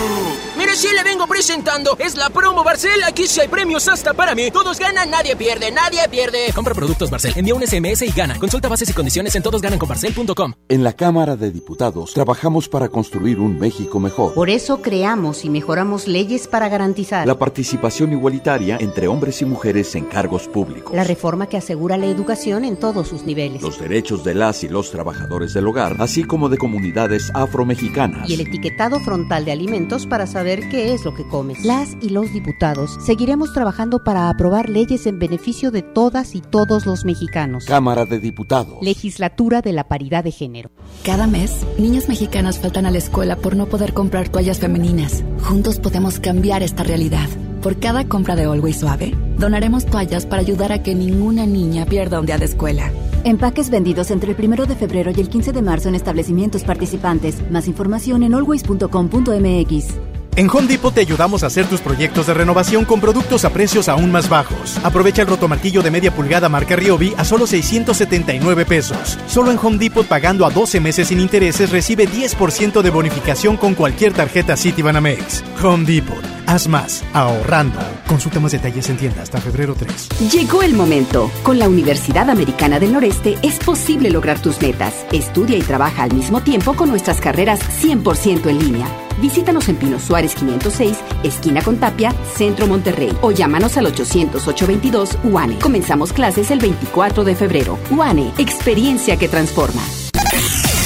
[0.75, 3.03] si le vengo presentando, es la promo Barcel.
[3.03, 4.51] Aquí sí hay premios hasta para mí.
[4.51, 6.51] Todos ganan, nadie pierde, nadie pierde.
[6.53, 8.37] Compra productos Barcel, envía un SMS y gana.
[8.39, 10.53] Consulta bases y condiciones en todosgananconbarcel.com.
[10.69, 14.33] En la Cámara de Diputados trabajamos para construir un México mejor.
[14.33, 19.93] Por eso creamos y mejoramos leyes para garantizar La participación igualitaria entre hombres y mujeres
[19.95, 20.93] en cargos públicos.
[20.95, 24.69] la reforma que asegura la educación en todos sus niveles Los derechos de las y
[24.69, 28.29] los trabajadores del hogar, así como de comunidades afromexicanas.
[28.29, 31.63] y el etiquetado frontal de alimentos para saber saber qué es lo que comes.
[31.63, 36.85] Las y los diputados seguiremos trabajando para aprobar leyes en beneficio de todas y todos
[36.85, 37.65] los mexicanos.
[37.65, 38.77] Cámara de Diputados.
[38.81, 40.71] Legislatura de la Paridad de Género.
[41.03, 45.23] Cada mes, niñas mexicanas faltan a la escuela por no poder comprar toallas femeninas.
[45.43, 47.27] Juntos podemos cambiar esta realidad.
[47.61, 52.19] Por cada compra de Always Suave, donaremos toallas para ayudar a que ninguna niña pierda
[52.19, 52.91] un día de escuela.
[53.23, 57.51] Empaques vendidos entre el 1 de febrero y el 15 de marzo en establecimientos participantes.
[57.51, 60.20] Más información en always.com.mx.
[60.37, 63.89] En Home Depot te ayudamos a hacer tus proyectos de renovación con productos a precios
[63.89, 64.77] aún más bajos.
[64.81, 69.19] Aprovecha el rotomartillo de media pulgada marca Ryobi a solo 679 pesos.
[69.27, 73.75] Solo en Home Depot pagando a 12 meses sin intereses recibe 10% de bonificación con
[73.75, 75.43] cualquier tarjeta Citibanamex.
[75.61, 76.23] Home Depot.
[76.47, 77.79] Haz más, ahorrando.
[78.07, 80.31] Consulta más detalles en tienda hasta febrero 3.
[80.31, 81.29] Llegó el momento.
[81.43, 84.93] Con la Universidad Americana del Noreste es posible lograr tus metas.
[85.11, 88.87] Estudia y trabaja al mismo tiempo con nuestras carreras 100% en línea.
[89.21, 93.17] Visítanos en Pino Suárez 506, esquina con Tapia, Centro Monterrey.
[93.21, 95.59] O llámanos al 800-822 UANE.
[95.59, 97.79] Comenzamos clases el 24 de febrero.
[97.89, 99.81] UANE, experiencia que transforma.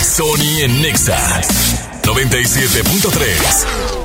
[0.02, 1.41] Sony en Nexa
[2.03, 4.05] 97.3.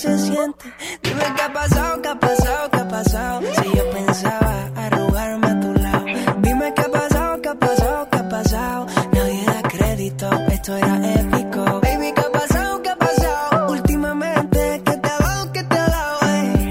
[0.00, 0.64] se siente,
[1.02, 3.40] dime qué ha pasado, qué ha pasado, qué ha pasado.
[3.42, 6.06] Si yo pensaba arrugarme a tu lado.
[6.38, 8.86] Dime qué ha pasado, qué ha pasado, qué ha pasado.
[9.12, 11.64] Nadie da crédito, esto era épico.
[11.82, 13.72] Baby, qué ha pasado, qué ha pasado.
[13.72, 16.18] Últimamente, ¿qué te ha dado, qué te ha dado?
[16.32, 16.70] Ey.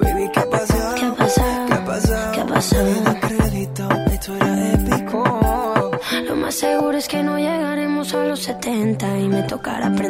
[0.00, 2.32] Baby, qué ha pasado, qué ha pasado, qué ha pasado.
[2.32, 2.84] ¿Qué ha pasado?
[2.84, 5.90] Nadie da crédito, esto era épico.
[6.24, 10.09] Lo más seguro es que no llegaremos a los 70 y me tocará aprender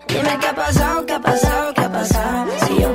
[0.11, 1.19] Dime qué ha pasado, qué ha
[1.73, 2.45] qué ha.
[2.67, 2.93] Si yo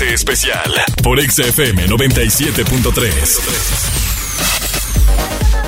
[0.00, 0.72] especial
[1.02, 4.08] por XFM 97.3.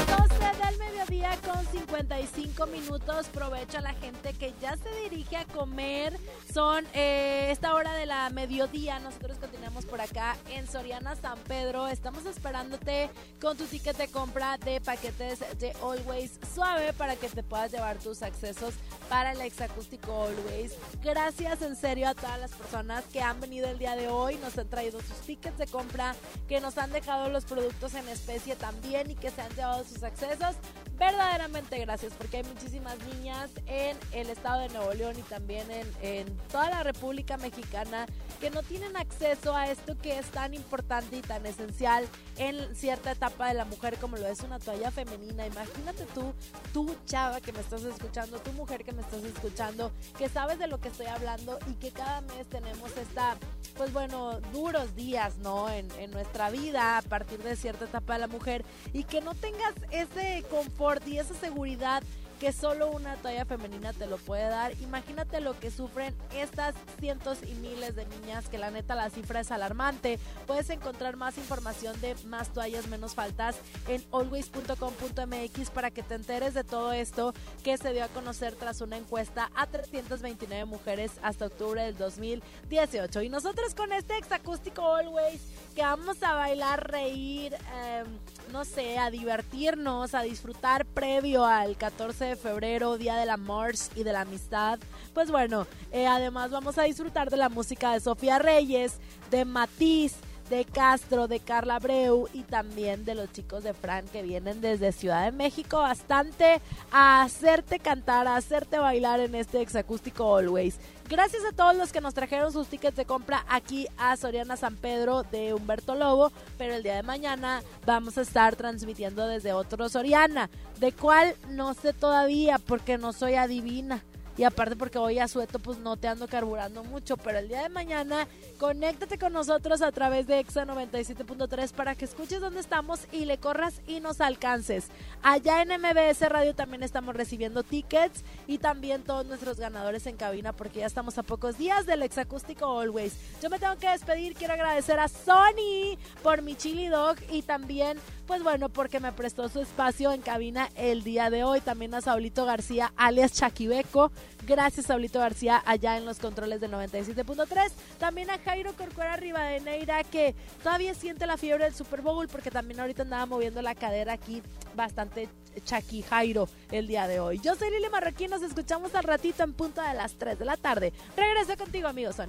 [0.06, 3.26] 12 del mediodía con 55 minutos.
[3.28, 6.16] Provecho a la gente que ya se dirige a comer.
[6.52, 9.00] Son eh, esta hora de la mediodía.
[9.00, 11.69] Nosotros continuamos por acá en Soriana San Pedro.
[12.10, 13.08] Estamos esperándote
[13.40, 17.98] con tu ticket de compra de paquetes de Always Suave para que te puedas llevar
[17.98, 18.74] tus accesos
[19.08, 20.74] para el exacústico Always.
[21.04, 24.36] Gracias en serio a todas las personas que han venido el día de hoy.
[24.38, 26.16] Nos han traído sus tickets de compra,
[26.48, 30.02] que nos han dejado los productos en especie también y que se han llevado sus
[30.02, 30.56] accesos.
[30.98, 35.86] Verdaderamente gracias porque hay muchísimas niñas en el estado de Nuevo León y también en,
[36.02, 38.06] en toda la República Mexicana
[38.40, 41.99] que no tienen acceso a esto que es tan importante y tan esencial
[42.36, 45.46] en cierta etapa de la mujer como lo es una toalla femenina.
[45.46, 46.32] Imagínate tú,
[46.72, 50.66] tú chava que me estás escuchando, tu mujer que me estás escuchando, que sabes de
[50.66, 53.36] lo que estoy hablando y que cada mes tenemos esta,
[53.76, 55.70] pues bueno, duros días, ¿no?
[55.70, 59.34] En, en nuestra vida a partir de cierta etapa de la mujer y que no
[59.34, 62.02] tengas ese confort y esa seguridad
[62.40, 64.72] que solo una toalla femenina te lo puede dar.
[64.80, 69.40] Imagínate lo que sufren estas cientos y miles de niñas, que la neta la cifra
[69.40, 70.18] es alarmante.
[70.46, 73.56] Puedes encontrar más información de más toallas, menos faltas
[73.86, 78.80] en always.com.mx para que te enteres de todo esto que se dio a conocer tras
[78.80, 83.20] una encuesta a 329 mujeres hasta octubre del 2018.
[83.20, 85.42] Y nosotros con este exacústico Always
[85.74, 88.04] que vamos a bailar, reír, eh,
[88.50, 94.02] no sé, a divertirnos, a disfrutar previo al 14 de febrero, Día del Amor y
[94.02, 94.78] de la Amistad.
[95.14, 98.94] Pues bueno, eh, además vamos a disfrutar de la música de Sofía Reyes,
[99.30, 100.14] de Matiz,
[100.50, 104.90] de Castro, de Carla Breu y también de los chicos de Fran que vienen desde
[104.90, 106.60] Ciudad de México bastante
[106.90, 110.78] a hacerte cantar, a hacerte bailar en este exacústico Always.
[111.08, 114.76] Gracias a todos los que nos trajeron sus tickets de compra aquí a Soriana San
[114.76, 119.88] Pedro de Humberto Lobo, pero el día de mañana vamos a estar transmitiendo desde otro
[119.88, 120.50] Soriana,
[120.80, 124.02] de cuál no sé todavía porque no soy adivina.
[124.40, 127.64] Y aparte porque hoy a sueto pues no te ando carburando mucho, pero el día
[127.64, 128.26] de mañana
[128.58, 133.36] conéctate con nosotros a través de Exa 97.3 para que escuches dónde estamos y le
[133.36, 134.86] corras y nos alcances.
[135.22, 140.54] Allá en MBS Radio también estamos recibiendo tickets y también todos nuestros ganadores en cabina
[140.54, 143.14] porque ya estamos a pocos días del exacústico Always.
[143.42, 147.98] Yo me tengo que despedir, quiero agradecer a Sony por mi chili dog y también
[148.30, 151.60] pues bueno, porque me prestó su espacio en cabina el día de hoy.
[151.60, 154.12] También a Saulito García, alias Chaquibeco.
[154.46, 157.72] Gracias, Saulito García, allá en los controles de 97.3.
[157.98, 162.78] También a Jairo Corcuera Rivadeneira, que todavía siente la fiebre del Super Bowl, porque también
[162.78, 164.44] ahorita andaba moviendo la cadera aquí
[164.76, 165.28] bastante
[165.64, 167.40] Chaki Jairo el día de hoy.
[167.40, 170.56] Yo soy Lili Marroquín, nos escuchamos al ratito en punto de las 3 de la
[170.56, 170.92] tarde.
[171.16, 172.28] Regreso contigo, amigo Sony.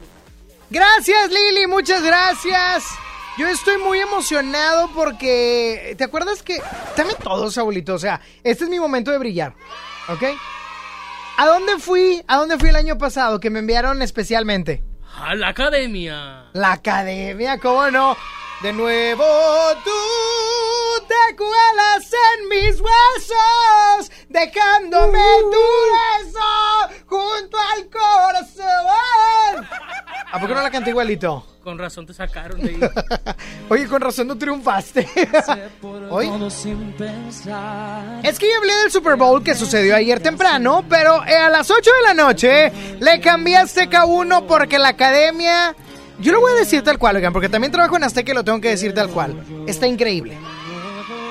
[0.71, 2.85] Gracias, Lili, muchas gracias.
[3.37, 5.95] Yo estoy muy emocionado porque.
[5.97, 6.61] ¿Te acuerdas que.?
[6.97, 7.93] Dame todo, Saulito.
[7.93, 9.53] O sea, este es mi momento de brillar.
[10.09, 10.23] ¿Ok?
[11.37, 12.21] ¿A dónde fui?
[12.27, 14.83] ¿A dónde fui el año pasado que me enviaron especialmente?
[15.15, 16.49] A la academia.
[16.53, 18.15] La academia, ¿cómo no?
[18.61, 19.25] De nuevo
[19.83, 19.89] tú
[21.07, 25.19] te cuelas en mis huesos, dejándome
[25.51, 25.67] tu
[25.97, 26.39] beso
[27.07, 29.67] junto al corazón.
[30.31, 31.43] ¿A poco no la canté igualito?
[31.63, 32.79] Con razón te sacaron de ahí.
[33.69, 35.07] Oye, con razón no triunfaste.
[36.11, 36.29] Hoy.
[38.23, 41.71] Es que ya hablé del Super Bowl que sucedió ayer temprano, pero eh, a las
[41.71, 45.75] 8 de la noche le cambié a Azteca 1 porque la academia.
[46.22, 48.43] Yo lo voy a decir tal cual, oigan, porque también trabajo en Azteca y lo
[48.43, 49.43] tengo que decir tal cual.
[49.68, 50.38] Está increíble.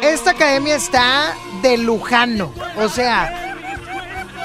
[0.02, 2.52] Esta academia está de lujano.
[2.76, 3.56] O sea,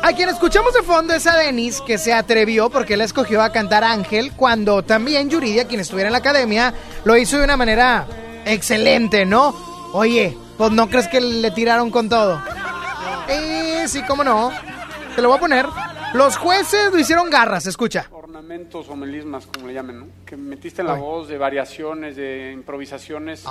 [0.03, 3.51] a quien escuchamos de fondo es a Denis, que se atrevió porque él escogió a
[3.51, 6.73] cantar Ángel, cuando también Yuridia, quien estuviera en la academia,
[7.05, 8.05] lo hizo de una manera
[8.45, 9.55] excelente, ¿no?
[9.93, 12.39] Oye, pues no crees que le tiraron con todo.
[13.27, 14.51] Eh, sí, cómo no.
[15.15, 15.65] Te lo voy a poner.
[16.13, 18.09] Los jueces lo hicieron garras, escucha.
[18.35, 20.07] Ornamentos o melismas, como le llamen, ¿no?
[20.25, 23.45] Que metiste en la voz de variaciones, de improvisaciones.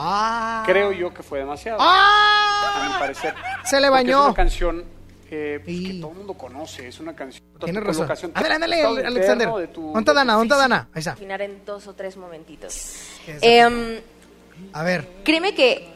[0.67, 1.79] Creo yo que fue demasiado.
[1.81, 3.35] A mi parecer.
[3.65, 4.21] Se le Porque bañó.
[4.21, 4.85] Es una canción
[5.31, 6.87] eh, pues, que todo el mundo conoce.
[6.87, 7.43] Es una canción.
[7.61, 8.03] Tienes razón.
[8.03, 9.49] colocación, tu Ándale, Alexander.
[9.49, 10.35] ¿Dónde Dana?
[10.35, 10.55] ¿Dónde.
[10.55, 10.89] Dana?
[10.93, 11.13] Ahí está.
[11.13, 12.95] Afinar en dos o tres momentitos.
[13.41, 14.01] Em,
[14.75, 15.09] A ver.
[15.25, 15.89] créeme que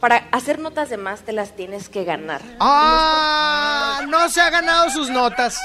[0.00, 2.42] para hacer notas de más te las tienes que ganar.
[2.58, 4.02] ¡Ah!
[4.08, 5.60] No se ha ganado sus notas.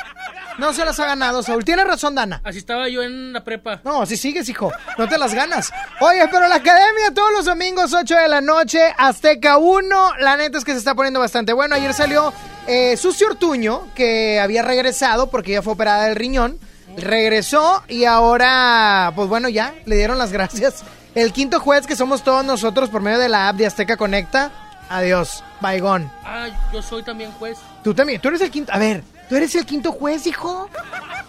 [0.57, 1.63] No se las ha ganado, Saúl.
[1.65, 2.41] Tienes razón, Dana.
[2.43, 3.81] Así estaba yo en la prepa.
[3.83, 4.71] No, así sigues, hijo.
[4.97, 5.71] No te las ganas.
[5.99, 10.13] Oye, pero la academia todos los domingos, 8 de la noche, Azteca 1.
[10.19, 11.75] La neta es que se está poniendo bastante bueno.
[11.75, 12.33] Ayer salió
[12.67, 16.59] eh, Susi Ortuño, que había regresado porque ya fue operada del riñón.
[16.97, 20.83] Regresó y ahora, pues bueno, ya le dieron las gracias.
[21.15, 24.51] El quinto juez, que somos todos nosotros por medio de la app de Azteca Conecta.
[24.89, 25.43] Adiós.
[25.61, 26.11] Baigón.
[26.25, 27.57] Ah, yo soy también juez.
[27.83, 28.73] Tú también, tú eres el quinto.
[28.73, 30.69] A ver, tú eres el quinto juez, hijo.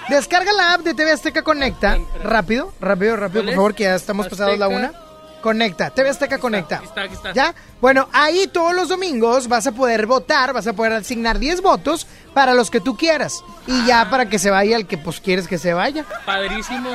[0.09, 1.99] Descarga la app de TV Azteca Conecta.
[2.25, 4.89] Rápido, rápido, rápido, ¿Cuál por favor, que ya estamos pasados la Azteca.
[4.89, 4.93] una.
[5.41, 6.77] Conecta, TV Azteca Conecta.
[6.79, 7.33] Aquí está, aquí está.
[7.33, 7.55] ¿Ya?
[7.81, 12.09] Bueno, ahí todos los domingos vas a poder votar, vas a poder asignar 10 votos
[12.35, 13.45] para los que tú quieras.
[13.69, 16.05] Y ya para que se vaya el que pues quieres que se vaya.
[16.27, 16.91] Padrísimo.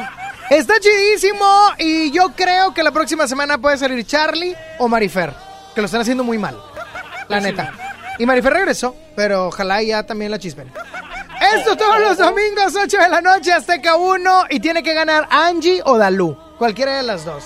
[0.49, 1.45] Está chidísimo
[1.77, 5.33] y yo creo que la próxima semana puede salir Charlie o Marifer,
[5.73, 6.61] que lo están haciendo muy mal.
[7.29, 7.71] La neta.
[8.19, 10.69] Y Marifer regresó, pero ojalá ya también la chispen.
[11.41, 14.45] Esto todos los domingos, 8 de la noche, Azteca 1.
[14.49, 16.37] Y tiene que ganar Angie o Dalú.
[16.57, 17.43] Cualquiera de las dos.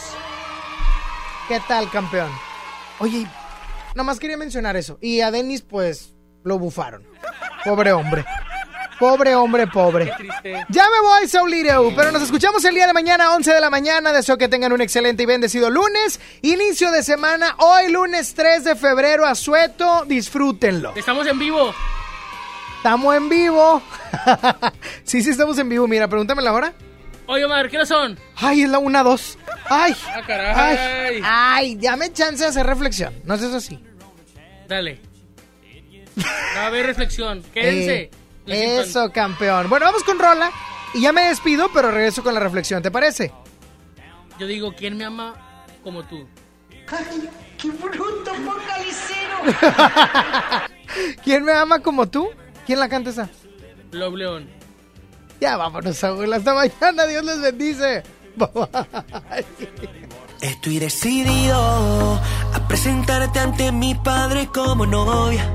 [1.48, 2.32] ¿Qué tal, campeón?
[3.00, 3.28] Oye,
[3.96, 4.98] nomás quería mencionar eso.
[5.02, 6.14] Y a Denis, pues,
[6.44, 7.04] lo bufaron.
[7.66, 8.26] Pobre hombre.
[9.00, 10.14] Pobre hombre, pobre.
[10.70, 14.14] Ya me voy, Saulireu, pero nos escuchamos el día de mañana, 11 de la mañana.
[14.14, 16.20] Deseo que tengan un excelente y bendecido lunes.
[16.44, 20.06] Inicio de semana, hoy lunes 3 de febrero, a Sueto.
[20.06, 20.94] Disfrútenlo.
[20.96, 21.74] Estamos en vivo.
[22.82, 23.80] Estamos en vivo.
[25.04, 25.88] sí, sí, estamos en vivo.
[25.88, 26.74] Mira, pregúntame la hora.
[27.28, 28.18] Oye, Omar, ¿qué hora son?
[28.36, 29.38] Ay, es la 1, 2.
[29.70, 29.96] Ay.
[30.08, 30.56] Ah, caray.
[30.56, 33.14] Ay, ay, dame chance de hacer reflexión.
[33.24, 33.80] No seas así.
[34.68, 35.00] Dale.
[36.58, 37.44] Va a haber reflexión.
[37.54, 38.10] Quédense.
[38.48, 39.70] Eh, eso, campeón.
[39.70, 40.50] Bueno, vamos con Rola.
[40.96, 42.82] Y ya me despido, pero regreso con la reflexión.
[42.82, 43.32] ¿Te parece?
[44.40, 45.36] Yo digo, ¿quién me ama
[45.84, 46.28] como tú?
[46.88, 47.30] Ay,
[47.60, 49.38] qué bruto, focalicero.
[51.24, 52.28] ¿Quién me ama como tú?
[52.66, 53.30] ¿Quién la canta esa?
[53.92, 54.50] Love León.
[55.40, 56.38] Ya vámonos, abuela.
[56.38, 57.06] Hasta mañana.
[57.08, 58.04] Dios les bendice.
[58.36, 59.46] Bye.
[60.42, 62.20] Estoy decidido
[62.54, 65.48] a presentarte ante mi padre como novia.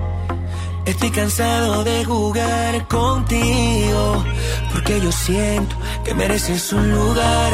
[0.85, 4.25] Estoy cansado de jugar contigo,
[4.73, 5.75] porque yo siento
[6.05, 7.53] que mereces un lugar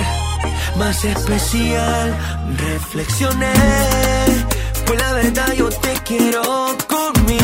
[0.76, 2.14] más especial.
[2.58, 3.52] Reflexioné,
[4.84, 7.41] pues la verdad yo te quiero conmigo.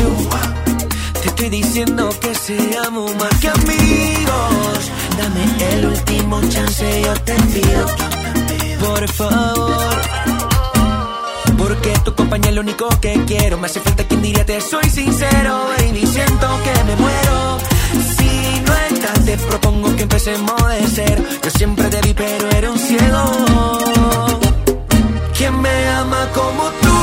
[1.38, 4.90] Estoy diciendo que seamos más que amigos.
[5.16, 7.86] Dame el último chance, yo te pido,
[8.80, 10.02] por favor.
[11.56, 13.56] Porque tu compañía es lo único que quiero.
[13.56, 16.04] Me hace falta quien diría te soy sincero, baby.
[16.08, 17.58] Siento que me muero.
[18.16, 21.22] Si no estás, te propongo que empecemos de cero.
[21.44, 23.78] Yo siempre te vi, pero era un ciego.
[25.36, 26.97] ¿Quién me ama como tú?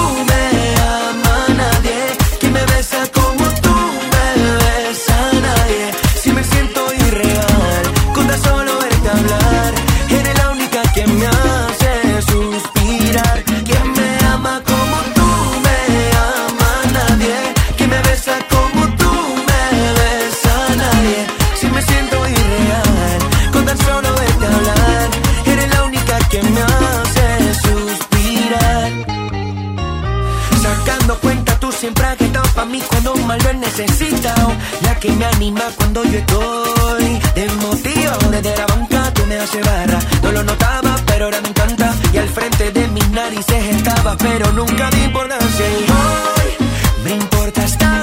[31.85, 34.51] Siempre has estado para mí cuando mal lo he necesitado.
[34.81, 39.99] La que me anima cuando yo estoy desmotivado desde la banca, tú me haces barra.
[40.23, 41.93] No lo notaba, pero ahora me encanta.
[42.11, 45.65] Y al frente de mis narices estaba, pero nunca di importancia.
[46.01, 46.49] Hoy
[47.03, 47.94] me importas tanto,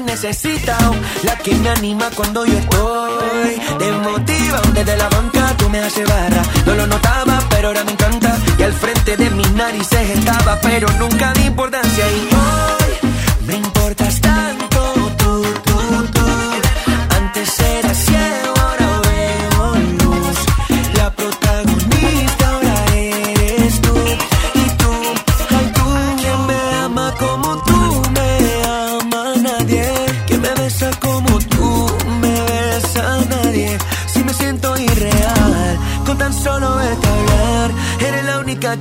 [0.00, 0.96] lo he.
[1.22, 4.72] La que me anima cuando yo estoy desmotivado.
[4.72, 6.42] Desde la banca tú me haces barra.
[6.66, 8.36] No lo notaba, pero ahora me encanta.
[8.58, 12.04] Y al frente de mis narices estaba, pero nunca di importancia.
[12.10, 12.43] Y hoy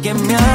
[0.04, 0.53] que me hace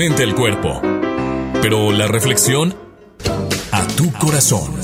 [0.00, 0.80] el cuerpo,
[1.60, 2.74] pero la reflexión
[3.70, 4.74] a tu corazón.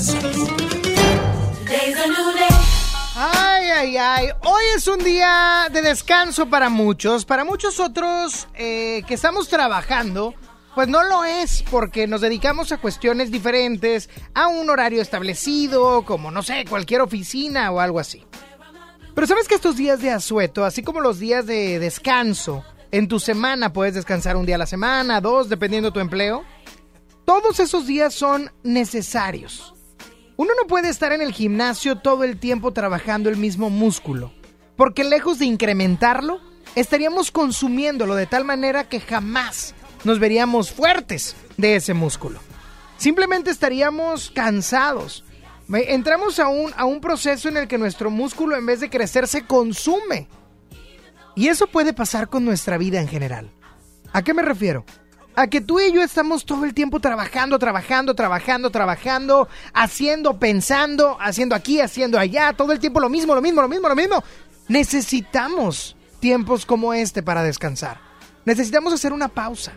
[3.15, 4.27] Ay, ay, ay.
[4.43, 7.25] Hoy es un día de descanso para muchos.
[7.25, 10.35] Para muchos otros eh, que estamos trabajando,
[10.75, 16.29] pues no lo es porque nos dedicamos a cuestiones diferentes, a un horario establecido, como
[16.29, 18.23] no sé, cualquier oficina o algo así.
[19.15, 23.19] Pero sabes que estos días de asueto, así como los días de descanso, en tu
[23.19, 26.43] semana puedes descansar un día a la semana, dos, dependiendo tu empleo.
[27.25, 29.73] Todos esos días son necesarios.
[30.37, 34.31] Uno no puede estar en el gimnasio todo el tiempo trabajando el mismo músculo,
[34.75, 36.39] porque lejos de incrementarlo,
[36.75, 39.73] estaríamos consumiéndolo de tal manera que jamás
[40.03, 42.39] nos veríamos fuertes de ese músculo.
[42.97, 45.23] Simplemente estaríamos cansados.
[45.69, 49.27] Entramos a un, a un proceso en el que nuestro músculo en vez de crecer
[49.27, 50.27] se consume.
[51.37, 53.51] Y eso puede pasar con nuestra vida en general.
[54.11, 54.85] ¿A qué me refiero?
[55.35, 61.15] A que tú y yo estamos todo el tiempo trabajando, trabajando, trabajando, trabajando, haciendo, pensando,
[61.21, 64.23] haciendo aquí, haciendo allá, todo el tiempo lo mismo, lo mismo, lo mismo, lo mismo.
[64.67, 67.99] Necesitamos tiempos como este para descansar.
[68.43, 69.73] Necesitamos hacer una pausa.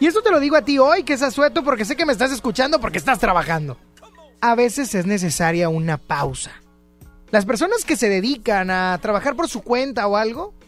[0.00, 2.12] Y eso te lo digo a ti hoy, que es asueto, porque sé que me
[2.12, 3.78] estás escuchando porque estás trabajando.
[4.42, 6.50] A veces es necesaria una pausa.
[7.30, 10.59] Las personas que se dedican a trabajar por su cuenta o algo,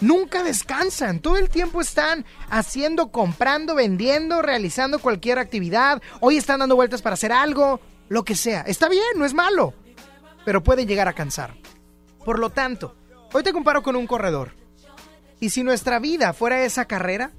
[0.00, 1.20] nunca descansan.
[1.20, 6.02] Todo el tiempo están haciendo, comprando, vendiendo, realizando cualquier actividad.
[6.20, 8.62] Hoy están dando vueltas para hacer algo, lo que sea.
[8.62, 9.74] Está bien, no es malo,
[10.44, 11.54] pero puede llegar a cansar.
[12.24, 12.96] Por lo tanto,
[13.32, 14.52] hoy te comparo con un corredor.
[15.38, 17.32] Y si nuestra vida fuera esa carrera,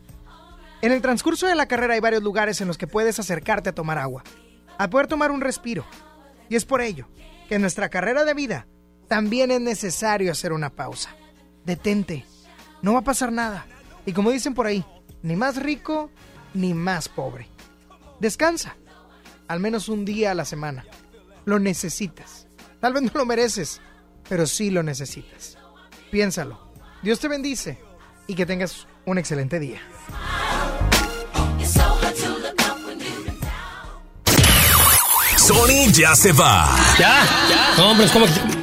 [0.82, 3.76] en el transcurso de la carrera hay varios lugares en los que puedes acercarte a
[3.76, 4.24] tomar agua,
[4.80, 5.86] a poder tomar un respiro.
[6.50, 7.08] Y es por ello
[7.48, 8.66] que en nuestra carrera de vida
[9.08, 11.16] también es necesario hacer una pausa.
[11.66, 12.26] Detente,
[12.82, 13.66] no va a pasar nada.
[14.06, 14.86] Y como dicen por ahí,
[15.22, 16.10] ni más rico
[16.54, 17.48] ni más pobre.
[18.20, 18.76] Descansa,
[19.48, 20.86] al menos un día a la semana.
[21.46, 22.48] Lo necesitas.
[22.80, 23.82] Tal vez no lo mereces,
[24.28, 25.58] pero sí lo necesitas.
[26.12, 26.72] Piénsalo.
[27.04, 27.80] Dios te bendice
[28.28, 29.82] y que tengas un excelente día.
[35.38, 36.70] Sony ya se va.
[37.00, 37.24] ¿Ya?
[37.78, 38.26] No, hombre, ¿cómo,